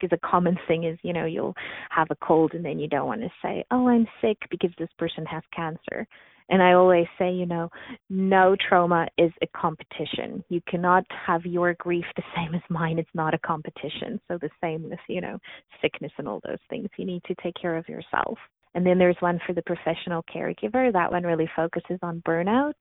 Because 0.00 0.16
a 0.16 0.26
common 0.26 0.56
thing 0.66 0.84
is, 0.84 0.98
you 1.02 1.12
know, 1.12 1.26
you'll 1.26 1.56
have 1.90 2.06
a 2.10 2.16
cold 2.24 2.54
and 2.54 2.64
then 2.64 2.78
you 2.78 2.88
don't 2.88 3.06
want 3.06 3.20
to 3.20 3.30
say, 3.42 3.62
oh, 3.70 3.86
I'm 3.86 4.06
sick 4.22 4.38
because 4.50 4.70
this 4.78 4.88
person 4.98 5.26
has 5.26 5.42
cancer. 5.54 6.06
And 6.50 6.62
I 6.62 6.72
always 6.72 7.06
say, 7.18 7.30
you 7.30 7.46
know, 7.46 7.68
no 8.08 8.56
trauma 8.68 9.06
is 9.18 9.32
a 9.42 9.46
competition. 9.48 10.42
You 10.48 10.60
cannot 10.66 11.04
have 11.26 11.44
your 11.44 11.74
grief 11.74 12.04
the 12.16 12.22
same 12.34 12.54
as 12.54 12.62
mine. 12.70 12.98
It's 12.98 13.08
not 13.14 13.34
a 13.34 13.38
competition. 13.38 14.20
So 14.28 14.38
the 14.38 14.50
same 14.62 14.88
with, 14.88 14.98
you 15.08 15.20
know, 15.20 15.38
sickness 15.82 16.12
and 16.18 16.26
all 16.26 16.40
those 16.44 16.58
things. 16.70 16.88
You 16.96 17.04
need 17.04 17.22
to 17.24 17.34
take 17.42 17.54
care 17.60 17.76
of 17.76 17.88
yourself. 17.88 18.38
And 18.74 18.86
then 18.86 18.98
there's 18.98 19.16
one 19.20 19.40
for 19.46 19.52
the 19.52 19.62
professional 19.62 20.24
caregiver. 20.34 20.92
That 20.92 21.10
one 21.10 21.24
really 21.24 21.50
focuses 21.54 21.98
on 22.02 22.22
burnout 22.26 22.74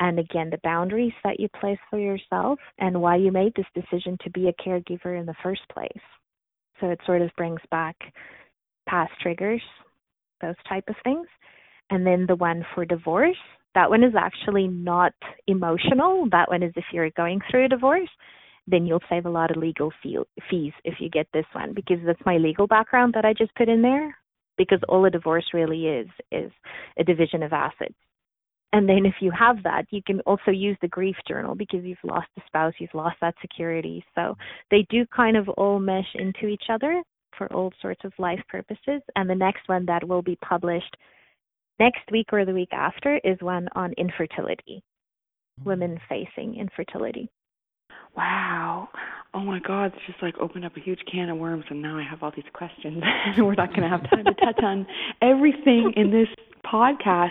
and 0.00 0.18
again 0.18 0.50
the 0.50 0.60
boundaries 0.62 1.12
that 1.24 1.40
you 1.40 1.48
place 1.60 1.78
for 1.90 1.98
yourself 1.98 2.58
and 2.78 3.00
why 3.00 3.16
you 3.16 3.32
made 3.32 3.52
this 3.56 3.66
decision 3.74 4.16
to 4.22 4.30
be 4.30 4.48
a 4.48 4.62
caregiver 4.62 5.18
in 5.18 5.26
the 5.26 5.34
first 5.42 5.62
place. 5.72 5.90
So 6.80 6.88
it 6.88 7.00
sort 7.04 7.22
of 7.22 7.30
brings 7.36 7.60
back 7.70 7.96
past 8.88 9.12
triggers, 9.20 9.62
those 10.40 10.54
type 10.68 10.84
of 10.88 10.94
things 11.02 11.26
and 11.90 12.06
then 12.06 12.26
the 12.26 12.36
one 12.36 12.64
for 12.74 12.84
divorce. 12.84 13.36
That 13.74 13.90
one 13.90 14.02
is 14.02 14.14
actually 14.18 14.68
not 14.68 15.12
emotional. 15.46 16.28
That 16.30 16.48
one 16.48 16.62
is 16.62 16.72
if 16.76 16.84
you're 16.92 17.10
going 17.10 17.40
through 17.50 17.66
a 17.66 17.68
divorce, 17.68 18.08
then 18.66 18.86
you'll 18.86 19.02
save 19.08 19.26
a 19.26 19.30
lot 19.30 19.50
of 19.50 19.56
legal 19.56 19.92
fee- 20.02 20.18
fees 20.50 20.72
if 20.84 20.94
you 21.00 21.08
get 21.08 21.26
this 21.32 21.46
one 21.52 21.74
because 21.74 21.98
that's 22.04 22.24
my 22.26 22.36
legal 22.36 22.66
background 22.66 23.14
that 23.14 23.24
I 23.24 23.32
just 23.32 23.54
put 23.54 23.68
in 23.68 23.82
there. 23.82 24.16
Because 24.56 24.80
all 24.88 25.04
a 25.04 25.10
divorce 25.10 25.46
really 25.54 25.86
is 25.86 26.08
is 26.32 26.50
a 26.98 27.04
division 27.04 27.44
of 27.44 27.52
assets. 27.52 27.94
And 28.72 28.88
then 28.88 29.06
if 29.06 29.14
you 29.20 29.30
have 29.30 29.62
that, 29.62 29.86
you 29.90 30.02
can 30.04 30.20
also 30.22 30.50
use 30.50 30.76
the 30.82 30.88
grief 30.88 31.16
journal 31.26 31.54
because 31.54 31.84
you've 31.84 31.98
lost 32.04 32.26
a 32.36 32.42
spouse, 32.46 32.74
you've 32.78 32.92
lost 32.92 33.16
that 33.20 33.34
security. 33.40 34.04
So 34.14 34.36
they 34.70 34.84
do 34.90 35.06
kind 35.14 35.36
of 35.36 35.48
all 35.50 35.78
mesh 35.78 36.08
into 36.16 36.48
each 36.48 36.64
other 36.68 37.02
for 37.36 37.50
all 37.52 37.72
sorts 37.80 38.04
of 38.04 38.12
life 38.18 38.40
purposes. 38.48 39.00
And 39.16 39.30
the 39.30 39.34
next 39.34 39.68
one 39.68 39.86
that 39.86 40.06
will 40.06 40.22
be 40.22 40.36
published 40.36 40.96
Next 41.80 42.10
week 42.10 42.26
or 42.32 42.44
the 42.44 42.52
week 42.52 42.72
after 42.72 43.20
is 43.22 43.36
one 43.40 43.68
on 43.74 43.92
infertility, 43.96 44.82
women 45.64 46.00
facing 46.08 46.56
infertility. 46.56 47.30
Wow. 48.16 48.88
Oh 49.32 49.40
my 49.40 49.60
God, 49.60 49.92
it's 49.94 50.06
just 50.06 50.20
like 50.22 50.36
opened 50.38 50.64
up 50.64 50.76
a 50.76 50.80
huge 50.80 51.00
can 51.10 51.28
of 51.28 51.38
worms, 51.38 51.64
and 51.70 51.80
now 51.80 51.98
I 51.98 52.02
have 52.02 52.22
all 52.22 52.32
these 52.34 52.44
questions. 52.52 53.02
We're 53.38 53.54
not 53.54 53.68
going 53.70 53.82
to 53.82 53.88
have 53.88 54.10
time 54.10 54.24
to 54.24 54.34
touch 54.34 54.58
on 54.62 54.86
everything 55.22 55.92
in 55.96 56.10
this 56.10 56.28
podcast. 56.64 57.30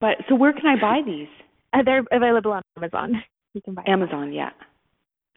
But 0.00 0.16
so, 0.28 0.34
where 0.34 0.52
can 0.52 0.66
I 0.66 0.80
buy 0.80 1.00
these? 1.04 1.28
Uh, 1.72 1.82
they're 1.84 2.04
available 2.10 2.52
on 2.52 2.62
Amazon. 2.76 3.22
You 3.52 3.60
can 3.62 3.74
buy 3.74 3.84
Amazon, 3.86 4.26
them. 4.26 4.32
yeah. 4.32 4.50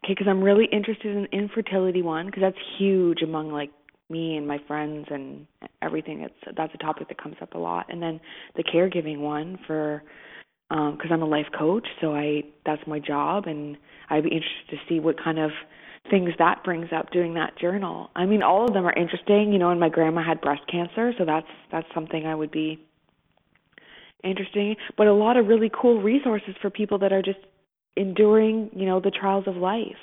Okay, 0.03 0.13
because 0.13 0.27
I'm 0.27 0.41
really 0.41 0.65
interested 0.71 1.15
in 1.15 1.25
infertility 1.31 2.01
one 2.01 2.27
because 2.27 2.41
that's 2.41 2.57
huge 2.79 3.21
among 3.21 3.51
like 3.51 3.69
me 4.09 4.37
and 4.37 4.47
my 4.47 4.59
friends 4.67 5.07
and 5.09 5.45
everything. 5.81 6.21
It's 6.21 6.55
that's 6.55 6.73
a 6.73 6.77
topic 6.77 7.09
that 7.09 7.21
comes 7.21 7.35
up 7.41 7.53
a 7.53 7.57
lot. 7.57 7.87
And 7.89 8.01
then 8.01 8.19
the 8.55 8.63
caregiving 8.63 9.19
one 9.19 9.59
for 9.67 10.03
because 10.69 11.11
um, 11.11 11.13
I'm 11.13 11.21
a 11.21 11.25
life 11.25 11.47
coach, 11.57 11.87
so 12.01 12.13
I 12.13 12.43
that's 12.65 12.81
my 12.87 12.99
job, 12.99 13.45
and 13.47 13.77
I'd 14.09 14.23
be 14.23 14.29
interested 14.29 14.69
to 14.71 14.77
see 14.89 14.99
what 14.99 15.15
kind 15.21 15.39
of 15.39 15.51
things 16.09 16.31
that 16.39 16.63
brings 16.63 16.89
up 16.95 17.11
doing 17.11 17.33
that 17.35 17.57
journal. 17.57 18.09
I 18.15 18.25
mean, 18.25 18.43
all 18.43 18.65
of 18.65 18.73
them 18.73 18.85
are 18.85 18.93
interesting, 18.93 19.51
you 19.53 19.59
know. 19.59 19.69
And 19.69 19.79
my 19.79 19.89
grandma 19.89 20.23
had 20.25 20.41
breast 20.41 20.63
cancer, 20.69 21.13
so 21.17 21.25
that's 21.25 21.47
that's 21.71 21.87
something 21.93 22.25
I 22.25 22.35
would 22.35 22.51
be 22.51 22.85
interesting. 24.23 24.75
But 24.97 25.07
a 25.07 25.13
lot 25.13 25.37
of 25.37 25.47
really 25.47 25.71
cool 25.73 26.01
resources 26.01 26.55
for 26.61 26.69
people 26.69 26.99
that 26.99 27.13
are 27.13 27.21
just 27.21 27.39
enduring, 27.95 28.69
you 28.73 28.85
know, 28.85 28.99
the 28.99 29.11
trials 29.11 29.45
of 29.47 29.55
life. 29.55 29.95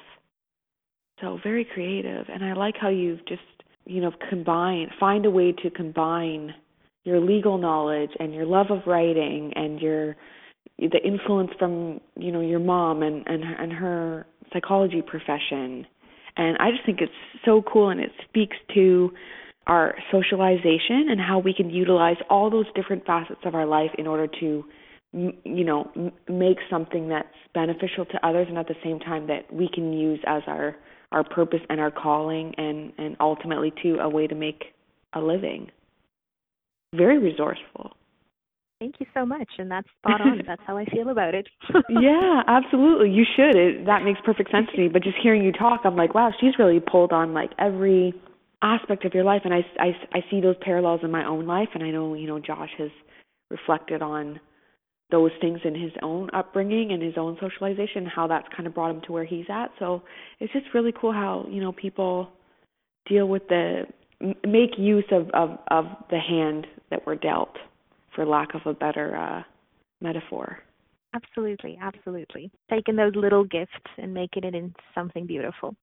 So 1.20 1.38
very 1.42 1.64
creative, 1.64 2.26
and 2.32 2.44
I 2.44 2.54
like 2.54 2.74
how 2.80 2.88
you've 2.88 3.24
just 3.26 3.42
you 3.86 4.00
know 4.00 4.12
combine 4.30 4.88
find 4.98 5.26
a 5.26 5.30
way 5.30 5.52
to 5.52 5.70
combine 5.70 6.54
your 7.04 7.20
legal 7.20 7.58
knowledge 7.58 8.10
and 8.18 8.32
your 8.32 8.46
love 8.46 8.66
of 8.70 8.80
writing 8.86 9.52
and 9.54 9.80
your 9.80 10.16
the 10.78 11.00
influence 11.04 11.50
from 11.58 12.00
you 12.18 12.32
know 12.32 12.40
your 12.40 12.60
mom 12.60 13.02
and 13.02 13.26
and 13.26 13.44
and 13.44 13.72
her 13.72 14.26
psychology 14.52 15.02
profession. 15.02 15.86
And 16.36 16.56
i 16.58 16.70
just 16.70 16.84
think 16.84 17.00
it's 17.00 17.12
so 17.44 17.62
cool 17.62 17.90
and 17.90 18.00
it 18.00 18.10
speaks 18.28 18.56
to 18.74 19.12
our 19.66 19.94
socialization 20.12 21.08
and 21.10 21.20
how 21.20 21.38
we 21.38 21.54
can 21.54 21.70
utilize 21.70 22.16
all 22.28 22.50
those 22.50 22.66
different 22.74 23.06
facets 23.06 23.40
of 23.44 23.54
our 23.54 23.66
life 23.66 23.90
in 23.98 24.06
order 24.06 24.26
to 24.40 24.64
you 25.12 25.64
know 25.64 25.90
make 26.28 26.58
something 26.68 27.08
that's 27.08 27.28
beneficial 27.54 28.04
to 28.04 28.26
others 28.26 28.46
and 28.48 28.58
at 28.58 28.66
the 28.66 28.74
same 28.82 28.98
time 28.98 29.26
that 29.28 29.52
we 29.52 29.68
can 29.72 29.92
use 29.92 30.18
as 30.26 30.42
our 30.48 30.76
our 31.14 31.24
purpose 31.24 31.60
and 31.70 31.80
our 31.80 31.90
calling 31.90 32.52
and 32.58 32.92
and 32.98 33.16
ultimately 33.20 33.72
to 33.82 33.98
a 34.00 34.08
way 34.08 34.26
to 34.26 34.34
make 34.34 34.64
a 35.14 35.20
living. 35.20 35.70
Very 36.94 37.18
resourceful. 37.18 37.92
Thank 38.80 38.96
you 38.98 39.06
so 39.14 39.24
much 39.24 39.48
and 39.58 39.70
that's 39.70 39.86
spot 40.00 40.20
on. 40.20 40.42
That's 40.46 40.60
how 40.66 40.76
i 40.76 40.84
feel 40.86 41.08
about 41.10 41.34
it. 41.34 41.48
Yeah 41.88 42.42
absolutely. 42.48 43.10
You 43.10 43.24
should. 43.36 43.56
It, 43.56 43.86
that 43.86 44.02
makes 44.02 44.20
perfect 44.24 44.50
sense 44.50 44.66
to 44.74 44.78
me. 44.80 44.88
But 44.88 45.02
just 45.02 45.16
hearing 45.22 45.42
you 45.42 45.52
talk 45.52 45.82
i'm 45.84 45.96
like 45.96 46.14
wow 46.14 46.30
she's 46.40 46.58
really 46.58 46.80
pulled 46.80 47.12
on 47.12 47.32
like 47.32 47.50
every 47.58 48.12
aspect 48.62 49.04
of 49.04 49.14
your 49.14 49.24
life. 49.24 49.42
And 49.44 49.54
i 49.54 49.64
i, 49.78 49.92
I 50.12 50.24
see 50.30 50.40
those 50.40 50.56
parallels 50.60 51.00
in 51.04 51.10
my 51.10 51.24
own 51.24 51.46
life. 51.46 51.68
And 51.74 51.82
i 51.84 51.90
know 51.90 52.14
you 52.14 52.26
know 52.26 52.40
josh 52.40 52.70
has 52.78 52.90
reflected 53.50 54.02
on 54.02 54.40
those 55.10 55.30
things 55.40 55.60
in 55.64 55.74
his 55.74 55.92
own 56.02 56.30
upbringing 56.32 56.92
and 56.92 57.02
his 57.02 57.14
own 57.16 57.36
socialization, 57.40 58.06
how 58.06 58.26
that's 58.26 58.48
kind 58.54 58.66
of 58.66 58.74
brought 58.74 58.90
him 58.90 59.00
to 59.02 59.12
where 59.12 59.24
he's 59.24 59.46
at. 59.48 59.70
So 59.78 60.02
it's 60.40 60.52
just 60.52 60.66
really 60.74 60.92
cool 60.98 61.12
how 61.12 61.46
you 61.50 61.60
know 61.60 61.72
people 61.72 62.30
deal 63.08 63.26
with 63.28 63.46
the 63.48 63.84
make 64.46 64.78
use 64.78 65.04
of 65.10 65.30
of 65.30 65.58
of 65.68 65.86
the 66.10 66.18
hand 66.18 66.66
that 66.90 67.06
we're 67.06 67.16
dealt, 67.16 67.56
for 68.14 68.24
lack 68.24 68.54
of 68.54 68.62
a 68.66 68.74
better 68.74 69.16
uh, 69.16 69.42
metaphor. 70.00 70.58
Absolutely, 71.14 71.78
absolutely. 71.80 72.50
Taking 72.68 72.96
those 72.96 73.14
little 73.14 73.44
gifts 73.44 73.72
and 73.98 74.12
making 74.12 74.44
it 74.44 74.54
into 74.54 74.80
something 74.94 75.26
beautiful. 75.26 75.76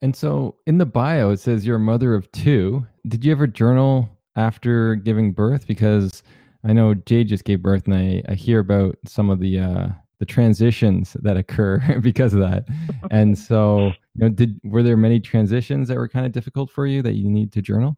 And 0.00 0.16
so 0.16 0.56
in 0.66 0.78
the 0.78 0.86
bio, 0.86 1.30
it 1.30 1.38
says 1.38 1.64
you're 1.64 1.76
a 1.76 1.80
mother 1.80 2.14
of 2.14 2.30
two. 2.32 2.86
Did 3.06 3.24
you 3.24 3.30
ever 3.30 3.46
journal 3.46 4.08
after 4.34 4.96
giving 4.96 5.32
birth? 5.32 5.66
Because 5.68 6.24
I 6.64 6.72
know 6.72 6.94
Jade 6.94 7.28
just 7.28 7.44
gave 7.44 7.62
birth, 7.62 7.86
and 7.86 7.94
I, 7.94 8.22
I 8.28 8.34
hear 8.34 8.60
about 8.60 8.96
some 9.04 9.30
of 9.30 9.40
the 9.40 9.58
uh, 9.58 9.88
the 10.18 10.26
transitions 10.26 11.16
that 11.22 11.36
occur 11.36 11.98
because 12.00 12.32
of 12.32 12.40
that. 12.40 12.64
and 13.10 13.36
so, 13.48 13.86
you 13.86 13.92
know, 14.18 14.28
did 14.28 14.60
were 14.62 14.82
there 14.82 14.96
many 14.96 15.18
transitions 15.18 15.88
that 15.88 15.96
were 15.96 16.08
kind 16.08 16.24
of 16.24 16.32
difficult 16.32 16.70
for 16.70 16.86
you 16.86 17.02
that 17.02 17.14
you 17.14 17.28
need 17.28 17.52
to 17.52 17.62
journal? 17.62 17.96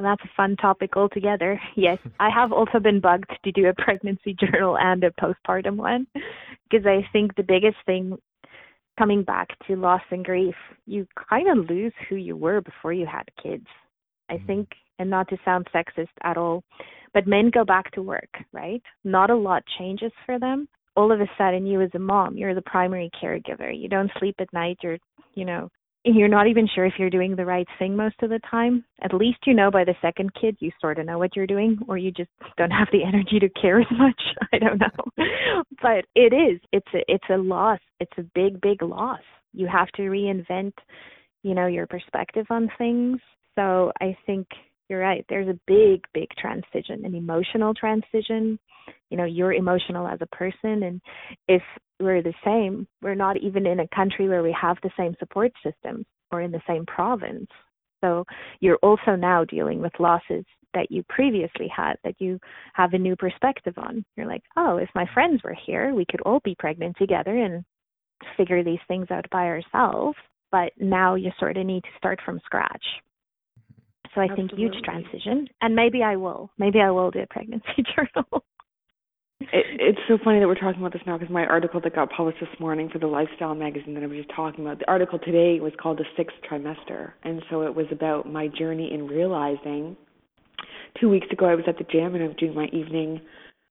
That's 0.00 0.22
a 0.24 0.30
fun 0.36 0.56
topic 0.56 0.96
altogether. 0.96 1.60
Yes, 1.76 1.98
I 2.18 2.30
have 2.30 2.52
also 2.52 2.80
been 2.80 3.00
bugged 3.00 3.30
to 3.44 3.52
do 3.52 3.66
a 3.66 3.74
pregnancy 3.74 4.34
journal 4.34 4.76
and 4.76 5.04
a 5.04 5.10
postpartum 5.12 5.76
one 5.76 6.08
because 6.68 6.84
I 6.86 7.06
think 7.12 7.36
the 7.36 7.44
biggest 7.44 7.76
thing 7.86 8.18
coming 8.98 9.22
back 9.22 9.50
to 9.68 9.76
loss 9.76 10.02
and 10.10 10.24
grief, 10.24 10.56
you 10.86 11.06
kind 11.30 11.48
of 11.48 11.70
lose 11.70 11.92
who 12.08 12.16
you 12.16 12.36
were 12.36 12.60
before 12.60 12.92
you 12.92 13.06
had 13.06 13.24
kids. 13.40 13.66
I 14.30 14.38
think, 14.46 14.68
and 14.98 15.08
not 15.08 15.28
to 15.28 15.38
sound 15.44 15.66
sexist 15.74 16.08
at 16.22 16.36
all, 16.36 16.62
but 17.14 17.26
men 17.26 17.50
go 17.52 17.64
back 17.64 17.90
to 17.92 18.02
work, 18.02 18.30
right? 18.52 18.82
Not 19.04 19.30
a 19.30 19.36
lot 19.36 19.62
changes 19.78 20.12
for 20.26 20.38
them. 20.38 20.68
All 20.96 21.12
of 21.12 21.20
a 21.20 21.30
sudden, 21.38 21.66
you 21.66 21.80
as 21.80 21.90
a 21.94 21.98
mom, 21.98 22.36
you're 22.36 22.54
the 22.54 22.62
primary 22.62 23.10
caregiver. 23.22 23.72
You 23.76 23.88
don't 23.88 24.10
sleep 24.18 24.34
at 24.40 24.52
night. 24.52 24.78
You're, 24.82 24.98
you 25.34 25.44
know, 25.44 25.70
you're 26.04 26.28
not 26.28 26.46
even 26.46 26.68
sure 26.74 26.86
if 26.86 26.94
you're 26.98 27.10
doing 27.10 27.34
the 27.34 27.44
right 27.44 27.66
thing 27.78 27.96
most 27.96 28.16
of 28.22 28.30
the 28.30 28.40
time. 28.50 28.84
At 29.02 29.14
least 29.14 29.38
you 29.46 29.54
know 29.54 29.70
by 29.70 29.84
the 29.84 29.94
second 30.00 30.32
kid 30.40 30.56
you 30.60 30.70
sort 30.80 30.98
of 30.98 31.06
know 31.06 31.18
what 31.18 31.36
you're 31.36 31.46
doing, 31.46 31.78
or 31.88 31.98
you 31.98 32.10
just 32.10 32.30
don't 32.56 32.70
have 32.70 32.88
the 32.92 33.04
energy 33.06 33.38
to 33.40 33.48
care 33.60 33.80
as 33.80 33.86
much. 33.92 34.20
I 34.52 34.58
don't 34.58 34.80
know, 34.80 35.24
but 35.82 36.04
it 36.14 36.32
is. 36.32 36.60
It's 36.72 36.88
a 36.94 37.00
it's 37.08 37.24
a 37.30 37.36
loss. 37.36 37.80
It's 38.00 38.12
a 38.16 38.22
big 38.34 38.60
big 38.60 38.82
loss. 38.82 39.20
You 39.52 39.66
have 39.66 39.88
to 39.96 40.02
reinvent, 40.02 40.74
you 41.42 41.54
know, 41.54 41.66
your 41.66 41.86
perspective 41.86 42.46
on 42.50 42.70
things. 42.78 43.18
So 43.58 43.92
I 44.00 44.16
think 44.26 44.46
you're 44.88 45.00
right. 45.00 45.24
There's 45.28 45.48
a 45.48 45.58
big 45.66 46.02
big 46.14 46.28
transition, 46.38 47.04
an 47.04 47.14
emotional 47.14 47.74
transition. 47.74 48.58
You 49.10 49.16
know, 49.18 49.24
you're 49.24 49.52
emotional 49.52 50.06
as 50.06 50.18
a 50.22 50.36
person, 50.36 50.84
and 50.84 51.00
if 51.48 51.62
we're 52.00 52.22
the 52.22 52.34
same. 52.44 52.86
We're 53.02 53.14
not 53.14 53.36
even 53.38 53.66
in 53.66 53.80
a 53.80 53.88
country 53.88 54.28
where 54.28 54.42
we 54.42 54.56
have 54.60 54.76
the 54.82 54.90
same 54.96 55.14
support 55.18 55.52
systems 55.64 56.06
or 56.30 56.42
in 56.42 56.52
the 56.52 56.62
same 56.66 56.86
province. 56.86 57.48
So 58.02 58.24
you're 58.60 58.78
also 58.82 59.16
now 59.16 59.44
dealing 59.44 59.80
with 59.80 59.92
losses 59.98 60.44
that 60.74 60.90
you 60.90 61.02
previously 61.08 61.68
had 61.74 61.94
that 62.04 62.14
you 62.20 62.38
have 62.74 62.92
a 62.92 62.98
new 62.98 63.16
perspective 63.16 63.74
on. 63.78 64.04
You're 64.16 64.26
like, 64.26 64.42
oh, 64.56 64.76
if 64.76 64.88
my 64.94 65.06
friends 65.14 65.42
were 65.42 65.56
here, 65.66 65.94
we 65.94 66.06
could 66.08 66.20
all 66.20 66.40
be 66.44 66.54
pregnant 66.58 66.96
together 66.98 67.36
and 67.36 67.64
figure 68.36 68.62
these 68.62 68.78
things 68.86 69.10
out 69.10 69.24
by 69.32 69.46
ourselves. 69.46 70.16
But 70.52 70.72
now 70.78 71.14
you 71.14 71.30
sort 71.38 71.56
of 71.56 71.66
need 71.66 71.82
to 71.82 71.98
start 71.98 72.20
from 72.24 72.40
scratch. 72.44 72.84
So 74.14 74.20
I 74.20 74.24
Absolutely. 74.24 74.48
think 74.48 74.74
huge 74.74 74.84
transition. 74.84 75.48
And 75.60 75.74
maybe 75.74 76.02
I 76.02 76.16
will. 76.16 76.50
Maybe 76.58 76.80
I 76.80 76.90
will 76.90 77.10
do 77.10 77.20
a 77.20 77.26
pregnancy 77.26 77.84
journal. 77.96 78.44
It, 79.40 79.64
it's 79.80 79.98
so 80.08 80.18
funny 80.22 80.40
that 80.40 80.46
we're 80.46 80.54
talking 80.54 80.80
about 80.80 80.92
this 80.92 81.02
now 81.06 81.16
because 81.16 81.32
my 81.32 81.44
article 81.46 81.80
that 81.80 81.94
got 81.94 82.10
published 82.10 82.40
this 82.40 82.60
morning 82.60 82.88
for 82.90 82.98
the 82.98 83.06
lifestyle 83.06 83.54
magazine 83.54 83.94
that 83.94 84.02
I 84.02 84.06
was 84.06 84.18
just 84.18 84.30
talking 84.34 84.64
about, 84.64 84.80
the 84.80 84.90
article 84.90 85.18
today 85.18 85.60
was 85.60 85.72
called 85.80 85.98
The 85.98 86.04
Sixth 86.16 86.36
Trimester. 86.50 87.12
And 87.22 87.42
so 87.50 87.62
it 87.62 87.74
was 87.74 87.86
about 87.92 88.30
my 88.30 88.48
journey 88.48 88.92
in 88.92 89.06
realizing 89.06 89.96
two 91.00 91.08
weeks 91.08 91.28
ago 91.30 91.46
I 91.46 91.54
was 91.54 91.64
at 91.68 91.78
the 91.78 91.84
gym 91.84 92.14
and 92.14 92.24
I 92.24 92.26
was 92.26 92.36
doing 92.36 92.54
my 92.54 92.66
evening 92.66 93.20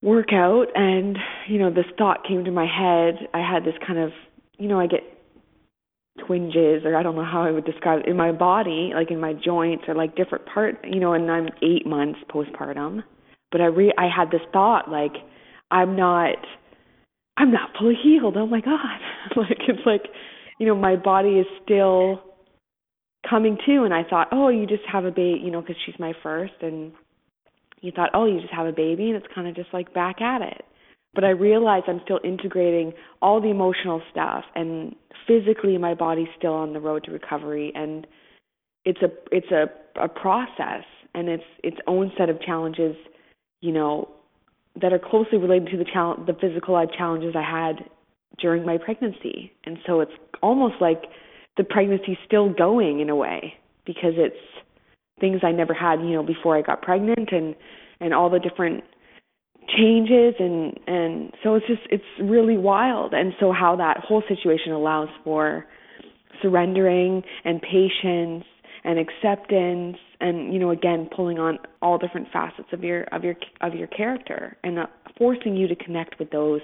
workout 0.01 0.67
and, 0.75 1.17
you 1.49 1.59
know, 1.59 1.69
this 1.71 1.85
thought 1.97 2.25
came 2.25 2.45
to 2.45 2.51
my 2.51 2.65
head. 2.65 3.27
I 3.33 3.39
had 3.39 3.65
this 3.65 3.75
kind 3.85 3.99
of, 3.99 4.11
you 4.57 4.67
know, 4.67 4.79
I 4.79 4.87
get 4.87 5.01
twinges 6.25 6.83
or 6.85 6.95
I 6.95 7.03
don't 7.03 7.15
know 7.15 7.25
how 7.25 7.43
I 7.43 7.51
would 7.51 7.65
describe 7.65 8.01
it 8.01 8.07
in 8.07 8.17
my 8.17 8.31
body, 8.31 8.91
like 8.93 9.11
in 9.11 9.19
my 9.19 9.33
joints 9.33 9.83
or 9.87 9.95
like 9.95 10.15
different 10.15 10.45
part, 10.45 10.75
you 10.83 10.99
know, 10.99 11.13
and 11.13 11.29
I'm 11.31 11.47
eight 11.61 11.85
months 11.85 12.19
postpartum. 12.29 13.03
But 13.51 13.61
I 13.61 13.65
re 13.65 13.93
I 13.97 14.07
had 14.13 14.31
this 14.31 14.41
thought 14.51 14.89
like 14.89 15.13
I'm 15.71 15.95
not 15.95 16.37
I'm 17.37 17.51
not 17.51 17.69
fully 17.79 17.95
healed. 18.01 18.35
Oh 18.37 18.47
my 18.47 18.61
god. 18.61 18.99
like 19.35 19.59
it's 19.67 19.85
like, 19.85 20.03
you 20.59 20.67
know, 20.67 20.75
my 20.75 20.95
body 20.95 21.39
is 21.39 21.47
still 21.63 22.21
coming 23.29 23.57
to 23.65 23.83
and 23.83 23.93
I 23.93 24.03
thought, 24.03 24.29
"Oh, 24.31 24.49
you 24.49 24.65
just 24.65 24.83
have 24.91 25.05
a 25.05 25.11
baby, 25.11 25.41
you 25.43 25.51
know, 25.51 25.61
cuz 25.61 25.75
she's 25.85 25.99
my 25.99 26.13
first 26.23 26.53
and 26.61 26.91
you 27.81 27.91
thought, 27.91 28.09
"Oh, 28.13 28.25
you 28.25 28.39
just 28.41 28.53
have 28.53 28.67
a 28.67 28.71
baby." 28.71 29.11
And 29.11 29.15
it's 29.15 29.33
kind 29.33 29.47
of 29.47 29.55
just 29.55 29.73
like 29.73 29.93
back 29.93 30.21
at 30.21 30.41
it. 30.41 30.65
But 31.17 31.23
I 31.23 31.31
realize 31.31 31.81
I'm 31.87 31.99
still 32.03 32.19
integrating 32.23 32.93
all 33.23 33.41
the 33.41 33.47
emotional 33.47 34.03
stuff 34.11 34.43
and 34.53 34.95
physically 35.25 35.75
my 35.79 35.95
body's 35.95 36.27
still 36.37 36.53
on 36.53 36.73
the 36.73 36.79
road 36.79 37.05
to 37.05 37.11
recovery 37.11 37.71
and 37.73 38.05
it's 38.85 39.01
a 39.01 39.07
it's 39.31 39.49
a 39.49 39.65
a 39.99 40.07
process 40.07 40.83
and 41.15 41.27
it's 41.27 41.43
its 41.63 41.77
own 41.87 42.11
set 42.19 42.29
of 42.29 42.39
challenges, 42.39 42.95
you 43.61 43.71
know, 43.71 44.07
that 44.79 44.93
are 44.93 44.99
closely 44.99 45.39
related 45.39 45.69
to 45.71 45.77
the 45.77 45.85
challenge, 45.91 46.27
the 46.27 46.37
physical 46.39 46.79
challenges 46.95 47.33
I 47.35 47.41
had 47.41 47.89
during 48.37 48.63
my 48.63 48.77
pregnancy. 48.77 49.51
And 49.65 49.79
so 49.87 50.01
it's 50.01 50.11
almost 50.43 50.75
like 50.79 51.05
the 51.57 51.63
pregnancy's 51.63 52.19
still 52.27 52.53
going 52.53 52.99
in 52.99 53.09
a 53.09 53.15
way 53.15 53.55
because 53.87 54.13
it's 54.17 54.35
things 55.19 55.39
I 55.41 55.51
never 55.51 55.73
had, 55.73 55.99
you 56.01 56.11
know, 56.11 56.21
before 56.21 56.55
I 56.55 56.61
got 56.61 56.83
pregnant 56.83 57.29
and 57.31 57.55
and 57.99 58.13
all 58.13 58.29
the 58.29 58.37
different 58.37 58.83
changes 59.75 60.35
and 60.39 60.79
and 60.87 61.31
so 61.43 61.55
it's 61.55 61.67
just 61.67 61.81
it's 61.89 62.03
really 62.21 62.57
wild. 62.57 63.13
And 63.13 63.33
so 63.39 63.51
how 63.51 63.75
that 63.77 63.97
whole 63.99 64.23
situation 64.27 64.71
allows 64.71 65.09
for 65.23 65.65
surrendering 66.41 67.23
and 67.43 67.61
patience 67.61 68.45
and 68.83 68.99
acceptance 68.99 69.97
and 70.19 70.53
you 70.53 70.59
know 70.59 70.71
again 70.71 71.09
pulling 71.15 71.39
on 71.39 71.59
all 71.81 71.97
different 71.97 72.27
facets 72.31 72.69
of 72.71 72.83
your 72.83 73.03
of 73.11 73.23
your 73.23 73.35
of 73.61 73.73
your 73.73 73.87
character 73.87 74.55
and 74.63 74.79
uh, 74.79 74.85
forcing 75.17 75.55
you 75.55 75.67
to 75.67 75.75
connect 75.75 76.19
with 76.19 76.29
those 76.31 76.61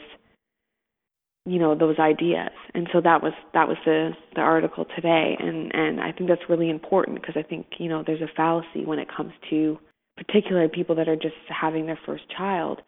you 1.45 1.59
know 1.59 1.75
those 1.75 1.99
ideas. 1.99 2.51
And 2.73 2.87
so 2.93 3.01
that 3.01 3.21
was 3.21 3.33
that 3.53 3.67
was 3.67 3.77
the 3.85 4.11
the 4.35 4.41
article 4.41 4.85
today. 4.95 5.35
And 5.39 5.73
and 5.73 5.99
I 5.99 6.11
think 6.11 6.29
that's 6.29 6.49
really 6.49 6.69
important 6.69 7.19
because 7.19 7.35
I 7.37 7.43
think 7.43 7.65
you 7.79 7.89
know 7.89 8.03
there's 8.05 8.21
a 8.21 8.33
fallacy 8.35 8.85
when 8.85 8.99
it 8.99 9.07
comes 9.15 9.33
to 9.49 9.77
particularly 10.15 10.69
people 10.73 10.95
that 10.95 11.09
are 11.09 11.15
just 11.15 11.35
having 11.49 11.85
their 11.85 11.99
first 12.05 12.23
child 12.35 12.81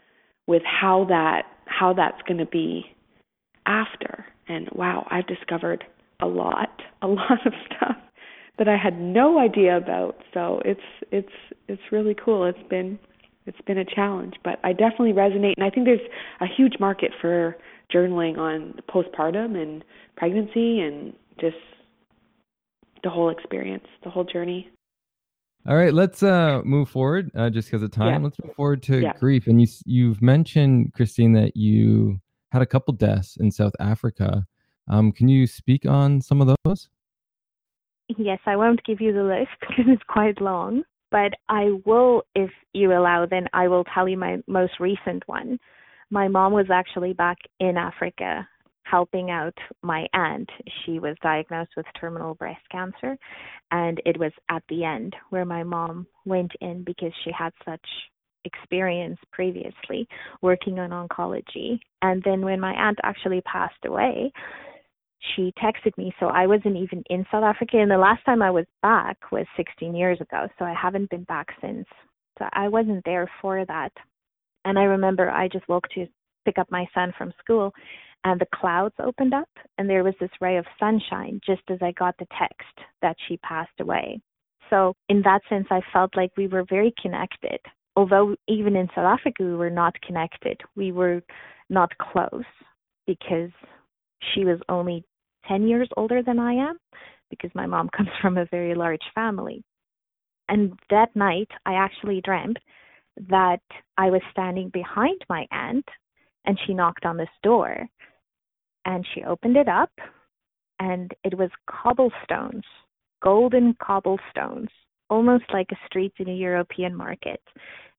with 0.48 0.64
how 0.64 1.06
that 1.10 1.44
how 1.66 1.94
that's 1.94 2.22
going 2.28 2.38
to 2.38 2.46
be 2.46 2.86
after 3.66 4.26
and 4.48 4.70
wow 4.74 5.08
I've 5.10 5.28
discovered 5.28 5.84
a 6.22 6.28
lot 6.28 6.82
a 7.02 7.08
lot 7.08 7.46
of 7.46 7.54
stuff 7.66 7.98
that 8.58 8.68
I 8.68 8.78
had 8.78 9.00
no 9.00 9.40
idea 9.40 9.78
about. 9.78 10.18
So 10.34 10.62
it's 10.66 10.80
it's 11.12 11.32
it's 11.68 11.82
really 11.92 12.16
cool. 12.16 12.46
It's 12.46 12.70
been 12.70 12.98
it's 13.46 13.62
been 13.68 13.78
a 13.78 13.86
challenge, 13.86 14.36
but 14.44 14.60
I 14.64 14.72
definitely 14.74 15.14
resonate 15.14 15.54
and 15.58 15.66
I 15.66 15.70
think 15.70 15.86
there's 15.86 16.00
a 16.42 16.48
huge 16.48 16.76
market 16.80 17.12
for 17.22 17.56
journaling 17.94 18.38
on 18.38 18.80
postpartum 18.90 19.62
and 19.62 19.84
pregnancy 20.16 20.80
and 20.80 21.14
just 21.40 21.58
the 23.04 23.10
whole 23.10 23.30
experience, 23.30 23.86
the 24.04 24.10
whole 24.10 24.24
journey. 24.24 24.70
All 25.68 25.76
right, 25.76 25.94
let's 25.94 26.22
uh, 26.22 26.62
move 26.64 26.90
forward. 26.90 27.32
Uh, 27.36 27.50
just 27.50 27.70
because 27.70 27.82
of 27.82 27.92
time, 27.92 28.22
yeah. 28.22 28.26
let's 28.26 28.38
move 28.44 28.56
forward 28.56 28.84
to 28.84 29.02
yeah. 29.02 29.14
grief. 29.20 29.48
And 29.48 29.60
you 29.60 29.68
you've 29.86 30.22
mentioned 30.22 30.94
Christine 30.94 31.34
that 31.34 31.58
you 31.58 32.20
had 32.52 32.62
a 32.62 32.68
couple 32.68 32.94
deaths 32.94 33.38
in 33.40 33.52
South 33.52 33.74
Africa. 33.80 34.46
Um, 34.88 35.12
can 35.12 35.28
you 35.28 35.48
speak 35.48 35.88
on 35.88 36.22
some 36.22 36.40
of 36.42 36.56
those? 36.64 36.90
Yes, 38.18 38.40
I 38.46 38.56
won't 38.56 38.84
give 38.84 39.02
you 39.02 39.12
the 39.12 39.24
list 39.24 39.50
because 39.60 39.86
it's 39.88 40.04
quite 40.08 40.40
long, 40.40 40.84
but 41.10 41.34
I 41.50 41.72
will, 41.86 42.24
if 42.36 42.52
you 42.74 42.94
allow, 42.94 43.26
then 43.26 43.48
I 43.54 43.68
will 43.68 43.86
tell 43.86 44.08
you 44.08 44.18
my 44.18 44.38
most 44.48 44.74
recent 44.80 45.24
one. 45.28 45.58
My 46.12 46.28
mom 46.28 46.54
was 46.54 46.68
actually 46.72 47.14
back 47.14 47.38
in 47.60 47.78
Africa 47.78 48.48
helping 48.86 49.32
out 49.32 49.58
my 49.82 50.08
aunt. 50.14 50.50
She 50.86 51.00
was 51.00 51.16
diagnosed 51.22 51.72
with 51.76 51.86
terminal 52.00 52.36
breast 52.36 52.62
cancer, 52.72 53.18
and 53.72 54.02
it 54.06 54.18
was 54.18 54.32
at 54.50 54.64
the 54.70 54.84
end 54.84 55.16
where 55.30 55.46
my 55.46 55.64
mom 55.64 56.08
went 56.26 56.52
in 56.62 56.84
because 56.84 57.12
she 57.24 57.32
had 57.38 57.52
such 57.66 57.86
experience 58.46 59.18
previously 59.32 60.08
working 60.42 60.80
on 60.80 60.92
oncology. 60.92 61.80
And 62.02 62.22
then 62.24 62.42
when 62.42 62.60
my 62.60 62.74
aunt 62.74 63.00
actually 63.04 63.42
passed 63.42 63.84
away, 63.86 64.32
she 65.36 65.52
texted 65.62 65.98
me. 65.98 66.14
So 66.20 66.28
I 66.28 66.46
wasn't 66.46 66.78
even 66.78 67.04
in 67.10 67.26
South 67.32 67.44
Africa. 67.44 67.78
And 67.78 67.90
the 67.90 67.98
last 67.98 68.24
time 68.26 68.42
I 68.42 68.52
was 68.52 68.66
back 68.84 69.18
was 69.32 69.48
16 69.58 69.96
years 69.96 70.22
ago. 70.22 70.48
So 70.60 70.66
I 70.66 70.76
haven't 70.80 71.10
been 71.10 71.24
back 71.24 71.48
since. 71.60 71.88
So 72.38 72.46
I 72.54 72.68
wasn't 72.68 73.04
there 73.06 73.30
for 73.42 73.66
that. 73.66 73.92
And 74.66 74.78
I 74.78 74.84
remember 74.84 75.32
I 75.32 75.48
just 75.48 75.68
woke 75.68 75.88
to 75.96 76.06
pick 76.46 76.58
up 76.60 76.70
my 76.70 76.86
son 76.94 77.12
from 77.18 77.34
school 77.44 77.74
and 78.26 78.42
the 78.42 78.48
clouds 78.54 78.96
opened 79.00 79.34
up 79.34 79.50
and 79.78 79.90
there 79.90 80.04
was 80.04 80.16
this 80.20 80.32
ray 80.42 80.58
of 80.58 80.66
sunshine 80.80 81.40
just 81.46 81.62
as 81.70 81.78
I 81.82 81.92
got 81.92 82.18
the 82.18 82.28
text 82.38 82.90
that 83.02 83.16
she 83.28 83.38
passed 83.38 83.80
away. 83.80 84.20
So 84.70 84.94
in 85.10 85.22
that 85.22 85.42
sense, 85.48 85.68
I 85.70 85.82
felt 85.94 86.18
like 86.18 86.32
we 86.36 86.48
were 86.48 86.66
very 86.68 86.94
connected. 87.00 87.60
Although 87.96 88.36
even 88.48 88.76
in 88.76 88.88
South 88.88 89.06
Africa, 89.06 89.44
we 89.44 89.56
were 89.56 89.70
not 89.70 89.94
connected. 90.02 90.60
We 90.76 90.92
were 90.92 91.22
not 91.70 91.92
close 92.00 92.44
because 93.06 93.52
she 94.34 94.44
was 94.44 94.60
only 94.70 95.06
10 95.48 95.68
years 95.68 95.88
older 95.96 96.24
than 96.24 96.40
I 96.40 96.54
am 96.54 96.78
because 97.30 97.52
my 97.54 97.68
mom 97.68 97.90
comes 97.96 98.10
from 98.22 98.38
a 98.38 98.48
very 98.50 98.74
large 98.74 99.06
family. 99.14 99.64
And 100.50 100.74
that 100.90 101.16
night, 101.16 101.50
I 101.66 101.74
actually 101.76 102.22
dreamt 102.24 102.58
that 103.30 103.62
I 103.98 104.10
was 104.10 104.22
standing 104.32 104.70
behind 104.70 105.22
my 105.30 105.46
aunt 105.52 105.86
and 106.46 106.60
she 106.66 106.74
knocked 106.74 107.06
on 107.06 107.18
this 107.18 107.30
door. 107.44 107.88
And 108.86 109.06
she 109.14 109.24
opened 109.24 109.58
it 109.58 109.68
up 109.68 109.92
and 110.80 111.12
it 111.24 111.38
was 111.38 111.50
cobblestones, 111.70 112.64
golden 113.24 113.76
cobblestones, 113.82 114.70
almost 115.10 115.46
like 115.54 115.68
a 115.72 115.86
street 115.88 116.14
in 116.20 116.30
a 116.30 116.36
European 116.36 116.96
market. 116.96 117.42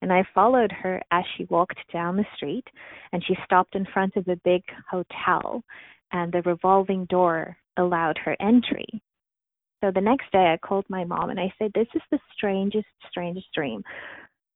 And 0.02 0.12
I 0.12 0.24
followed 0.34 0.72
her 0.72 1.00
as 1.10 1.24
she 1.36 1.44
walked 1.44 1.78
down 1.92 2.16
the 2.16 2.26
street 2.36 2.64
and 3.12 3.24
she 3.26 3.36
stopped 3.44 3.74
in 3.74 3.86
front 3.92 4.14
of 4.16 4.28
a 4.28 4.40
big 4.44 4.62
hotel 4.90 5.62
and 6.12 6.32
the 6.32 6.42
revolving 6.42 7.06
door 7.06 7.56
allowed 7.76 8.18
her 8.18 8.36
entry. 8.40 8.86
So 9.82 9.90
the 9.94 10.00
next 10.00 10.30
day 10.32 10.52
I 10.52 10.66
called 10.66 10.86
my 10.88 11.04
mom 11.04 11.30
and 11.30 11.40
I 11.40 11.52
said, 11.58 11.70
This 11.74 11.88
is 11.94 12.02
the 12.10 12.18
strangest, 12.34 12.86
strangest 13.10 13.46
dream. 13.54 13.82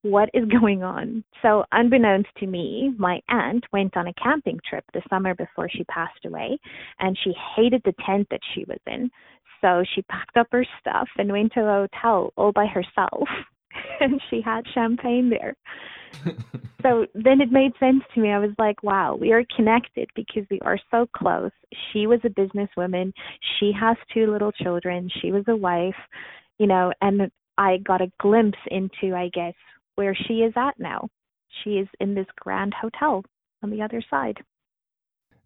What 0.03 0.31
is 0.33 0.45
going 0.61 0.83
on? 0.83 1.25
So, 1.43 1.65
unbeknownst 1.73 2.31
to 2.39 2.47
me, 2.47 2.95
my 2.99 3.21
aunt 3.29 3.65
went 3.73 3.97
on 3.97 4.07
a 4.07 4.15
camping 4.15 4.59
trip 4.69 4.85
the 4.93 5.03
summer 5.11 5.35
before 5.35 5.69
she 5.69 5.85
passed 5.85 6.25
away, 6.25 6.59
and 6.99 7.19
she 7.23 7.35
hated 7.57 7.83
the 7.85 7.95
tent 8.07 8.27
that 8.31 8.41
she 8.55 8.65
was 8.65 8.79
in. 8.87 9.11
So, 9.61 9.85
she 9.95 10.03
packed 10.03 10.37
up 10.37 10.47
her 10.53 10.65
stuff 10.81 11.09
and 11.19 11.31
went 11.31 11.53
to 11.53 11.61
a 11.61 11.87
hotel 11.87 12.33
all 12.37 12.53
by 12.53 12.67
herself, 12.67 13.29
and 14.01 14.21
she 14.31 14.41
had 14.41 14.65
champagne 14.73 15.29
there. 15.29 15.55
so 16.83 17.07
then 17.15 17.41
it 17.41 17.53
made 17.53 17.73
sense 17.79 18.03
to 18.15 18.21
me. 18.21 18.31
I 18.31 18.39
was 18.39 18.55
like, 18.59 18.83
wow, 18.83 19.17
we 19.21 19.33
are 19.33 19.45
connected 19.55 20.09
because 20.17 20.45
we 20.51 20.61
are 20.61 20.79
so 20.91 21.07
close. 21.17 21.53
She 21.93 22.07
was 22.07 22.21
a 22.25 22.29
businesswoman. 22.29 23.13
She 23.59 23.73
has 23.79 23.97
two 24.13 24.31
little 24.33 24.53
children. 24.53 25.11
She 25.21 25.31
was 25.31 25.45
a 25.49 25.57
wife, 25.57 25.95
you 26.59 26.67
know, 26.67 26.93
and 27.01 27.31
I 27.59 27.79
got 27.79 28.01
a 28.01 28.11
glimpse 28.19 28.59
into, 28.71 29.15
I 29.15 29.29
guess, 29.33 29.55
where 30.01 30.15
she 30.15 30.37
is 30.37 30.55
at 30.57 30.73
now. 30.79 31.07
She 31.63 31.73
is 31.73 31.87
in 32.01 32.15
this 32.15 32.27
grand 32.39 32.73
hotel 32.73 33.23
on 33.63 33.69
the 33.69 33.83
other 33.83 34.03
side. 34.09 34.39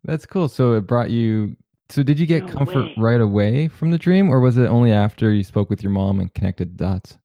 That's 0.04 0.26
cool. 0.26 0.48
So 0.48 0.74
it 0.74 0.82
brought 0.82 1.10
you. 1.10 1.56
So 1.88 2.04
did 2.04 2.20
you 2.20 2.26
get 2.26 2.44
no 2.44 2.52
comfort 2.52 2.84
way. 2.84 2.94
right 2.96 3.20
away 3.20 3.66
from 3.66 3.90
the 3.90 3.98
dream, 3.98 4.30
or 4.30 4.38
was 4.38 4.56
it 4.56 4.66
only 4.66 4.92
after 4.92 5.32
you 5.32 5.42
spoke 5.42 5.70
with 5.70 5.82
your 5.82 5.90
mom 5.90 6.20
and 6.20 6.32
connected 6.32 6.78
the 6.78 6.84
dots? 6.84 7.18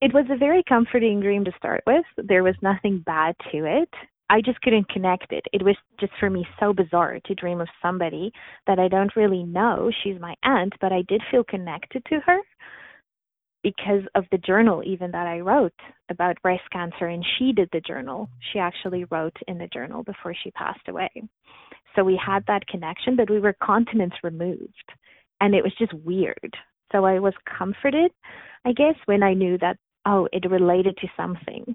It 0.00 0.14
was 0.14 0.24
a 0.30 0.38
very 0.38 0.62
comforting 0.66 1.20
dream 1.20 1.44
to 1.44 1.52
start 1.58 1.82
with. 1.86 2.06
There 2.16 2.42
was 2.42 2.54
nothing 2.62 3.02
bad 3.04 3.34
to 3.52 3.66
it. 3.66 3.90
I 4.30 4.40
just 4.40 4.60
couldn't 4.62 4.88
connect 4.88 5.30
it. 5.30 5.44
It 5.52 5.62
was 5.62 5.76
just 6.00 6.12
for 6.18 6.30
me 6.30 6.46
so 6.58 6.72
bizarre 6.72 7.18
to 7.26 7.34
dream 7.34 7.60
of 7.60 7.68
somebody 7.82 8.32
that 8.66 8.78
I 8.78 8.88
don't 8.88 9.14
really 9.14 9.42
know. 9.42 9.90
She's 10.02 10.18
my 10.18 10.34
aunt, 10.42 10.72
but 10.80 10.90
I 10.90 11.02
did 11.02 11.22
feel 11.30 11.44
connected 11.44 12.02
to 12.06 12.20
her 12.20 12.38
because 13.66 14.02
of 14.14 14.24
the 14.30 14.38
journal 14.38 14.80
even 14.86 15.10
that 15.10 15.26
I 15.26 15.40
wrote 15.40 15.74
about 16.08 16.40
breast 16.40 16.62
cancer 16.72 17.06
and 17.06 17.26
she 17.36 17.50
did 17.50 17.68
the 17.72 17.80
journal. 17.80 18.30
She 18.52 18.60
actually 18.60 19.06
wrote 19.10 19.36
in 19.48 19.58
the 19.58 19.66
journal 19.66 20.04
before 20.04 20.36
she 20.40 20.52
passed 20.52 20.86
away. 20.86 21.10
So 21.96 22.04
we 22.04 22.16
had 22.24 22.44
that 22.46 22.68
connection, 22.68 23.16
but 23.16 23.28
we 23.28 23.40
were 23.40 23.56
continents 23.60 24.14
removed 24.22 24.92
and 25.40 25.52
it 25.52 25.64
was 25.64 25.72
just 25.80 25.92
weird. 25.94 26.56
So 26.92 27.06
I 27.06 27.18
was 27.18 27.34
comforted, 27.58 28.12
I 28.64 28.70
guess, 28.70 28.94
when 29.06 29.24
I 29.24 29.34
knew 29.34 29.58
that 29.58 29.78
oh, 30.06 30.28
it 30.32 30.48
related 30.48 30.96
to 30.98 31.08
something. 31.16 31.74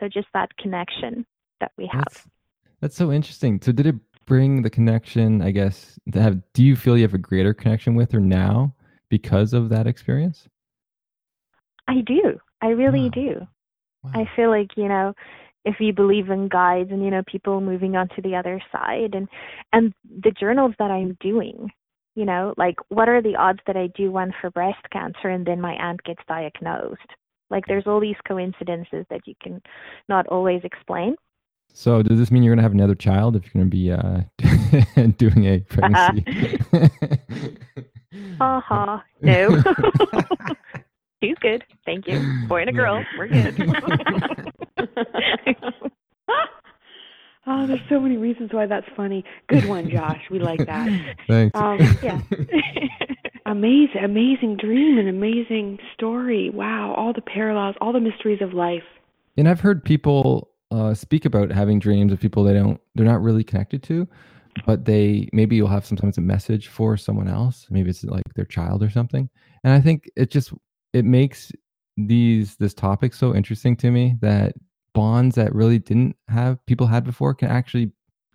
So 0.00 0.08
just 0.08 0.26
that 0.34 0.48
connection 0.56 1.24
that 1.60 1.70
we 1.78 1.88
have. 1.92 2.02
That's, 2.02 2.26
that's 2.80 2.96
so 2.96 3.12
interesting. 3.12 3.60
So 3.62 3.70
did 3.70 3.86
it 3.86 3.94
bring 4.26 4.62
the 4.62 4.70
connection, 4.70 5.40
I 5.40 5.52
guess, 5.52 6.00
to 6.12 6.20
have 6.20 6.42
do 6.52 6.64
you 6.64 6.74
feel 6.74 6.96
you 6.96 7.04
have 7.04 7.14
a 7.14 7.18
greater 7.18 7.54
connection 7.54 7.94
with 7.94 8.10
her 8.10 8.18
now 8.18 8.74
because 9.08 9.52
of 9.52 9.68
that 9.68 9.86
experience? 9.86 10.48
I 11.88 12.00
do. 12.06 12.38
I 12.60 12.68
really 12.68 13.04
wow. 13.04 13.10
do. 13.14 13.46
Wow. 14.04 14.10
I 14.14 14.36
feel 14.36 14.50
like, 14.50 14.76
you 14.76 14.88
know, 14.88 15.14
if 15.64 15.76
you 15.78 15.92
believe 15.92 16.30
in 16.30 16.48
guides 16.48 16.90
and 16.90 17.04
you 17.04 17.10
know 17.10 17.22
people 17.30 17.60
moving 17.60 17.94
on 17.94 18.08
to 18.16 18.22
the 18.22 18.34
other 18.34 18.60
side 18.72 19.14
and 19.14 19.28
and 19.72 19.94
the 20.24 20.32
journals 20.32 20.74
that 20.80 20.90
I'm 20.90 21.16
doing 21.20 21.70
you 22.16 22.24
know 22.24 22.52
like 22.56 22.74
what 22.88 23.08
are 23.08 23.22
the 23.22 23.36
odds 23.36 23.60
that 23.68 23.76
I 23.76 23.86
do 23.96 24.10
one 24.10 24.34
for 24.40 24.50
breast 24.50 24.82
cancer 24.92 25.28
and 25.28 25.46
then 25.46 25.60
my 25.60 25.74
aunt 25.74 26.02
gets 26.02 26.18
diagnosed 26.26 26.98
like 27.52 27.66
there's 27.66 27.86
all 27.86 28.00
these 28.00 28.16
coincidences 28.26 29.04
that 29.10 29.20
you 29.26 29.34
can 29.40 29.62
not 30.08 30.26
always 30.28 30.62
explain. 30.64 31.14
So 31.74 32.02
does 32.02 32.18
this 32.18 32.30
mean 32.30 32.42
you're 32.42 32.52
going 32.52 32.58
to 32.58 32.62
have 32.62 32.72
another 32.72 32.94
child 32.94 33.36
if 33.36 33.44
you're 33.44 33.62
going 33.62 33.70
to 33.70 33.76
be 33.76 33.92
uh, 33.92 35.10
doing 35.18 35.44
a 35.44 35.60
pregnancy? 35.60 36.58
Uh 38.40 38.60
huh. 38.60 38.98
No. 39.22 39.62
She's 41.22 41.36
good. 41.40 41.62
Thank 41.86 42.08
you. 42.08 42.20
Boy 42.48 42.62
and 42.62 42.70
a 42.70 42.72
girl. 42.72 43.04
We're 43.16 43.28
good. 43.28 43.54
oh, 47.46 47.66
there's 47.66 47.80
so 47.88 48.00
many 48.00 48.16
reasons 48.16 48.52
why 48.52 48.66
that's 48.66 48.88
funny. 48.96 49.24
Good 49.48 49.66
one, 49.66 49.88
Josh. 49.90 50.22
We 50.30 50.40
like 50.40 50.66
that. 50.66 51.16
Thanks. 51.28 51.54
Um, 51.54 51.78
yeah 52.02 52.20
amazing, 53.52 54.02
amazing 54.02 54.56
dream, 54.56 54.98
and 54.98 55.08
amazing 55.08 55.78
story. 55.94 56.50
Wow, 56.50 56.94
all 56.96 57.12
the 57.12 57.20
parallels, 57.20 57.76
all 57.80 57.92
the 57.92 58.00
mysteries 58.00 58.42
of 58.42 58.52
life. 58.52 58.82
And 59.36 59.48
I've 59.48 59.60
heard 59.60 59.84
people 59.84 60.50
uh, 60.70 60.94
speak 60.94 61.24
about 61.24 61.52
having 61.52 61.78
dreams 61.78 62.12
of 62.12 62.20
people 62.20 62.44
they 62.44 62.54
don't, 62.54 62.80
they're 62.94 63.06
not 63.06 63.22
really 63.22 63.44
connected 63.44 63.82
to, 63.84 64.08
but 64.66 64.84
they 64.84 65.28
maybe 65.32 65.56
you'll 65.56 65.68
have 65.68 65.86
sometimes 65.86 66.18
a 66.18 66.20
message 66.20 66.68
for 66.68 66.96
someone 66.96 67.28
else. 67.28 67.66
Maybe 67.70 67.90
it's 67.90 68.04
like 68.04 68.24
their 68.34 68.44
child 68.44 68.82
or 68.82 68.90
something. 68.90 69.28
And 69.64 69.72
I 69.72 69.80
think 69.80 70.10
it 70.16 70.30
just 70.30 70.52
it 70.92 71.04
makes 71.04 71.52
these 71.96 72.56
this 72.56 72.74
topic 72.74 73.14
so 73.14 73.34
interesting 73.34 73.76
to 73.76 73.90
me 73.90 74.16
that 74.20 74.54
bonds 74.94 75.36
that 75.36 75.54
really 75.54 75.78
didn't 75.78 76.16
have 76.28 76.64
people 76.66 76.86
had 76.86 77.04
before 77.04 77.34
can 77.34 77.48
actually 77.48 77.90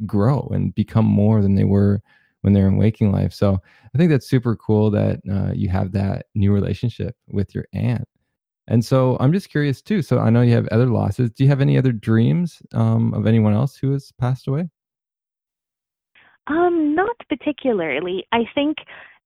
grow 0.06 0.48
and 0.54 0.74
become 0.76 1.06
more 1.06 1.42
than 1.42 1.56
they 1.56 1.64
were 1.64 2.02
when 2.42 2.54
they're 2.54 2.68
in 2.68 2.78
waking 2.78 3.12
life. 3.12 3.34
So 3.34 3.60
I 3.94 3.98
think 3.98 4.12
that's 4.12 4.30
super 4.30 4.56
cool 4.56 4.92
that 4.92 5.20
uh, 5.30 5.52
you 5.54 5.70
have 5.70 5.92
that 5.94 6.28
new 6.36 6.54
relationship 6.54 7.16
with 7.30 7.54
your 7.56 7.66
aunt. 7.74 8.08
And 8.68 8.84
so 8.84 9.18
I'm 9.20 9.34
just 9.34 9.50
curious 9.50 9.82
too. 9.82 10.02
So 10.02 10.20
I 10.20 10.30
know 10.30 10.42
you 10.42 10.54
have 10.54 10.68
other 10.68 10.88
losses. 10.88 11.32
Do 11.32 11.44
you 11.44 11.50
have 11.50 11.62
any 11.62 11.78
other 11.78 11.92
dreams 11.92 12.62
um, 12.74 13.14
of 13.14 13.26
anyone 13.26 13.54
else 13.54 13.78
who 13.78 13.94
has 13.94 14.12
passed 14.20 14.48
away? 14.48 14.70
Um, 16.48 16.96
not 16.96 17.16
particularly. 17.28 18.26
I 18.32 18.44
think 18.56 18.78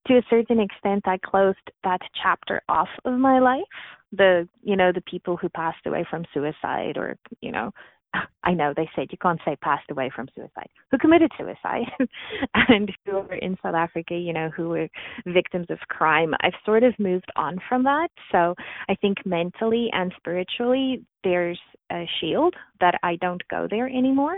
to 0.08 0.18
a 0.18 0.24
certain 0.30 0.60
extent 0.60 1.04
I 1.06 1.18
closed 1.24 1.58
that 1.84 2.02
chapter 2.22 2.62
off 2.70 2.90
of 3.06 3.18
my 3.18 3.40
life. 3.40 3.64
The 4.12 4.48
you 4.64 4.76
know, 4.76 4.92
the 4.94 5.02
people 5.02 5.38
who 5.38 5.50
passed 5.50 5.86
away 5.86 6.06
from 6.10 6.26
suicide 6.34 6.98
or, 6.98 7.18
you 7.42 7.52
know, 7.52 7.72
I 8.44 8.54
know 8.54 8.74
they 8.76 8.90
said 8.96 9.08
you 9.12 9.18
can't 9.22 9.40
say 9.46 9.56
passed 9.58 9.90
away 9.90 10.12
from 10.14 10.28
suicide, 10.36 10.70
who 10.90 10.98
committed 10.98 11.32
suicide 11.38 11.86
and 12.54 12.92
who 13.06 13.14
were 13.14 13.36
in 13.36 13.58
South 13.64 13.76
Africa, 13.76 14.16
you 14.16 14.34
know, 14.34 14.50
who 14.50 14.70
were 14.70 14.88
victims 15.26 15.68
of 15.70 15.80
crime. 15.90 16.34
I've 16.42 16.54
sort 16.66 16.84
of 16.84 16.98
moved 17.00 17.32
on 17.36 17.60
from 17.70 17.84
that. 17.84 18.10
So 18.32 18.56
I 18.90 18.96
think 18.96 19.26
mentally 19.26 19.90
and 19.94 20.14
spiritually, 20.18 21.06
there's 21.24 21.60
a 21.92 22.08
shield 22.20 22.56
that 22.80 23.00
I 23.04 23.18
don't 23.18 23.42
go 23.50 23.68
there 23.70 23.88
anymore 23.88 24.38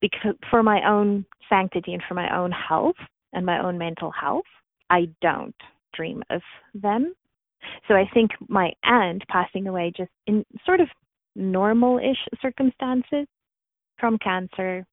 because 0.00 0.34
for 0.50 0.62
my 0.62 0.80
own 0.88 1.24
sanctity 1.48 1.94
and 1.94 2.02
for 2.08 2.14
my 2.14 2.34
own 2.36 2.50
health 2.50 2.96
and 3.32 3.46
my 3.46 3.62
own 3.62 3.78
mental 3.78 4.10
health, 4.10 4.44
I 4.92 5.08
don't 5.22 5.56
dream 5.94 6.22
of 6.30 6.42
them. 6.74 7.14
So 7.88 7.94
I 7.94 8.08
think 8.12 8.30
my 8.48 8.72
aunt 8.84 9.22
passing 9.28 9.66
away 9.66 9.92
just 9.96 10.10
in 10.26 10.44
sort 10.66 10.80
of 10.80 10.88
normal-ish 11.34 12.18
circumstances 12.40 13.26
from 13.98 14.18
cancer 14.18 14.84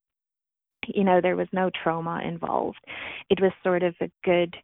you 0.86 1.04
know 1.04 1.20
there 1.20 1.36
was 1.36 1.48
no 1.52 1.70
trauma 1.82 2.22
involved. 2.24 2.78
It 3.28 3.40
was 3.40 3.52
sort 3.62 3.82
of 3.82 3.94
a 4.00 4.10
good 4.24 4.56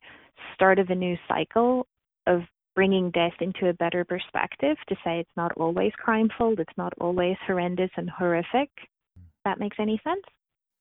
start 0.55 0.79
of 0.79 0.89
a 0.89 0.95
new 0.95 1.17
cycle 1.29 1.87
of 2.27 2.41
bringing 2.75 3.11
death 3.11 3.35
into 3.41 3.69
a 3.69 3.75
better 3.75 4.05
perspective 4.05 4.79
to 4.89 4.95
say 5.05 5.21
it's 5.21 5.37
not 5.37 5.53
always 5.57 5.93
crimeful 5.99 6.55
it's 6.59 6.77
not 6.79 6.95
always 7.01 7.37
horrendous 7.47 7.91
and 7.97 8.09
horrific. 8.09 8.71
That 9.45 9.61
makes 9.61 9.77
any 9.79 10.01
sense 10.03 10.25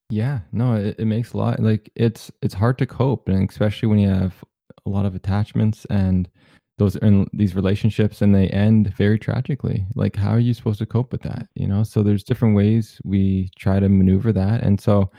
yeah 0.10 0.40
no 0.52 0.76
it, 0.76 0.96
it 1.00 1.06
makes 1.06 1.34
a 1.34 1.38
lot 1.38 1.60
like 1.60 1.92
it's 1.96 2.32
it's 2.42 2.54
hard 2.54 2.78
to 2.78 2.86
cope 2.86 3.28
and 3.28 3.50
especially 3.50 3.88
when 3.88 4.00
you 4.00 4.10
have 4.10 4.44
a 4.86 4.90
lot 4.90 5.06
of 5.06 5.16
attachments 5.16 5.86
and 5.86 6.30
those 6.78 6.96
in 6.98 7.28
these 7.34 7.56
relationships 7.56 8.22
and 8.22 8.36
they 8.36 8.50
end 8.50 8.94
very 8.96 9.18
tragically. 9.18 9.86
Like 9.96 10.16
how 10.16 10.32
are 10.32 10.40
you 10.40 10.54
supposed 10.54 10.80
to 10.80 10.86
cope 10.86 11.12
with 11.12 11.22
that 11.22 11.48
you 11.56 11.68
know? 11.68 11.84
So 11.84 12.04
there's 12.04 12.24
different 12.24 12.56
ways 12.56 13.00
we 13.04 13.50
try 13.58 13.80
to 13.80 13.90
maneuver 13.90 14.34
that 14.34 14.62
and 14.62 14.80
so 14.80 15.10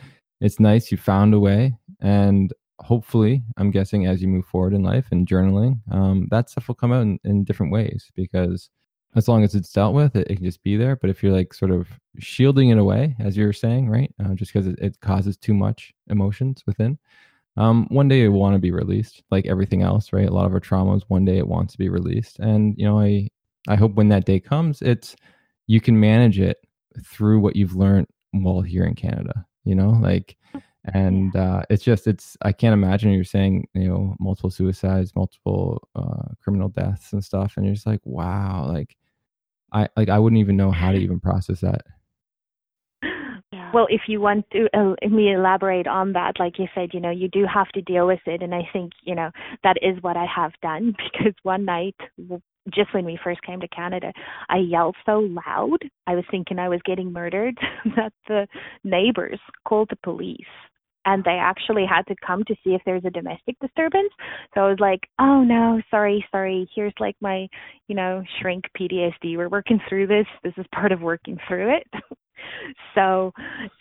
it's 0.40 0.60
nice 0.60 0.90
you 0.90 0.98
found 0.98 1.34
a 1.34 1.40
way 1.40 1.74
and 2.00 2.52
hopefully 2.80 3.42
i'm 3.56 3.70
guessing 3.70 4.06
as 4.06 4.20
you 4.20 4.28
move 4.28 4.44
forward 4.44 4.74
in 4.74 4.82
life 4.82 5.06
and 5.10 5.26
journaling 5.26 5.80
um, 5.90 6.28
that 6.30 6.50
stuff 6.50 6.68
will 6.68 6.74
come 6.74 6.92
out 6.92 7.00
in, 7.00 7.18
in, 7.24 7.42
different 7.42 7.72
ways 7.72 8.10
because 8.14 8.68
as 9.16 9.28
long 9.28 9.42
as 9.42 9.54
it's 9.54 9.72
dealt 9.72 9.94
with 9.94 10.14
it, 10.14 10.30
it, 10.30 10.36
can 10.36 10.44
just 10.44 10.62
be 10.62 10.76
there 10.76 10.96
but 10.96 11.10
if 11.10 11.22
you're 11.22 11.32
like 11.32 11.54
sort 11.54 11.70
of 11.70 11.88
shielding 12.18 12.70
it 12.70 12.78
away 12.78 13.16
as 13.18 13.36
you're 13.36 13.52
saying 13.52 13.88
right 13.88 14.12
uh, 14.24 14.34
just 14.34 14.52
because 14.52 14.66
it, 14.66 14.78
it 14.78 15.00
causes 15.00 15.36
too 15.36 15.54
much 15.54 15.92
emotions 16.08 16.62
within 16.66 16.98
um, 17.56 17.86
one 17.88 18.08
day 18.08 18.24
it 18.24 18.28
will 18.28 18.40
want 18.40 18.54
to 18.54 18.60
be 18.60 18.70
released, 18.70 19.22
like 19.30 19.46
everything 19.46 19.82
else, 19.82 20.12
right? 20.12 20.28
A 20.28 20.32
lot 20.32 20.46
of 20.46 20.52
our 20.52 20.60
traumas, 20.60 21.02
one 21.08 21.24
day 21.24 21.38
it 21.38 21.48
wants 21.48 21.72
to 21.72 21.78
be 21.78 21.88
released, 21.88 22.38
and 22.38 22.74
you 22.76 22.84
know, 22.84 23.00
I 23.00 23.28
I 23.68 23.76
hope 23.76 23.94
when 23.94 24.08
that 24.10 24.26
day 24.26 24.40
comes, 24.40 24.82
it's 24.82 25.16
you 25.66 25.80
can 25.80 25.98
manage 25.98 26.38
it 26.38 26.58
through 27.04 27.40
what 27.40 27.56
you've 27.56 27.74
learned 27.74 28.08
while 28.32 28.60
here 28.60 28.84
in 28.84 28.94
Canada. 28.94 29.46
You 29.64 29.74
know, 29.74 29.90
like, 29.90 30.36
and 30.92 31.34
uh, 31.34 31.62
it's 31.70 31.82
just 31.82 32.06
it's 32.06 32.36
I 32.42 32.52
can't 32.52 32.74
imagine 32.74 33.12
you're 33.12 33.24
saying 33.24 33.68
you 33.74 33.88
know 33.88 34.16
multiple 34.20 34.50
suicides, 34.50 35.16
multiple 35.16 35.88
uh, 35.96 36.34
criminal 36.42 36.68
deaths 36.68 37.12
and 37.14 37.24
stuff, 37.24 37.54
and 37.56 37.64
you're 37.64 37.74
just 37.74 37.86
like, 37.86 38.00
wow, 38.04 38.66
like 38.70 38.96
I 39.76 39.88
like 39.96 40.08
I 40.08 40.18
wouldn't 40.18 40.40
even 40.40 40.56
know 40.56 40.70
how 40.70 40.92
to 40.92 40.98
even 41.06 41.20
process 41.20 41.60
that. 41.60 41.82
well, 43.74 43.86
if 43.90 44.02
you 44.08 44.20
want 44.20 44.46
to 44.52 44.68
uh, 44.74 44.94
me 45.08 45.32
elaborate 45.32 45.86
on 45.86 46.12
that, 46.14 46.34
like 46.38 46.58
you 46.58 46.66
said, 46.74 46.90
you 46.92 47.00
know, 47.00 47.10
you 47.10 47.28
do 47.28 47.44
have 47.52 47.68
to 47.68 47.82
deal 47.82 48.06
with 48.06 48.20
it, 48.26 48.42
and 48.42 48.54
I 48.54 48.62
think 48.72 48.92
you 49.02 49.14
know 49.14 49.30
that 49.62 49.76
is 49.82 50.02
what 50.02 50.16
I 50.16 50.26
have 50.34 50.52
done 50.62 50.94
because 51.12 51.34
one 51.42 51.64
night 51.64 51.96
just 52.74 52.92
when 52.92 53.04
we 53.04 53.18
first 53.22 53.40
came 53.42 53.60
to 53.60 53.68
Canada, 53.68 54.12
I 54.48 54.56
yelled 54.56 54.96
so 55.04 55.20
loud, 55.20 55.78
I 56.08 56.16
was 56.16 56.24
thinking 56.30 56.58
I 56.58 56.68
was 56.68 56.80
getting 56.84 57.12
murdered 57.12 57.56
that 57.96 58.12
the 58.26 58.48
neighbors 58.82 59.38
called 59.68 59.88
the 59.90 59.98
police 60.02 60.40
and 61.06 61.24
they 61.24 61.38
actually 61.40 61.86
had 61.86 62.06
to 62.08 62.14
come 62.26 62.44
to 62.44 62.54
see 62.62 62.74
if 62.74 62.82
there's 62.84 63.04
a 63.04 63.10
domestic 63.10 63.56
disturbance. 63.60 64.12
So 64.54 64.62
I 64.62 64.68
was 64.68 64.80
like, 64.80 65.00
"Oh 65.18 65.42
no, 65.42 65.80
sorry, 65.90 66.24
sorry. 66.30 66.68
Here's 66.74 66.94
like 67.00 67.16
my, 67.20 67.48
you 67.88 67.94
know, 67.94 68.22
shrink 68.40 68.64
PTSD. 68.78 69.36
We're 69.36 69.48
working 69.48 69.80
through 69.88 70.08
this. 70.08 70.26
This 70.42 70.54
is 70.58 70.66
part 70.74 70.92
of 70.92 71.00
working 71.00 71.38
through 71.48 71.76
it." 71.76 71.86
so 72.94 73.32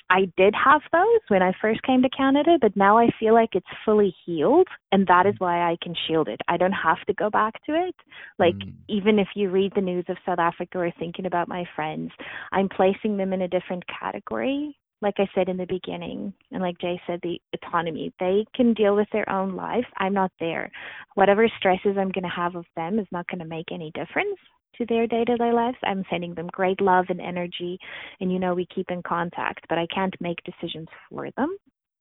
I 0.10 0.32
did 0.38 0.54
have 0.56 0.82
those 0.92 1.22
when 1.28 1.42
I 1.42 1.52
first 1.62 1.82
came 1.84 2.02
to 2.04 2.10
Canada, 2.10 2.58
but 2.62 2.76
now 2.76 2.98
I 2.98 3.10
feel 3.20 3.34
like 3.34 3.50
it's 3.54 3.66
fully 3.84 4.16
healed 4.26 4.68
and 4.92 5.06
that 5.08 5.26
is 5.26 5.36
why 5.40 5.70
I 5.70 5.78
can 5.82 5.94
shield 6.08 6.28
it. 6.28 6.40
I 6.48 6.58
don't 6.58 6.72
have 6.72 7.02
to 7.08 7.14
go 7.14 7.30
back 7.30 7.54
to 7.66 7.74
it. 7.74 7.96
Like 8.40 8.56
mm. 8.56 8.74
even 8.88 9.20
if 9.20 9.28
you 9.36 9.50
read 9.50 9.74
the 9.76 9.82
news 9.82 10.06
of 10.10 10.18
South 10.26 10.40
Africa 10.40 10.80
or 10.80 10.92
thinking 11.00 11.26
about 11.26 11.48
my 11.48 11.66
friends, 11.76 12.12
I'm 12.52 12.70
placing 12.70 13.18
them 13.18 13.34
in 13.34 13.42
a 13.42 13.48
different 13.48 13.84
category 13.88 14.78
like 15.02 15.16
I 15.18 15.28
said 15.36 15.50
in 15.50 15.58
the 15.58 15.66
beginning, 15.66 16.34
and 16.52 16.62
like 16.62 16.80
Jay 16.80 17.00
said, 17.06 17.20
the 17.22 17.40
autonomy. 17.54 18.14
They 18.20 18.46
can 18.56 18.74
deal 18.74 18.96
with 18.96 19.08
their 19.12 19.30
own 19.30 19.56
life. 19.56 19.86
I'm 19.98 20.14
not 20.14 20.32
there. 20.40 20.72
Whatever 21.16 21.48
stresses 21.58 21.98
I'm 21.98 22.12
going 22.12 22.24
to 22.24 22.30
have 22.30 22.56
of 22.56 22.66
them 22.76 23.00
is 23.00 23.08
not 23.12 23.28
going 23.28 23.40
to 23.40 23.46
make 23.46 23.72
any 23.72 23.92
difference 23.92 24.38
to 24.78 24.86
their 24.88 25.08
day 25.08 25.24
to 25.26 25.38
day 25.38 25.52
lives. 25.52 25.78
I'm 25.84 26.04
sending 26.10 26.34
them 26.34 26.48
great 26.52 26.82
love 26.82 27.06
and 27.10 27.22
energy, 27.22 27.78
and 28.20 28.32
you 28.32 28.40
know, 28.40 28.54
we 28.54 28.68
keep 28.74 28.90
in 28.90 29.04
contact, 29.04 29.66
but 29.70 29.78
I 29.78 29.88
can't 29.94 30.16
make 30.20 30.40
decisions 30.44 30.88
for 31.10 31.30
them. 31.38 31.58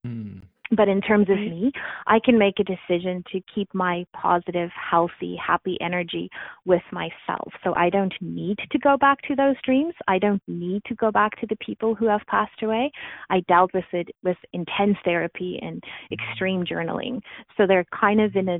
Mm. 0.06 0.42
But 0.70 0.88
in 0.88 1.00
terms 1.02 1.28
of 1.28 1.36
me, 1.36 1.70
I 2.06 2.18
can 2.24 2.38
make 2.38 2.54
a 2.58 2.64
decision 2.64 3.22
to 3.32 3.40
keep 3.54 3.72
my 3.74 4.06
positive, 4.14 4.70
healthy, 4.72 5.36
happy 5.36 5.76
energy 5.80 6.30
with 6.64 6.82
myself. 6.90 7.52
So 7.62 7.74
I 7.76 7.90
don't 7.90 8.14
need 8.20 8.58
to 8.70 8.78
go 8.78 8.96
back 8.96 9.18
to 9.28 9.36
those 9.36 9.56
dreams. 9.62 9.92
I 10.08 10.18
don't 10.18 10.42
need 10.48 10.82
to 10.86 10.94
go 10.94 11.10
back 11.10 11.38
to 11.40 11.46
the 11.46 11.56
people 11.56 11.94
who 11.94 12.06
have 12.06 12.22
passed 12.28 12.62
away. 12.62 12.90
I 13.28 13.40
dealt 13.46 13.74
with 13.74 13.84
it 13.92 14.08
with 14.22 14.38
intense 14.54 14.96
therapy 15.04 15.58
and 15.60 15.82
extreme 16.10 16.64
journaling. 16.64 17.20
So 17.56 17.66
they're 17.66 17.86
kind 17.98 18.20
of 18.20 18.34
in 18.34 18.48
a 18.48 18.58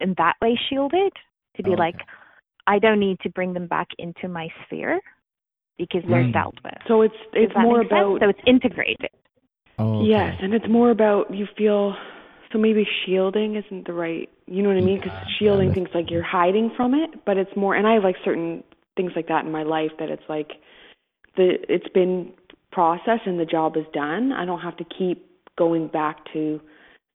in 0.00 0.14
that 0.16 0.34
way 0.40 0.58
shielded 0.70 1.12
to 1.56 1.62
be 1.62 1.70
oh, 1.70 1.72
okay. 1.74 1.80
like 1.80 1.96
I 2.66 2.78
don't 2.78 2.98
need 2.98 3.20
to 3.20 3.30
bring 3.30 3.52
them 3.52 3.66
back 3.66 3.88
into 3.98 4.28
my 4.28 4.48
sphere 4.64 5.00
because 5.78 6.02
they're 6.08 6.24
mm. 6.24 6.32
dealt 6.32 6.56
with. 6.64 6.74
So 6.88 7.02
it's 7.02 7.14
it's 7.32 7.52
more 7.54 7.82
about 7.82 8.20
sense? 8.20 8.22
so 8.22 8.28
it's 8.30 8.40
integrated. 8.46 9.10
Oh, 9.78 10.00
okay. 10.00 10.08
Yes, 10.08 10.34
and 10.40 10.54
it's 10.54 10.68
more 10.68 10.90
about 10.90 11.34
you 11.34 11.46
feel 11.56 11.94
so 12.52 12.58
maybe 12.58 12.86
shielding 13.04 13.56
isn't 13.56 13.86
the 13.86 13.92
right, 13.92 14.28
you 14.46 14.62
know 14.62 14.68
what 14.68 14.78
I 14.78 14.80
mean? 14.80 14.98
Because 14.98 15.18
shielding 15.38 15.68
yeah, 15.68 15.74
things 15.74 15.88
like 15.94 16.10
you're 16.10 16.22
hiding 16.22 16.70
from 16.76 16.94
it, 16.94 17.24
but 17.26 17.36
it's 17.36 17.54
more. 17.56 17.74
And 17.74 17.86
I 17.86 17.94
have 17.94 18.04
like 18.04 18.16
certain 18.24 18.62
things 18.96 19.12
like 19.14 19.28
that 19.28 19.44
in 19.44 19.52
my 19.52 19.62
life 19.62 19.90
that 19.98 20.08
it's 20.08 20.22
like 20.28 20.52
the 21.36 21.56
it's 21.68 21.88
been 21.88 22.32
processed 22.72 23.26
and 23.26 23.38
the 23.38 23.44
job 23.44 23.76
is 23.76 23.84
done. 23.92 24.32
I 24.32 24.44
don't 24.44 24.60
have 24.60 24.76
to 24.78 24.84
keep 24.84 25.26
going 25.58 25.88
back 25.88 26.18
to 26.32 26.60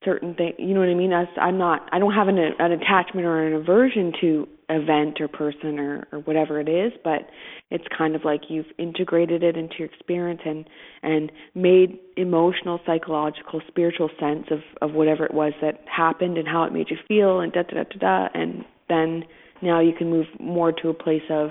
certain 0.03 0.35
things. 0.35 0.55
You 0.57 0.73
know 0.73 0.79
what 0.81 0.89
I 0.89 0.95
mean? 0.95 1.13
As 1.13 1.27
I'm 1.39 1.57
not, 1.57 1.87
I 1.91 1.99
don't 1.99 2.13
have 2.13 2.27
an 2.27 2.37
an 2.37 2.71
attachment 2.71 3.25
or 3.25 3.45
an 3.45 3.53
aversion 3.53 4.13
to 4.21 4.47
event 4.71 5.19
or 5.19 5.27
person 5.27 5.79
or, 5.79 6.07
or 6.11 6.19
whatever 6.19 6.59
it 6.59 6.69
is, 6.69 6.91
but 7.03 7.29
it's 7.69 7.83
kind 7.95 8.15
of 8.15 8.23
like 8.23 8.41
you've 8.49 8.71
integrated 8.77 9.43
it 9.43 9.57
into 9.57 9.75
your 9.79 9.87
experience 9.87 10.41
and 10.45 10.65
and 11.03 11.31
made 11.55 11.99
emotional, 12.17 12.79
psychological, 12.85 13.61
spiritual 13.67 14.09
sense 14.19 14.47
of 14.51 14.59
of 14.81 14.93
whatever 14.95 15.25
it 15.25 15.33
was 15.33 15.53
that 15.61 15.83
happened 15.93 16.37
and 16.37 16.47
how 16.47 16.63
it 16.63 16.73
made 16.73 16.89
you 16.89 16.97
feel 17.07 17.41
and 17.41 17.51
da 17.53 17.63
da 17.63 17.75
da 17.75 17.83
da 17.83 17.99
da. 17.99 18.27
And 18.33 18.65
then 18.89 19.23
now 19.61 19.79
you 19.79 19.93
can 19.93 20.09
move 20.09 20.25
more 20.39 20.71
to 20.71 20.89
a 20.89 20.93
place 20.93 21.29
of 21.29 21.49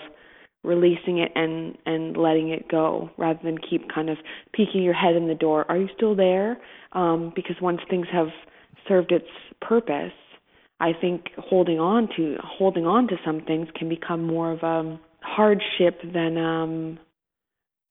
releasing 0.63 1.19
it 1.19 1.33
and 1.35 1.77
and 1.87 2.17
letting 2.17 2.51
it 2.51 2.69
go 2.69 3.11
rather 3.17 3.41
than 3.43 3.59
keep 3.59 3.93
kind 3.93 4.11
of 4.11 4.19
peeking 4.53 4.83
your 4.83 4.95
head 4.95 5.15
in 5.15 5.29
the 5.29 5.35
door. 5.35 5.65
Are 5.71 5.77
you 5.77 5.89
still 5.97 6.15
there? 6.15 6.59
Um 6.93 7.33
because 7.35 7.57
once 7.61 7.81
things 7.89 8.07
have 8.13 8.29
served 8.89 9.13
its 9.13 9.29
purpose 9.61 10.13
I 10.81 10.93
think 10.99 11.27
holding 11.37 11.79
on 11.79 12.09
to 12.17 12.37
holding 12.43 12.87
on 12.87 13.07
to 13.09 13.17
some 13.25 13.43
things 13.43 13.69
can 13.77 13.89
become 13.89 14.27
more 14.27 14.51
of 14.53 14.63
a 14.63 14.99
hardship 15.21 16.01
than 16.03 16.39
um 16.39 16.99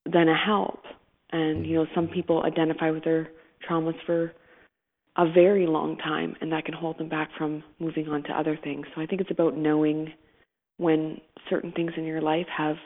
than 0.06 0.28
a 0.28 0.36
help. 0.36 0.82
And 1.32 1.66
you 1.66 1.76
know, 1.76 1.86
some 1.94 2.08
people 2.08 2.44
identify 2.44 2.90
with 2.90 3.04
their 3.04 3.30
traumas 3.70 3.94
for 4.06 4.34
a 5.18 5.32
very 5.32 5.68
long 5.68 5.98
time 5.98 6.36
and 6.42 6.52
that 6.52 6.66
can 6.66 6.74
hold 6.74 6.98
them 6.98 7.10
back 7.10 7.30
from 7.38 7.64
moving 7.80 8.08
on 8.08 8.24
to 8.24 8.32
other 8.32 8.58
things. 8.64 8.86
So 8.96 9.02
I 9.02 9.06
think 9.06 9.22
it's 9.22 9.32
about 9.32 9.56
knowing 9.56 10.14
when 10.78 11.20
certain 11.50 11.72
things 11.74 11.92
in 11.98 12.06
your 12.06 12.22
life 12.22 12.48
have 12.56 12.78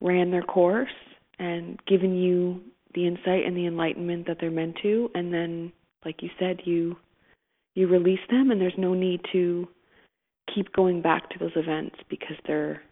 ran 0.00 0.30
their 0.30 0.42
course 0.42 0.88
and 1.38 1.80
given 1.86 2.14
you 2.14 2.60
the 2.94 3.06
insight 3.06 3.44
and 3.46 3.56
the 3.56 3.66
enlightenment 3.66 4.26
that 4.26 4.36
they're 4.40 4.50
meant 4.50 4.76
to 4.82 5.10
and 5.14 5.32
then 5.32 5.72
like 6.04 6.22
you 6.22 6.30
said 6.38 6.60
you 6.64 6.96
you 7.74 7.86
release 7.86 8.20
them 8.30 8.50
and 8.50 8.60
there's 8.60 8.72
no 8.76 8.94
need 8.94 9.20
to 9.32 9.68
keep 10.54 10.72
going 10.72 11.02
back 11.02 11.30
to 11.30 11.38
those 11.38 11.52
events 11.56 11.96
because 12.08 12.36
they're 12.46 12.82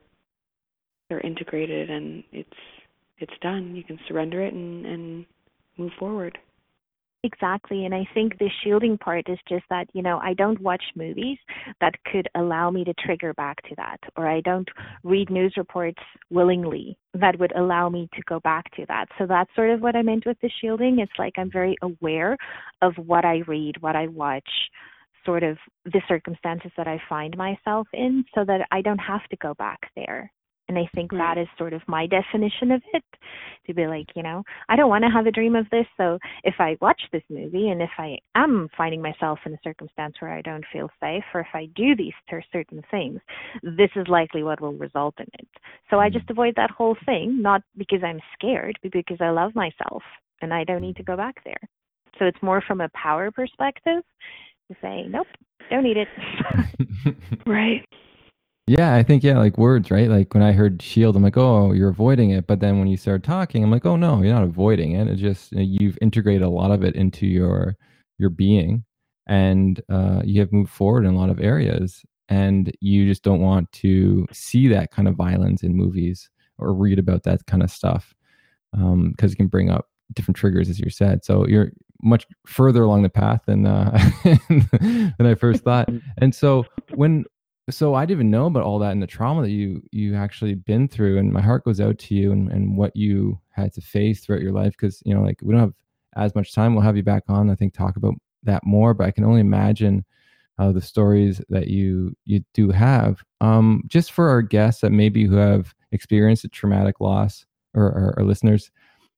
they're 1.09 1.21
integrated 1.21 1.91
and 1.91 2.25
it's 2.33 2.51
it's 3.19 3.33
done. 3.41 3.75
You 3.75 3.83
can 3.83 3.99
surrender 4.07 4.43
it 4.43 4.53
and, 4.53 4.85
and 4.85 5.27
move 5.79 5.93
forward. 5.99 6.39
Exactly. 7.27 7.85
And 7.85 7.93
I 7.95 8.07
think 8.15 8.39
the 8.39 8.49
shielding 8.63 8.97
part 8.97 9.29
is 9.29 9.39
just 9.49 9.65
that, 9.69 9.89
you 9.93 10.01
know, 10.03 10.19
I 10.23 10.33
don't 10.35 10.61
watch 10.61 10.83
movies 10.95 11.39
that 11.81 11.95
could 12.05 12.29
allow 12.37 12.71
me 12.71 12.85
to 12.85 12.95
trigger 12.95 13.35
back 13.35 13.61
to 13.69 13.75
that, 13.77 13.99
or 14.17 14.29
I 14.29 14.41
don't 14.43 14.69
read 15.03 15.29
news 15.29 15.55
reports 15.57 16.01
willingly 16.31 16.97
that 17.15 17.37
would 17.41 17.53
allow 17.57 17.89
me 17.89 18.09
to 18.15 18.23
go 18.29 18.39
back 18.41 18.71
to 18.77 18.87
that. 18.87 19.07
So 19.19 19.27
that's 19.27 19.51
sort 19.57 19.71
of 19.71 19.81
what 19.81 19.97
I 19.97 20.03
meant 20.03 20.25
with 20.25 20.37
the 20.41 20.51
shielding. 20.61 21.01
It's 21.01 21.19
like 21.19 21.33
I'm 21.37 21.51
very 21.51 21.77
aware 21.83 22.37
of 22.81 22.93
what 22.97 23.25
I 23.25 23.43
read, 23.49 23.83
what 23.83 23.97
I 23.97 24.07
watch, 24.07 24.49
sort 25.25 25.43
of 25.43 25.59
the 25.85 26.03
circumstances 26.07 26.71
that 26.77 26.87
I 26.87 27.01
find 27.09 27.37
myself 27.37 27.89
in 27.93 28.25
so 28.37 28.45
that 28.45 28.69
I 28.71 28.83
don't 28.83 28.99
have 28.99 29.27
to 29.31 29.37
go 29.39 29.55
back 29.55 29.81
there. 29.97 30.31
And 30.69 30.79
I 30.79 30.89
think 30.95 31.13
right. 31.13 31.35
that 31.35 31.41
is 31.41 31.49
sort 31.59 31.73
of 31.73 31.83
my 31.87 32.07
definition 32.07 32.73
of 32.73 32.83
it 32.93 33.05
to 33.67 33.75
be 33.75 33.87
like, 33.87 34.07
you 34.17 34.23
know, 34.23 34.43
I 34.69 34.77
don't 34.77 34.89
want 34.89 35.05
to 35.05 35.11
have 35.11 35.27
a 35.27 35.31
dream 35.31 35.55
of 35.55 35.69
this. 35.71 35.87
So 35.97 36.19
if 36.45 36.57
I 36.59 36.77
watch 36.81 37.01
this 37.13 37.23
movie 37.31 37.69
and 37.69 37.81
if 37.81 37.91
I 37.99 38.19
am 38.35 38.69
finding 38.77 39.01
myself 39.01 39.39
in 39.47 39.55
a 39.55 39.59
circumstance 39.63 40.17
where 40.19 40.33
I 40.33 40.43
don't 40.43 40.65
feel 40.73 40.91
safe, 41.01 41.25
or 41.35 41.41
if 41.41 41.55
I 41.55 41.67
do 41.77 41.95
these 41.95 42.13
certain 42.53 42.83
things, 42.91 43.21
this 43.63 43.91
is 43.95 44.09
likely 44.09 44.43
what 44.43 44.61
will 44.61 44.75
result 44.75 45.15
in 45.19 45.27
it. 45.35 45.49
So 45.91 45.99
I 45.99 46.09
mm-hmm. 46.09 46.19
just 46.19 46.31
avoid 46.31 46.55
that 46.57 46.71
whole 46.71 46.97
thing, 47.07 47.41
not 47.41 47.63
because 47.77 48.01
I'm 48.05 48.21
scared, 48.35 48.79
but 48.83 48.93
because 48.93 49.19
I 49.21 49.31
love 49.31 49.55
myself 49.55 50.03
and 50.43 50.53
I 50.53 50.65
don't 50.65 50.83
need 50.83 50.97
to 50.97 51.03
go 51.03 51.17
back 51.17 51.37
there. 51.45 51.61
So 52.19 52.25
it's 52.25 52.43
more 52.43 52.63
from 52.67 52.81
a 52.81 52.89
power 52.91 53.31
perspective 53.31 54.03
to 54.69 54.77
say, 54.83 55.05
nope, 55.09 55.27
don't 55.71 55.85
need 55.85 55.97
it. 55.97 56.09
right. 57.47 57.85
Yeah, 58.67 58.95
I 58.97 59.03
think 59.05 59.23
yeah, 59.23 59.39
like 59.39 59.59
words, 59.59 59.91
right? 59.93 60.09
Like 60.11 60.35
when 60.35 60.43
I 60.43 60.51
heard 60.53 60.83
shield, 60.83 61.15
I'm 61.15 61.23
like, 61.23 61.37
oh, 61.37 61.73
you're 61.73 61.89
avoiding 61.91 62.31
it. 62.31 62.49
But 62.49 62.59
then 62.61 62.79
when 62.81 62.89
you 62.89 62.97
start 62.97 63.23
talking, 63.23 63.63
I'm 63.63 63.71
like, 63.71 63.87
oh 63.87 63.95
no, 63.97 64.21
you're 64.23 64.35
not 64.35 64.43
avoiding 64.43 64.93
it. 64.93 65.07
It 65.07 65.17
just 65.17 65.53
know, 65.53 65.63
you've 65.63 65.97
integrated 66.03 66.43
a 66.43 66.49
lot 66.49 66.73
of 66.73 66.83
it 66.83 66.97
into 66.97 67.27
your 67.27 67.77
your 68.19 68.31
being, 68.31 68.85
and 69.29 69.81
uh, 69.89 70.23
you 70.25 70.41
have 70.41 70.53
moved 70.53 70.71
forward 70.73 71.05
in 71.07 71.15
a 71.15 71.19
lot 71.19 71.31
of 71.31 71.41
areas. 71.41 72.03
And 72.29 72.73
you 72.81 73.07
just 73.09 73.23
don't 73.23 73.41
want 73.41 73.71
to 73.73 74.27
see 74.33 74.67
that 74.69 74.91
kind 74.91 75.07
of 75.07 75.15
violence 75.15 75.63
in 75.63 75.77
movies 75.77 76.29
or 76.59 76.75
read 76.75 76.99
about 76.99 77.23
that 77.23 77.47
kind 77.47 77.63
of 77.63 77.71
stuff 77.71 78.15
because 78.73 78.93
um, 78.93 79.15
it 79.21 79.37
can 79.37 79.47
bring 79.49 79.71
up 79.71 79.89
different 80.15 80.37
triggers, 80.37 80.69
as 80.69 80.81
you 80.81 80.91
said. 80.91 81.25
So 81.25 81.47
you're 81.47 81.73
much 82.03 82.27
further 82.47 82.83
along 82.83 83.03
the 83.05 83.09
path 83.09 83.43
than 83.47 83.67
uh, 83.67 83.97
than 84.49 85.15
I 85.27 85.35
first 85.35 85.63
thought. 85.65 85.89
And 86.19 86.35
so 86.35 86.67
when 86.95 87.25
so 87.71 87.95
I 87.95 88.07
didn't 88.07 88.19
even 88.19 88.31
know 88.31 88.47
about 88.47 88.63
all 88.63 88.79
that 88.79 88.93
and 88.93 89.03
the 89.03 89.07
trauma 89.07 89.43
that 89.43 89.51
you 89.51 89.83
you 89.91 90.15
actually 90.15 90.55
been 90.55 90.89
through, 90.89 91.19
and 91.19 91.33
my 91.33 91.41
heart 91.41 91.65
goes 91.65 91.81
out 91.81 91.99
to 91.99 92.15
you 92.15 92.33
and, 92.33 92.51
and 92.51 92.77
what 92.77 92.95
you 92.95 93.41
had 93.51 93.73
to 93.75 93.81
face 93.81 94.21
throughout 94.21 94.43
your 94.43 94.53
life. 94.53 94.73
Because 94.73 95.03
you 95.05 95.15
know, 95.15 95.23
like 95.23 95.41
we 95.43 95.53
don't 95.53 95.61
have 95.61 95.75
as 96.17 96.35
much 96.35 96.55
time. 96.55 96.75
We'll 96.75 96.85
have 96.85 96.97
you 96.97 97.03
back 97.03 97.25
on. 97.29 97.51
I 97.51 97.55
think 97.55 97.75
talk 97.75 97.97
about 97.97 98.15
that 98.45 98.65
more, 98.65 98.95
but 98.95 99.07
I 99.07 99.11
can 99.11 99.25
only 99.25 99.41
imagine 99.41 100.05
uh, 100.59 100.73
the 100.73 100.81
stories 100.81 101.41
that 101.49 101.69
you 101.69 102.17
you 102.25 102.45
do 102.55 102.71
have. 102.71 103.23
Um, 103.41 103.83
just 103.87 104.13
for 104.13 104.29
our 104.29 104.43
guests 104.43 104.81
that 104.81 104.93
maybe 104.93 105.25
who 105.25 105.37
have 105.37 105.75
experienced 105.93 106.45
a 106.45 106.49
traumatic 106.49 107.01
loss, 107.01 107.47
or 107.75 107.93
our, 107.93 108.15
our 108.19 108.25
listeners, 108.25 108.71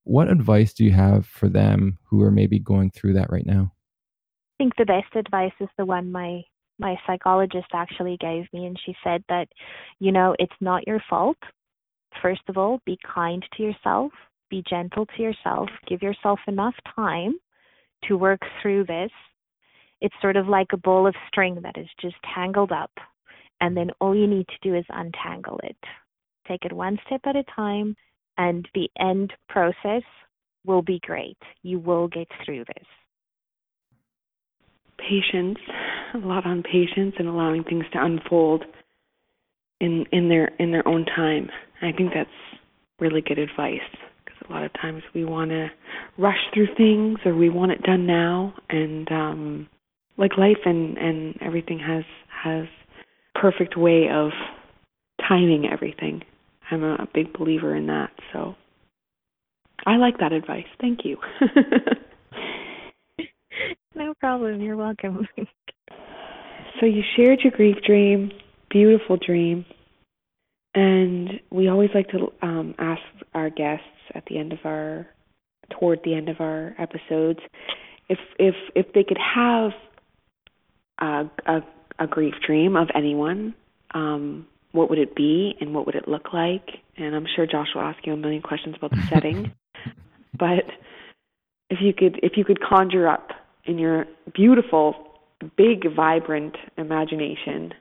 what 0.05 0.31
advice 0.31 0.73
do 0.73 0.85
you 0.85 0.93
have 0.93 1.27
for 1.27 1.49
them 1.49 1.99
who 2.05 2.23
are 2.23 2.31
maybe 2.31 2.59
going 2.59 2.91
through 2.91 3.13
that 3.13 3.31
right 3.31 3.47
now? 3.47 3.73
I 4.59 4.65
think 4.65 4.77
the 4.77 4.87
best 4.87 5.15
advice 5.15 5.53
is 5.61 5.69
the 5.77 5.85
one 5.85 6.11
my 6.11 6.43
my 6.79 6.97
psychologist 7.07 7.69
actually 7.73 8.17
gave 8.21 8.45
me, 8.53 8.67
and 8.67 8.79
she 8.85 8.95
said 9.03 9.25
that, 9.29 9.49
you 9.99 10.13
know, 10.13 10.35
it's 10.39 10.53
not 10.61 10.87
your 10.87 11.03
fault. 11.09 11.39
First 12.23 12.43
of 12.49 12.57
all, 12.57 12.81
be 12.87 12.99
kind 13.15 13.45
to 13.57 13.63
yourself. 13.63 14.13
Be 14.51 14.63
gentle 14.69 15.07
to 15.07 15.23
yourself. 15.23 15.69
Give 15.87 16.03
yourself 16.03 16.41
enough 16.47 16.75
time 16.95 17.35
to 18.05 18.17
work 18.17 18.41
through 18.63 18.85
this. 18.85 19.11
It's 20.01 20.15
sort 20.23 20.37
of 20.37 20.49
like 20.49 20.69
a 20.73 20.79
ball 20.79 21.07
of 21.07 21.15
string 21.27 21.61
that 21.63 21.77
is 21.77 21.89
just 22.01 22.17
tangled 22.35 22.73
up, 22.73 22.93
and 23.61 23.77
then 23.77 23.91
all 24.01 24.15
you 24.15 24.27
need 24.27 24.47
to 24.49 24.59
do 24.63 24.75
is 24.75 24.85
untangle 24.91 25.61
it. 25.65 25.77
Take 26.47 26.65
it 26.65 26.73
one 26.73 26.99
step 27.07 27.21
at 27.27 27.37
a 27.37 27.45
time, 27.55 27.97
and 28.39 28.67
the 28.75 28.89
end 28.99 29.33
process 29.49 30.03
will 30.65 30.83
be 30.83 31.01
great. 31.01 31.37
You 31.63 31.81
will 31.81 32.09
get 32.09 32.29
through 32.45 32.65
this. 32.65 32.87
Patience, 34.99 35.59
a 36.15 36.19
lot 36.19 36.47
on 36.47 36.63
patience 36.63 37.15
and 37.19 37.29
allowing 37.29 37.65
things 37.65 37.85
to 37.93 38.05
unfold 38.05 38.65
in 39.81 40.05
in 40.13 40.29
their 40.29 40.49
in 40.59 40.71
their 40.73 40.87
own 40.87 41.05
time. 41.05 41.49
I 41.83 41.93
think 41.93 42.13
that's 42.15 42.31
really 42.99 43.21
good 43.21 43.39
advice 43.39 43.81
because 44.25 44.41
a 44.49 44.53
lot 44.53 44.65
of 44.65 44.73
times 44.75 45.03
we 45.15 45.25
want 45.25 45.51
to 45.51 45.69
rush 46.17 46.39
through 46.53 46.75
things 46.77 47.19
or 47.25 47.35
we 47.35 47.49
want 47.49 47.73
it 47.73 47.83
done 47.83 48.07
now 48.07 48.55
and 48.69 49.11
um 49.13 49.69
like 50.17 50.37
life 50.37 50.59
and 50.65 50.99
and 50.99 51.37
everything 51.41 51.79
has 51.79 52.05
has 52.43 52.67
perfect 53.35 53.77
way 53.77 54.09
of 54.13 54.31
timing 55.29 55.67
everything. 55.71 56.23
I'm 56.71 56.83
a, 56.83 56.95
a 56.95 57.09
big 57.15 57.33
believer 57.33 57.75
in 57.75 57.87
that. 57.87 58.11
So 58.33 58.55
I 59.87 59.97
like 59.97 60.19
that 60.19 60.33
advice. 60.33 60.67
Thank 60.81 61.01
you. 61.05 61.17
no 64.23 64.29
problem. 64.29 64.61
You're 64.61 64.77
welcome. 64.77 65.27
so 66.81 66.87
you 66.87 67.03
shared 67.17 67.41
your 67.43 67.53
grief 67.53 67.77
dream, 67.87 68.31
beautiful 68.71 69.17
dream. 69.17 69.65
And 70.75 71.41
we 71.51 71.69
always 71.69 71.91
like 71.95 72.09
to 72.11 72.33
um, 72.43 72.75
ask 72.79 73.03
our 73.35 73.51
guests 73.51 73.85
at 74.15 74.25
the 74.27 74.39
end 74.39 74.53
of 74.53 74.61
our, 74.65 75.07
toward 75.79 76.01
the 76.05 76.15
end 76.15 76.29
of 76.29 76.41
our 76.41 76.75
episodes, 76.79 77.41
if 78.09 78.19
if 78.39 78.55
if 78.75 78.93
they 78.95 79.05
could 79.05 79.19
have 79.19 79.73
a 81.01 81.31
a, 81.47 81.61
a 81.99 82.07
grief 82.07 82.35
dream 82.47 82.77
of 82.77 82.89
anyone, 82.95 83.55
um, 83.93 84.47
what 84.73 84.89
would 84.89 84.99
it 84.99 85.15
be 85.15 85.57
and 85.61 85.75
what 85.75 85.87
would 85.87 85.95
it 85.95 86.09
look 86.09 86.33
like? 86.33 86.69
And 86.97 87.15
I'm 87.15 87.27
sure 87.35 87.47
Josh 87.47 87.69
will 87.75 87.83
ask 87.83 88.07
you 88.07 88.13
a 88.13 88.17
million 88.17 88.43
questions 88.43 88.77
about 88.77 88.93
the 88.93 89.03
setting. 89.09 89.53
but 90.39 90.65
if 91.71 91.81
you 91.81 91.93
could 91.93 92.21
if 92.23 92.33
you 92.37 92.45
could 92.45 92.61
conjure 92.61 93.09
up 93.09 93.31
in 93.65 93.79
your 93.79 94.07
beautiful, 94.35 94.95
big, 95.57 95.95
vibrant 95.95 96.57
imagination, 96.77 97.73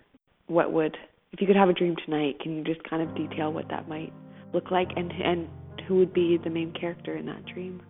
what 0.48 0.72
would 0.72 0.98
if 1.34 1.42
you 1.42 1.48
could 1.48 1.58
have 1.58 1.70
a 1.70 1.74
dream 1.74 1.96
tonight, 2.06 2.40
can 2.40 2.56
you 2.56 2.64
just 2.64 2.84
kind 2.90 3.02
of 3.02 3.14
detail 3.16 3.52
what 3.52 3.68
that 3.70 3.88
might 3.88 4.14
look 4.54 4.72
like 4.72 4.90
and 4.96 5.12
and 5.12 5.48
who 5.88 5.96
would 5.96 6.14
be 6.14 6.38
the 6.44 6.50
main 6.50 6.74
character 6.74 7.16
in 7.16 7.26
that 7.26 7.46
dream? 7.46 7.82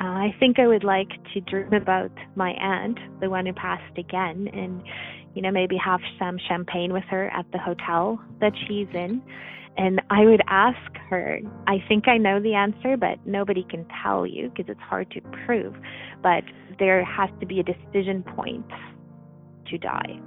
Uh, 0.00 0.06
I 0.06 0.34
think 0.40 0.58
I 0.58 0.66
would 0.66 0.84
like 0.84 1.10
to 1.34 1.40
dream 1.42 1.72
about 1.74 2.10
my 2.34 2.52
aunt, 2.52 2.98
the 3.20 3.28
one 3.28 3.44
who 3.44 3.52
passed 3.52 3.98
again, 3.98 4.48
and 4.52 4.82
you 5.34 5.42
know, 5.42 5.50
maybe 5.50 5.76
have 5.76 6.00
some 6.18 6.38
champagne 6.48 6.92
with 6.92 7.04
her 7.04 7.28
at 7.30 7.46
the 7.52 7.58
hotel 7.58 8.20
that 8.40 8.52
she's 8.66 8.88
in. 8.94 9.22
And 9.76 10.00
I 10.10 10.24
would 10.24 10.42
ask 10.46 10.78
her, 11.08 11.40
I 11.66 11.82
think 11.88 12.08
I 12.08 12.18
know 12.18 12.40
the 12.40 12.54
answer, 12.54 12.96
but 12.96 13.18
nobody 13.24 13.64
can 13.68 13.86
tell 14.02 14.26
you 14.26 14.50
because 14.50 14.68
it's 14.68 14.80
hard 14.80 15.10
to 15.12 15.20
prove. 15.46 15.74
But 16.22 16.44
there 16.78 17.04
has 17.04 17.30
to 17.40 17.46
be 17.46 17.60
a 17.60 17.62
decision 17.62 18.22
point 18.22 18.66
to 19.68 19.78
die. 19.78 20.20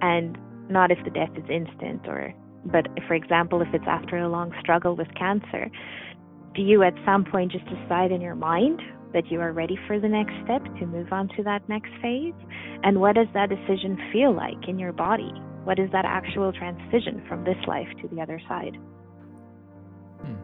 And 0.00 0.36
not 0.68 0.90
if 0.90 0.98
the 1.04 1.10
death 1.10 1.30
is 1.36 1.48
instant 1.50 2.06
or 2.08 2.34
but 2.66 2.86
for 3.06 3.12
example 3.12 3.60
if 3.60 3.68
it's 3.74 3.84
after 3.86 4.16
a 4.16 4.26
long 4.26 4.50
struggle 4.58 4.96
with 4.96 5.08
cancer 5.14 5.70
do 6.54 6.62
you 6.62 6.82
at 6.82 6.94
some 7.04 7.24
point 7.24 7.52
just 7.52 7.64
decide 7.66 8.12
in 8.12 8.20
your 8.20 8.36
mind 8.36 8.80
that 9.12 9.30
you 9.30 9.40
are 9.40 9.52
ready 9.52 9.78
for 9.86 9.98
the 9.98 10.08
next 10.08 10.32
step 10.44 10.62
to 10.78 10.86
move 10.86 11.12
on 11.12 11.28
to 11.36 11.42
that 11.42 11.68
next 11.68 11.90
phase? 12.00 12.34
And 12.82 13.00
what 13.00 13.16
does 13.16 13.28
that 13.34 13.48
decision 13.48 13.98
feel 14.12 14.34
like 14.34 14.68
in 14.68 14.78
your 14.78 14.92
body? 14.92 15.32
What 15.64 15.78
is 15.78 15.90
that 15.92 16.04
actual 16.04 16.52
transition 16.52 17.22
from 17.28 17.44
this 17.44 17.56
life 17.66 17.88
to 18.02 18.08
the 18.08 18.20
other 18.20 18.40
side? 18.46 18.76
Hmm. 20.20 20.34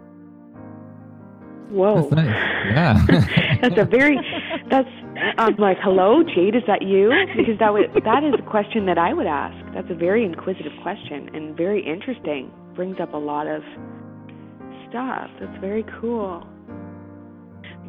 Whoa. 1.74 2.02
That's 2.02 2.12
nice. 2.12 2.50
Yeah. 2.72 3.06
that's 3.62 3.78
a 3.78 3.84
very 3.84 4.18
that's 4.70 4.88
I'm 5.36 5.56
like, 5.56 5.76
hello, 5.82 6.22
Jade, 6.22 6.54
is 6.54 6.62
that 6.66 6.80
you? 6.82 7.12
Because 7.36 7.58
that 7.58 7.72
would 7.72 7.92
that 8.04 8.24
is 8.24 8.34
a 8.38 8.42
question 8.50 8.86
that 8.86 8.98
I 8.98 9.12
would 9.12 9.26
ask. 9.26 9.54
That's 9.74 9.90
a 9.90 9.94
very 9.94 10.24
inquisitive 10.24 10.72
question 10.82 11.28
and 11.34 11.56
very 11.56 11.84
interesting. 11.84 12.50
Brings 12.74 12.98
up 12.98 13.12
a 13.12 13.18
lot 13.18 13.46
of 13.46 13.62
stuff. 14.88 15.30
That's 15.38 15.60
very 15.60 15.84
cool. 16.00 16.46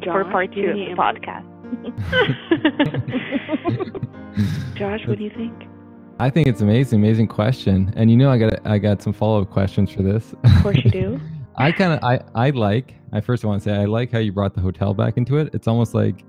Josh, 0.00 0.12
for 0.12 0.24
part 0.24 0.52
two 0.52 0.68
of 0.68 0.76
the 0.76 0.94
podcast. 0.96 1.46
Josh, 4.76 5.00
what 5.06 5.18
do 5.18 5.24
you 5.24 5.30
think? 5.30 5.71
I 6.18 6.30
think 6.30 6.46
it's 6.46 6.60
amazing, 6.60 7.00
amazing 7.00 7.26
question. 7.26 7.92
And 7.96 8.10
you 8.10 8.16
know, 8.16 8.30
I 8.30 8.38
got 8.38 8.66
I 8.66 8.78
got 8.78 9.02
some 9.02 9.12
follow 9.12 9.42
up 9.42 9.50
questions 9.50 9.90
for 9.90 10.02
this. 10.02 10.32
Of 10.44 10.62
course 10.62 10.78
you 10.84 10.90
do. 10.90 11.20
I 11.56 11.72
kind 11.72 11.92
of 11.92 12.02
I 12.02 12.20
I 12.34 12.50
like. 12.50 12.94
I 13.12 13.20
first 13.20 13.44
want 13.44 13.62
to 13.62 13.68
say 13.68 13.76
I 13.76 13.84
like 13.84 14.10
how 14.10 14.18
you 14.18 14.32
brought 14.32 14.54
the 14.54 14.60
hotel 14.60 14.94
back 14.94 15.16
into 15.16 15.36
it. 15.36 15.54
It's 15.54 15.68
almost 15.68 15.94
like 15.94 16.24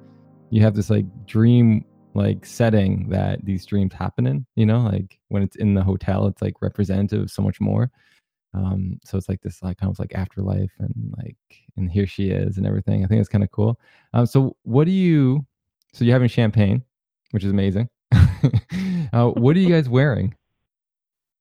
you 0.50 0.62
have 0.62 0.76
this 0.76 0.90
like 0.90 1.06
dream 1.26 1.86
like 2.16 2.46
setting 2.46 3.10
that 3.10 3.44
these 3.46 3.66
dreams 3.66 3.94
happen 3.94 4.28
in. 4.28 4.46
You 4.56 4.66
know, 4.66 4.80
like 4.82 5.20
when 5.30 5.44
it's 5.44 5.56
in 5.58 5.74
the 5.74 5.84
hotel, 5.84 6.28
it's 6.28 6.42
like 6.42 6.62
representative 6.62 7.30
so 7.30 7.42
much 7.42 7.60
more. 7.62 7.92
Um, 8.54 9.00
so 9.04 9.18
it's 9.18 9.30
like 9.30 9.42
this 9.42 9.64
like 9.64 9.78
kind 9.78 9.92
of 9.92 9.98
like 10.00 10.14
afterlife 10.14 10.72
and 10.80 11.14
like 11.18 11.38
and 11.76 11.92
here 11.92 12.06
she 12.06 12.30
is 12.30 12.58
and 12.58 12.68
everything. 12.68 13.04
I 13.04 13.08
think 13.08 13.20
it's 13.20 13.30
kind 13.30 13.44
of 13.44 13.52
cool. 13.52 13.80
Um, 14.14 14.26
so 14.26 14.56
what 14.64 14.86
do 14.86 14.92
you? 14.92 15.46
So 15.94 16.06
you're 16.06 16.16
having 16.16 16.30
champagne, 16.30 16.84
which 17.32 17.44
is 17.44 17.52
amazing. 17.52 17.90
uh, 19.14 19.28
what 19.30 19.55
are 19.55 19.59
you 19.59 19.70
guys 19.70 19.89
wearing? 19.89 20.36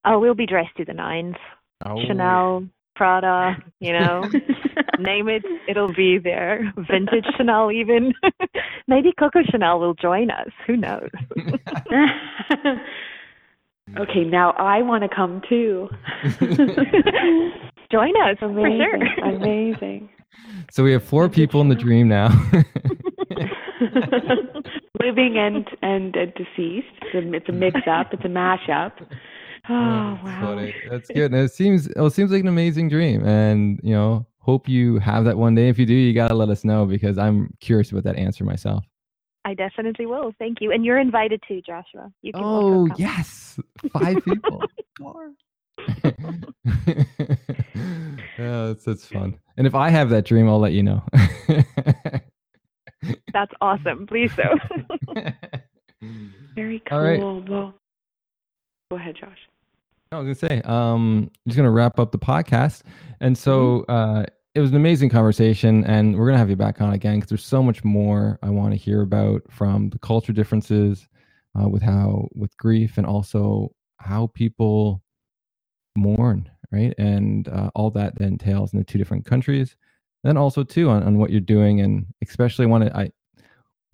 Oh, 0.05 0.19
we'll 0.19 0.35
be 0.35 0.47
dressed 0.47 0.77
to 0.79 0.85
the 0.85 0.93
nines. 0.93 1.37
Oh. 1.85 1.97
Chanel, 2.07 2.67
Prada, 2.97 3.57
you 3.81 3.93
know, 3.93 4.23
name 4.99 5.29
it, 5.29 5.43
it'll 5.69 5.93
be 5.95 6.19
there. 6.19 6.73
Vintage 6.77 7.27
Chanel, 7.37 7.71
even. 7.73 8.13
Maybe 8.89 9.13
Coco 9.19 9.41
Chanel 9.51 9.79
will 9.79 9.95
join 9.95 10.31
us. 10.31 10.49
Who 10.67 10.77
knows? 10.77 11.09
Okay, 13.99 14.25
now 14.25 14.53
I 14.53 14.81
want 14.83 15.03
to 15.03 15.09
come 15.15 15.43
too. 15.49 15.89
Join 17.91 18.13
us 18.23 18.39
amazing, 18.41 18.79
for 18.79 19.07
sure. 19.19 19.35
Amazing. 19.35 20.09
So 20.71 20.83
we 20.83 20.93
have 20.93 21.05
four 21.05 21.29
people 21.29 21.61
in 21.61 21.69
the 21.69 21.75
dream 21.75 22.09
now. 22.09 22.29
Living 25.03 25.37
and 25.39 25.67
and 25.83 26.17
uh, 26.17 26.27
deceased. 26.37 26.87
It's 27.03 27.15
a, 27.15 27.33
it's 27.35 27.49
a 27.49 27.53
mix 27.53 27.81
up. 27.89 28.13
It's 28.13 28.25
a 28.25 28.29
mash 28.29 28.69
up. 28.69 28.99
Oh, 29.69 29.75
oh 29.75 30.19
wow, 30.25 30.41
funny. 30.43 30.75
That's 30.91 31.09
good. 31.09 31.33
And 31.33 31.37
it 31.37 31.53
seems 31.53 31.87
it 31.87 32.11
seems 32.13 32.33
like 32.33 32.41
an 32.41 32.49
amazing 32.49 32.89
dream, 32.89 33.25
and 33.25 33.79
you 33.85 33.95
know, 33.95 34.27
hope 34.41 34.69
you 34.69 34.99
have 34.99 35.25
that 35.27 35.39
one 35.39 35.55
day. 35.55 35.69
If 35.69 35.79
you 35.79 35.87
do, 35.87 35.95
you 35.95 36.13
gotta 36.13 36.35
let 36.35 36.49
us 36.49 36.65
know 36.65 36.85
because 36.85 37.17
I'm 37.17 37.55
curious 37.61 37.93
about 37.93 38.03
that 38.03 38.17
answer 38.17 38.43
myself. 38.43 38.85
I 39.45 39.55
definitely 39.55 40.07
will. 40.07 40.33
Thank 40.39 40.61
you. 40.61 40.73
And 40.73 40.85
you're 40.85 40.99
invited 40.99 41.43
too, 41.47 41.61
Joshua. 41.63 42.13
You 42.23 42.33
can 42.33 42.43
Oh, 42.45 42.89
yes. 42.97 43.61
Five 43.93 44.25
people. 44.25 44.65
Four. 44.99 45.31
yeah, 48.37 48.67
that's, 48.67 48.85
that's 48.85 49.07
fun. 49.07 49.39
And 49.57 49.67
if 49.67 49.75
I 49.77 49.91
have 49.91 50.11
that 50.11 50.25
dream, 50.25 50.49
I'll 50.49 50.59
let 50.61 50.73
you 50.73 50.83
know. 50.83 51.05
That's 53.33 53.53
awesome. 53.61 54.07
Please 54.07 54.33
so. 54.35 54.43
Very 56.55 56.83
cool. 56.89 56.99
Right. 56.99 57.21
Well, 57.21 57.41
go 58.91 58.97
ahead, 58.97 59.17
Josh. 59.19 59.39
I 60.11 60.19
was 60.19 60.25
gonna 60.25 60.51
say, 60.51 60.61
um, 60.63 61.31
I'm 61.35 61.49
just 61.49 61.57
gonna 61.57 61.71
wrap 61.71 61.99
up 61.99 62.13
the 62.13 62.19
podcast, 62.19 62.83
and 63.21 63.37
so 63.37 63.85
mm-hmm. 63.89 63.93
uh, 63.93 64.25
it 64.55 64.61
was 64.61 64.71
an 64.71 64.77
amazing 64.77 65.09
conversation 65.09 65.85
and 65.85 66.17
we're 66.17 66.27
going 66.27 66.35
to 66.35 66.39
have 66.39 66.51
you 66.51 66.57
back 66.57 66.81
on 66.81 66.93
again 66.93 67.17
because 67.17 67.31
there's 67.31 67.45
so 67.45 67.63
much 67.63 67.85
more 67.85 68.39
i 68.43 68.51
want 68.51 68.73
to 68.73 68.77
hear 68.77 69.03
about 69.03 69.43
from 69.51 69.89
the 69.91 69.99
culture 69.99 70.33
differences 70.33 71.09
uh, 71.59 71.69
with 71.69 71.83
how 71.83 72.29
with 72.35 72.57
grief 72.57 72.99
and 72.99 73.07
also 73.07 73.71
how 73.99 74.27
people 74.35 75.03
mourn 75.97 76.49
right 76.71 76.95
and 76.99 77.49
uh, 77.49 77.71
all 77.75 77.91
that 77.91 78.15
that 78.17 78.27
entails 78.27 78.73
in 78.73 78.79
the 78.79 78.85
two 78.85 78.99
different 78.99 79.25
countries 79.25 79.77
And 80.23 80.31
then 80.31 80.37
also 80.37 80.63
too 80.63 80.91
on, 80.91 81.03
on 81.03 81.19
what 81.19 81.31
you're 81.31 81.41
doing 81.41 81.81
and 81.81 82.07
especially 82.23 82.67
want 82.67 82.85
to 82.85 82.97
i 82.97 83.11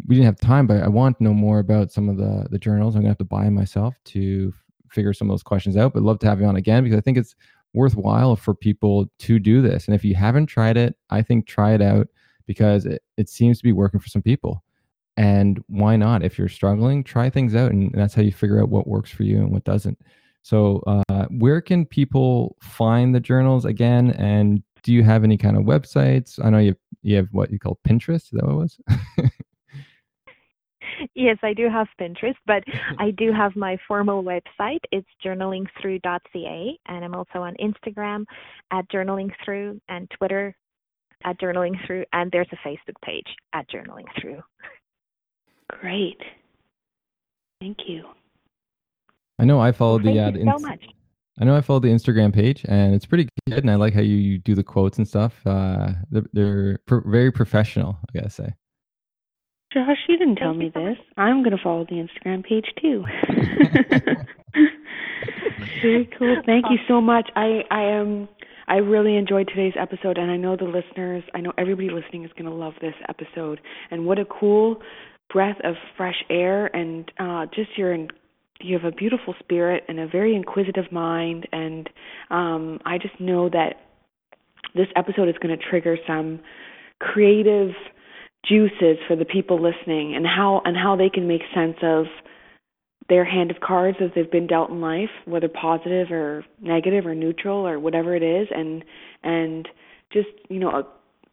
we 0.06 0.14
didn't 0.14 0.26
have 0.26 0.38
time 0.38 0.66
but 0.66 0.82
i 0.82 0.88
want 0.88 1.16
to 1.18 1.24
know 1.24 1.34
more 1.34 1.58
about 1.58 1.92
some 1.92 2.08
of 2.08 2.16
the 2.16 2.46
the 2.50 2.58
journals 2.58 2.94
i'm 2.94 3.02
gonna 3.02 3.10
have 3.10 3.18
to 3.18 3.24
buy 3.24 3.48
myself 3.48 3.96
to 4.04 4.52
figure 4.90 5.12
some 5.12 5.28
of 5.28 5.32
those 5.32 5.42
questions 5.42 5.76
out 5.76 5.92
but 5.92 6.02
love 6.02 6.18
to 6.18 6.26
have 6.26 6.40
you 6.40 6.46
on 6.46 6.56
again 6.56 6.82
because 6.82 6.96
i 6.96 7.00
think 7.00 7.18
it's 7.18 7.34
worthwhile 7.74 8.36
for 8.36 8.54
people 8.54 9.06
to 9.18 9.38
do 9.38 9.62
this. 9.62 9.86
And 9.86 9.94
if 9.94 10.04
you 10.04 10.14
haven't 10.14 10.46
tried 10.46 10.76
it, 10.76 10.96
I 11.10 11.22
think 11.22 11.46
try 11.46 11.74
it 11.74 11.82
out 11.82 12.08
because 12.46 12.86
it, 12.86 13.02
it 13.16 13.28
seems 13.28 13.58
to 13.58 13.64
be 13.64 13.72
working 13.72 14.00
for 14.00 14.08
some 14.08 14.22
people. 14.22 14.62
And 15.16 15.62
why 15.66 15.96
not? 15.96 16.22
If 16.22 16.38
you're 16.38 16.48
struggling, 16.48 17.02
try 17.02 17.28
things 17.28 17.54
out. 17.54 17.72
And 17.72 17.92
that's 17.92 18.14
how 18.14 18.22
you 18.22 18.32
figure 18.32 18.62
out 18.62 18.68
what 18.68 18.86
works 18.86 19.10
for 19.10 19.24
you 19.24 19.38
and 19.38 19.50
what 19.50 19.64
doesn't. 19.64 19.98
So, 20.42 20.82
uh, 20.86 21.26
where 21.30 21.60
can 21.60 21.84
people 21.84 22.56
find 22.62 23.14
the 23.14 23.20
journals 23.20 23.64
again? 23.64 24.12
And 24.12 24.62
do 24.82 24.92
you 24.92 25.02
have 25.02 25.24
any 25.24 25.36
kind 25.36 25.56
of 25.56 25.64
websites? 25.64 26.42
I 26.42 26.50
know 26.50 26.58
you 26.58 26.76
you 27.02 27.16
have 27.16 27.28
what 27.32 27.50
you 27.50 27.58
call 27.58 27.80
Pinterest. 27.86 28.16
Is 28.16 28.30
that 28.32 28.46
what 28.46 28.52
it 28.52 28.56
was? 28.56 28.80
yes, 31.14 31.38
I 31.42 31.52
do 31.52 31.68
have 31.68 31.86
Pinterest, 32.00 32.36
but 32.46 32.62
I 32.98 33.10
do 33.12 33.32
have 33.32 33.56
my 33.56 33.78
formal 33.86 34.22
website. 34.22 34.80
It's 34.92 35.08
journalingthrough.ca, 35.24 36.78
and 36.86 37.04
I'm 37.04 37.14
also 37.14 37.40
on 37.40 37.54
Instagram 37.56 38.24
at 38.70 38.88
journalingthrough 38.90 39.80
and 39.88 40.10
Twitter 40.16 40.54
at 41.24 41.38
journalingthrough, 41.40 42.04
and 42.12 42.30
there's 42.30 42.48
a 42.52 42.68
Facebook 42.68 42.94
page 43.04 43.26
at 43.52 43.68
journalingthrough. 43.68 44.40
Great. 45.68 46.20
Thank 47.60 47.78
you. 47.86 48.04
I 49.38 49.44
know 49.44 49.60
I 49.60 49.72
followed 49.72 50.04
well, 50.04 50.14
the 50.14 50.20
ad. 50.20 50.36
Uh, 50.36 50.58
so 50.58 50.66
much. 50.66 50.84
I 51.40 51.44
know 51.44 51.56
I 51.56 51.60
followed 51.60 51.82
the 51.82 51.88
Instagram 51.88 52.34
page, 52.34 52.64
and 52.68 52.94
it's 52.94 53.06
pretty 53.06 53.28
good. 53.46 53.58
And 53.58 53.70
I 53.70 53.76
like 53.76 53.94
how 53.94 54.00
you, 54.00 54.16
you 54.16 54.38
do 54.38 54.54
the 54.54 54.64
quotes 54.64 54.98
and 54.98 55.06
stuff. 55.06 55.34
Uh, 55.46 55.90
they're, 56.10 56.26
they're 56.32 56.78
pro- 56.86 57.08
very 57.08 57.30
professional, 57.30 57.98
I 58.08 58.18
gotta 58.18 58.30
say. 58.30 58.54
Josh, 59.78 59.98
you 60.08 60.18
didn't 60.18 60.36
tell 60.36 60.54
me 60.54 60.72
this. 60.74 60.96
I'm 61.16 61.44
gonna 61.44 61.58
follow 61.62 61.84
the 61.84 62.04
Instagram 62.04 62.44
page 62.44 62.66
too. 62.80 63.04
very 65.82 66.10
cool. 66.18 66.36
Thank 66.44 66.64
you 66.70 66.78
so 66.88 67.00
much. 67.00 67.30
I 67.36 67.62
I 67.70 67.82
am. 67.82 68.28
I 68.66 68.78
really 68.78 69.16
enjoyed 69.16 69.46
today's 69.48 69.74
episode, 69.80 70.18
and 70.18 70.30
I 70.30 70.36
know 70.36 70.56
the 70.56 70.64
listeners, 70.64 71.22
I 71.32 71.40
know 71.40 71.52
everybody 71.56 71.88
listening 71.88 72.24
is 72.24 72.30
going 72.32 72.50
to 72.50 72.54
love 72.54 72.74
this 72.82 72.92
episode. 73.08 73.60
And 73.90 74.04
what 74.04 74.18
a 74.18 74.26
cool 74.26 74.82
breath 75.32 75.56
of 75.64 75.76
fresh 75.96 76.22
air, 76.28 76.66
and 76.76 77.10
uh, 77.18 77.46
just 77.46 77.78
your 77.78 77.96
you 78.60 78.76
have 78.76 78.84
a 78.84 78.94
beautiful 78.94 79.34
spirit 79.38 79.84
and 79.88 80.00
a 80.00 80.08
very 80.08 80.34
inquisitive 80.34 80.90
mind 80.90 81.46
and 81.52 81.88
um, 82.30 82.80
i 82.84 82.98
just 82.98 83.20
know 83.20 83.48
that 83.48 83.74
this 84.74 84.88
episode 84.96 85.28
is 85.28 85.36
going 85.40 85.56
to 85.56 85.64
trigger 85.70 85.96
some 86.08 86.40
creative 86.98 87.70
juices 88.48 88.98
for 89.06 89.16
the 89.16 89.24
people 89.24 89.60
listening 89.62 90.14
and 90.14 90.26
how 90.26 90.62
and 90.64 90.76
how 90.76 90.96
they 90.96 91.08
can 91.08 91.26
make 91.28 91.42
sense 91.54 91.76
of 91.82 92.06
their 93.08 93.24
hand 93.24 93.50
of 93.50 93.60
cards 93.60 93.98
as 94.00 94.10
they've 94.14 94.30
been 94.30 94.46
dealt 94.46 94.70
in 94.70 94.80
life 94.80 95.10
whether 95.24 95.48
positive 95.48 96.10
or 96.10 96.44
negative 96.60 97.06
or 97.06 97.14
neutral 97.14 97.66
or 97.66 97.78
whatever 97.78 98.14
it 98.14 98.22
is. 98.22 98.48
And 98.54 98.84
and 99.22 99.68
just 100.12 100.28
you 100.48 100.58
know 100.58 100.86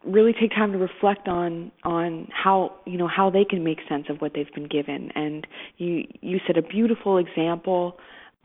really 0.04 0.32
take 0.32 0.50
time 0.50 0.72
to 0.72 0.78
reflect 0.78 1.28
on 1.28 1.70
on 1.84 2.28
how 2.32 2.74
you 2.86 2.98
know 2.98 3.08
how 3.08 3.30
they 3.30 3.44
can 3.44 3.64
make 3.64 3.78
sense 3.88 4.06
of 4.08 4.18
what 4.18 4.32
they've 4.34 4.52
been 4.54 4.68
given. 4.68 5.10
And 5.14 5.46
you 5.78 6.04
you 6.20 6.40
set 6.46 6.56
a 6.56 6.62
beautiful 6.62 7.18
example. 7.18 7.98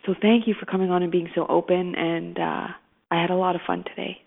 So 0.05 0.15
thank 0.19 0.47
you 0.47 0.55
for 0.59 0.65
coming 0.65 0.89
on 0.89 1.03
and 1.03 1.11
being 1.11 1.29
so 1.35 1.45
open. 1.47 1.95
And 1.95 2.39
uh 2.39 2.67
I 3.11 3.21
had 3.21 3.29
a 3.29 3.35
lot 3.35 3.55
of 3.55 3.61
fun 3.67 3.83
today. 3.83 4.20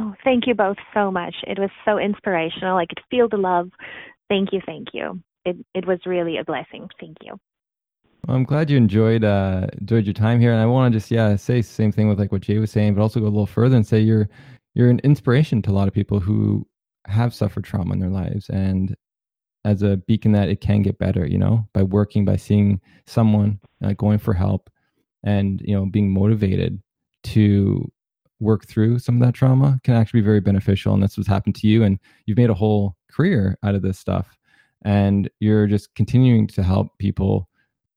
Oh, 0.00 0.14
thank 0.24 0.46
you 0.46 0.54
both 0.54 0.78
so 0.94 1.10
much. 1.10 1.34
It 1.46 1.58
was 1.58 1.68
so 1.84 1.98
inspirational. 1.98 2.78
I 2.78 2.86
could 2.86 3.00
feel 3.10 3.28
the 3.28 3.36
love. 3.36 3.70
Thank 4.30 4.50
you, 4.52 4.60
thank 4.64 4.88
you. 4.94 5.20
It 5.44 5.56
it 5.74 5.86
was 5.86 5.98
really 6.06 6.38
a 6.38 6.44
blessing. 6.44 6.88
Thank 6.98 7.18
you. 7.22 7.38
Well, 8.26 8.36
I'm 8.36 8.44
glad 8.44 8.70
you 8.70 8.78
enjoyed 8.78 9.24
uh, 9.24 9.66
enjoyed 9.78 10.06
your 10.06 10.14
time 10.14 10.40
here, 10.40 10.52
and 10.52 10.60
I 10.60 10.66
want 10.66 10.90
to 10.90 10.98
just 10.98 11.10
yeah 11.10 11.36
say 11.36 11.56
the 11.56 11.62
same 11.62 11.92
thing 11.92 12.08
with 12.08 12.18
like 12.18 12.32
what 12.32 12.40
Jay 12.40 12.58
was 12.58 12.70
saying, 12.70 12.94
but 12.94 13.02
also 13.02 13.20
go 13.20 13.26
a 13.26 13.28
little 13.28 13.46
further 13.46 13.76
and 13.76 13.86
say 13.86 14.00
you're 14.00 14.28
you're 14.74 14.88
an 14.88 15.00
inspiration 15.00 15.60
to 15.62 15.70
a 15.70 15.72
lot 15.72 15.88
of 15.88 15.92
people 15.92 16.18
who 16.18 16.66
have 17.06 17.34
suffered 17.34 17.64
trauma 17.64 17.92
in 17.92 17.98
their 17.98 18.10
lives 18.10 18.48
and 18.50 18.96
as 19.64 19.82
a 19.82 19.96
beacon 20.06 20.32
that 20.32 20.48
it 20.48 20.60
can 20.60 20.82
get 20.82 20.98
better 20.98 21.26
you 21.26 21.38
know 21.38 21.66
by 21.72 21.82
working 21.82 22.24
by 22.24 22.36
seeing 22.36 22.80
someone 23.06 23.58
uh, 23.82 23.92
going 23.94 24.18
for 24.18 24.34
help 24.34 24.70
and 25.24 25.60
you 25.64 25.74
know 25.74 25.86
being 25.86 26.12
motivated 26.12 26.80
to 27.22 27.90
work 28.40 28.66
through 28.66 28.98
some 28.98 29.20
of 29.20 29.26
that 29.26 29.34
trauma 29.34 29.78
can 29.84 29.94
actually 29.94 30.20
be 30.20 30.24
very 30.24 30.40
beneficial 30.40 30.94
and 30.94 31.02
that's 31.02 31.16
what's 31.16 31.28
happened 31.28 31.54
to 31.54 31.66
you 31.66 31.82
and 31.82 31.98
you've 32.26 32.38
made 32.38 32.50
a 32.50 32.54
whole 32.54 32.96
career 33.10 33.58
out 33.62 33.74
of 33.74 33.82
this 33.82 33.98
stuff 33.98 34.38
and 34.82 35.28
you're 35.40 35.66
just 35.66 35.94
continuing 35.94 36.46
to 36.46 36.62
help 36.62 36.96
people 36.98 37.48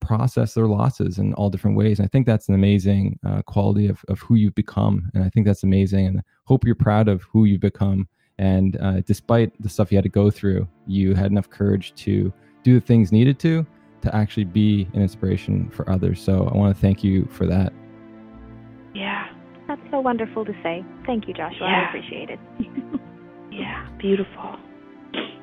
process 0.04 0.54
their 0.54 0.68
losses 0.68 1.18
in 1.18 1.34
all 1.36 1.50
different 1.50 1.78
ways. 1.78 2.00
And 2.00 2.06
I 2.06 2.10
think 2.10 2.26
that's 2.26 2.50
an 2.50 2.56
amazing 2.56 3.20
uh, 3.26 3.42
quality 3.44 3.88
of, 3.88 4.04
of 4.10 4.20
who 4.20 4.36
you've 4.36 4.56
become. 4.56 5.10
And 5.14 5.24
I 5.24 5.30
think 5.30 5.48
that's 5.48 5.64
amazing. 5.64 6.08
And 6.08 6.22
hope 6.46 6.66
you're 6.66 6.76
proud 6.76 7.08
of 7.08 7.24
who 7.24 7.46
you've 7.46 7.62
become. 7.62 8.08
And 8.38 8.78
uh, 8.82 9.02
despite 9.02 9.60
the 9.62 9.70
stuff 9.70 9.92
you 9.92 9.98
had 9.98 10.04
to 10.04 10.10
go 10.10 10.30
through, 10.30 10.68
you 10.88 11.16
had 11.16 11.32
enough 11.32 11.50
courage 11.50 11.94
to 11.96 12.34
do 12.64 12.74
the 12.74 12.86
things 12.86 13.12
needed 13.12 13.40
to 13.40 13.66
to 14.02 14.14
actually 14.14 14.44
be 14.44 14.88
an 14.94 15.02
inspiration 15.02 15.70
for 15.70 15.90
others. 15.90 16.22
So 16.22 16.50
I 16.54 16.58
want 16.58 16.76
to 16.76 16.82
thank 16.82 17.04
you 17.04 17.26
for 17.32 17.46
that. 17.48 17.72
Yeah. 18.94 19.23
That's 19.68 19.82
so 19.92 20.00
wonderful 20.00 20.46
to 20.46 20.54
say. 20.64 20.84
Thank 21.06 21.28
you, 21.28 21.34
Joshua. 21.34 21.68
Yeah. 21.68 21.86
I 21.86 21.88
appreciate 21.88 22.30
it. 22.30 22.40
yeah, 23.52 23.88
beautiful. 23.98 24.58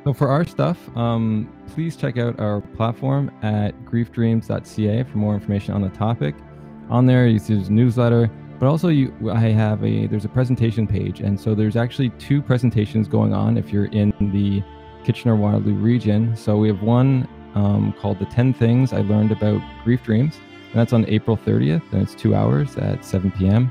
So 0.04 0.14
for 0.14 0.28
our 0.28 0.44
stuff, 0.44 0.78
um, 0.96 1.52
please 1.74 1.94
check 1.96 2.16
out 2.16 2.40
our 2.40 2.60
platform 2.60 3.30
at 3.42 3.78
griefdreams.ca 3.84 5.04
for 5.04 5.18
more 5.18 5.34
information 5.34 5.74
on 5.74 5.82
the 5.82 5.90
topic. 5.90 6.34
On 6.88 7.06
there, 7.06 7.26
you 7.26 7.38
see 7.38 7.54
there's 7.54 7.70
newsletter, 7.70 8.30
but 8.58 8.66
also 8.66 8.88
you, 8.88 9.14
I 9.30 9.48
have 9.48 9.84
a 9.84 10.06
there's 10.06 10.24
a 10.24 10.28
presentation 10.28 10.86
page, 10.86 11.20
and 11.20 11.38
so 11.38 11.54
there's 11.54 11.76
actually 11.76 12.10
two 12.18 12.42
presentations 12.42 13.08
going 13.08 13.34
on 13.34 13.56
if 13.56 13.72
you're 13.72 13.86
in 13.86 14.12
the 14.32 14.62
Kitchener 15.04 15.36
Waterloo 15.36 15.74
region. 15.74 16.34
So 16.34 16.56
we 16.56 16.68
have 16.68 16.82
one 16.82 17.28
um, 17.54 17.94
called 18.00 18.18
"The 18.18 18.26
10 18.26 18.54
Things 18.54 18.92
I 18.92 19.02
Learned 19.02 19.32
About 19.32 19.62
Grief 19.84 20.02
Dreams," 20.02 20.36
and 20.70 20.80
that's 20.80 20.92
on 20.92 21.04
April 21.08 21.36
30th, 21.36 21.82
and 21.92 22.02
it's 22.02 22.14
two 22.14 22.34
hours 22.34 22.76
at 22.76 23.04
7 23.04 23.30
p.m. 23.32 23.70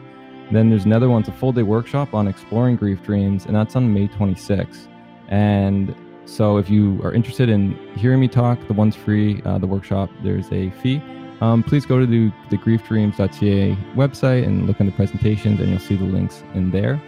Then 0.51 0.69
there's 0.69 0.85
another 0.85 1.09
one, 1.09 1.21
it's 1.21 1.29
a 1.29 1.33
full 1.33 1.51
day 1.51 1.63
workshop 1.63 2.13
on 2.13 2.27
exploring 2.27 2.75
grief 2.75 3.03
dreams, 3.03 3.45
and 3.45 3.55
that's 3.55 3.75
on 3.75 3.93
May 3.93 4.07
26th. 4.07 4.87
And 5.27 5.95
so 6.25 6.57
if 6.57 6.69
you 6.69 6.99
are 7.03 7.13
interested 7.13 7.49
in 7.49 7.77
hearing 7.95 8.19
me 8.19 8.27
talk, 8.27 8.59
the 8.67 8.73
one's 8.73 8.95
free, 8.95 9.41
uh, 9.45 9.57
the 9.57 9.67
workshop, 9.67 10.09
there's 10.23 10.51
a 10.51 10.69
fee. 10.81 11.01
Um, 11.41 11.63
please 11.63 11.85
go 11.85 11.99
to 11.99 12.05
the, 12.05 12.31
the 12.49 12.57
griefdreams.ca 12.57 13.75
website 13.95 14.45
and 14.45 14.67
look 14.67 14.81
under 14.81 14.91
presentations, 14.91 15.59
and 15.59 15.69
you'll 15.69 15.79
see 15.79 15.95
the 15.95 16.03
links 16.03 16.43
in 16.53 16.71
there. 16.71 17.01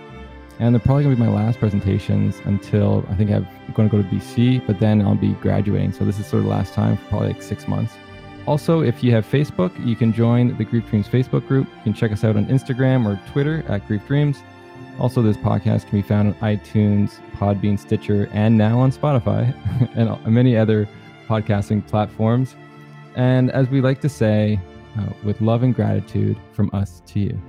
And 0.60 0.74
they're 0.76 0.80
probably 0.80 1.04
going 1.04 1.16
to 1.16 1.22
be 1.22 1.28
my 1.28 1.36
last 1.36 1.60
presentations 1.60 2.40
until 2.46 3.04
I 3.10 3.16
think 3.16 3.32
I'm 3.32 3.48
going 3.74 3.90
to 3.90 3.96
go 3.96 4.02
to 4.02 4.08
BC, 4.08 4.66
but 4.68 4.80
then 4.80 5.02
I'll 5.02 5.16
be 5.16 5.34
graduating. 5.34 5.92
So 5.94 6.06
this 6.06 6.20
is 6.20 6.28
sort 6.28 6.42
of 6.42 6.44
the 6.46 6.52
last 6.52 6.74
time 6.74 6.98
for 6.98 7.04
probably 7.10 7.30
like 7.30 7.42
six 7.42 7.68
months. 7.68 7.94
Also, 8.48 8.82
if 8.82 9.04
you 9.04 9.12
have 9.12 9.26
Facebook, 9.26 9.72
you 9.86 9.96
can 9.96 10.12
join 10.12 10.58
the 10.58 10.66
Grief 10.66 10.90
Dreams 10.90 11.08
Facebook 11.08 11.48
group. 11.48 11.68
You 11.78 11.84
can 11.84 11.94
check 11.94 12.12
us 12.12 12.24
out 12.24 12.36
on 12.36 12.46
Instagram 12.48 13.06
or 13.06 13.20
Twitter 13.32 13.64
at 13.68 13.86
Grief 13.88 14.06
Dreams. 14.08 14.40
Also, 15.00 15.22
this 15.22 15.38
podcast 15.38 15.88
can 15.88 16.02
be 16.02 16.08
found 16.08 16.30
on 16.30 16.34
iTunes, 16.58 17.20
Podbean, 17.36 17.78
Stitcher, 17.78 18.30
and 18.34 18.58
now 18.58 18.80
on 18.80 18.92
Spotify 18.92 19.54
and 19.96 20.26
many 20.26 20.58
other 20.58 20.88
podcasting 21.28 21.86
platforms. 21.88 22.56
And 23.16 23.52
as 23.52 23.70
we 23.70 23.82
like 23.82 24.02
to 24.02 24.10
say, 24.10 24.60
uh, 24.98 25.06
with 25.24 25.40
love 25.42 25.64
and 25.64 25.74
gratitude 25.74 26.38
from 26.54 26.70
us 26.74 27.02
to 27.08 27.20
you. 27.20 27.42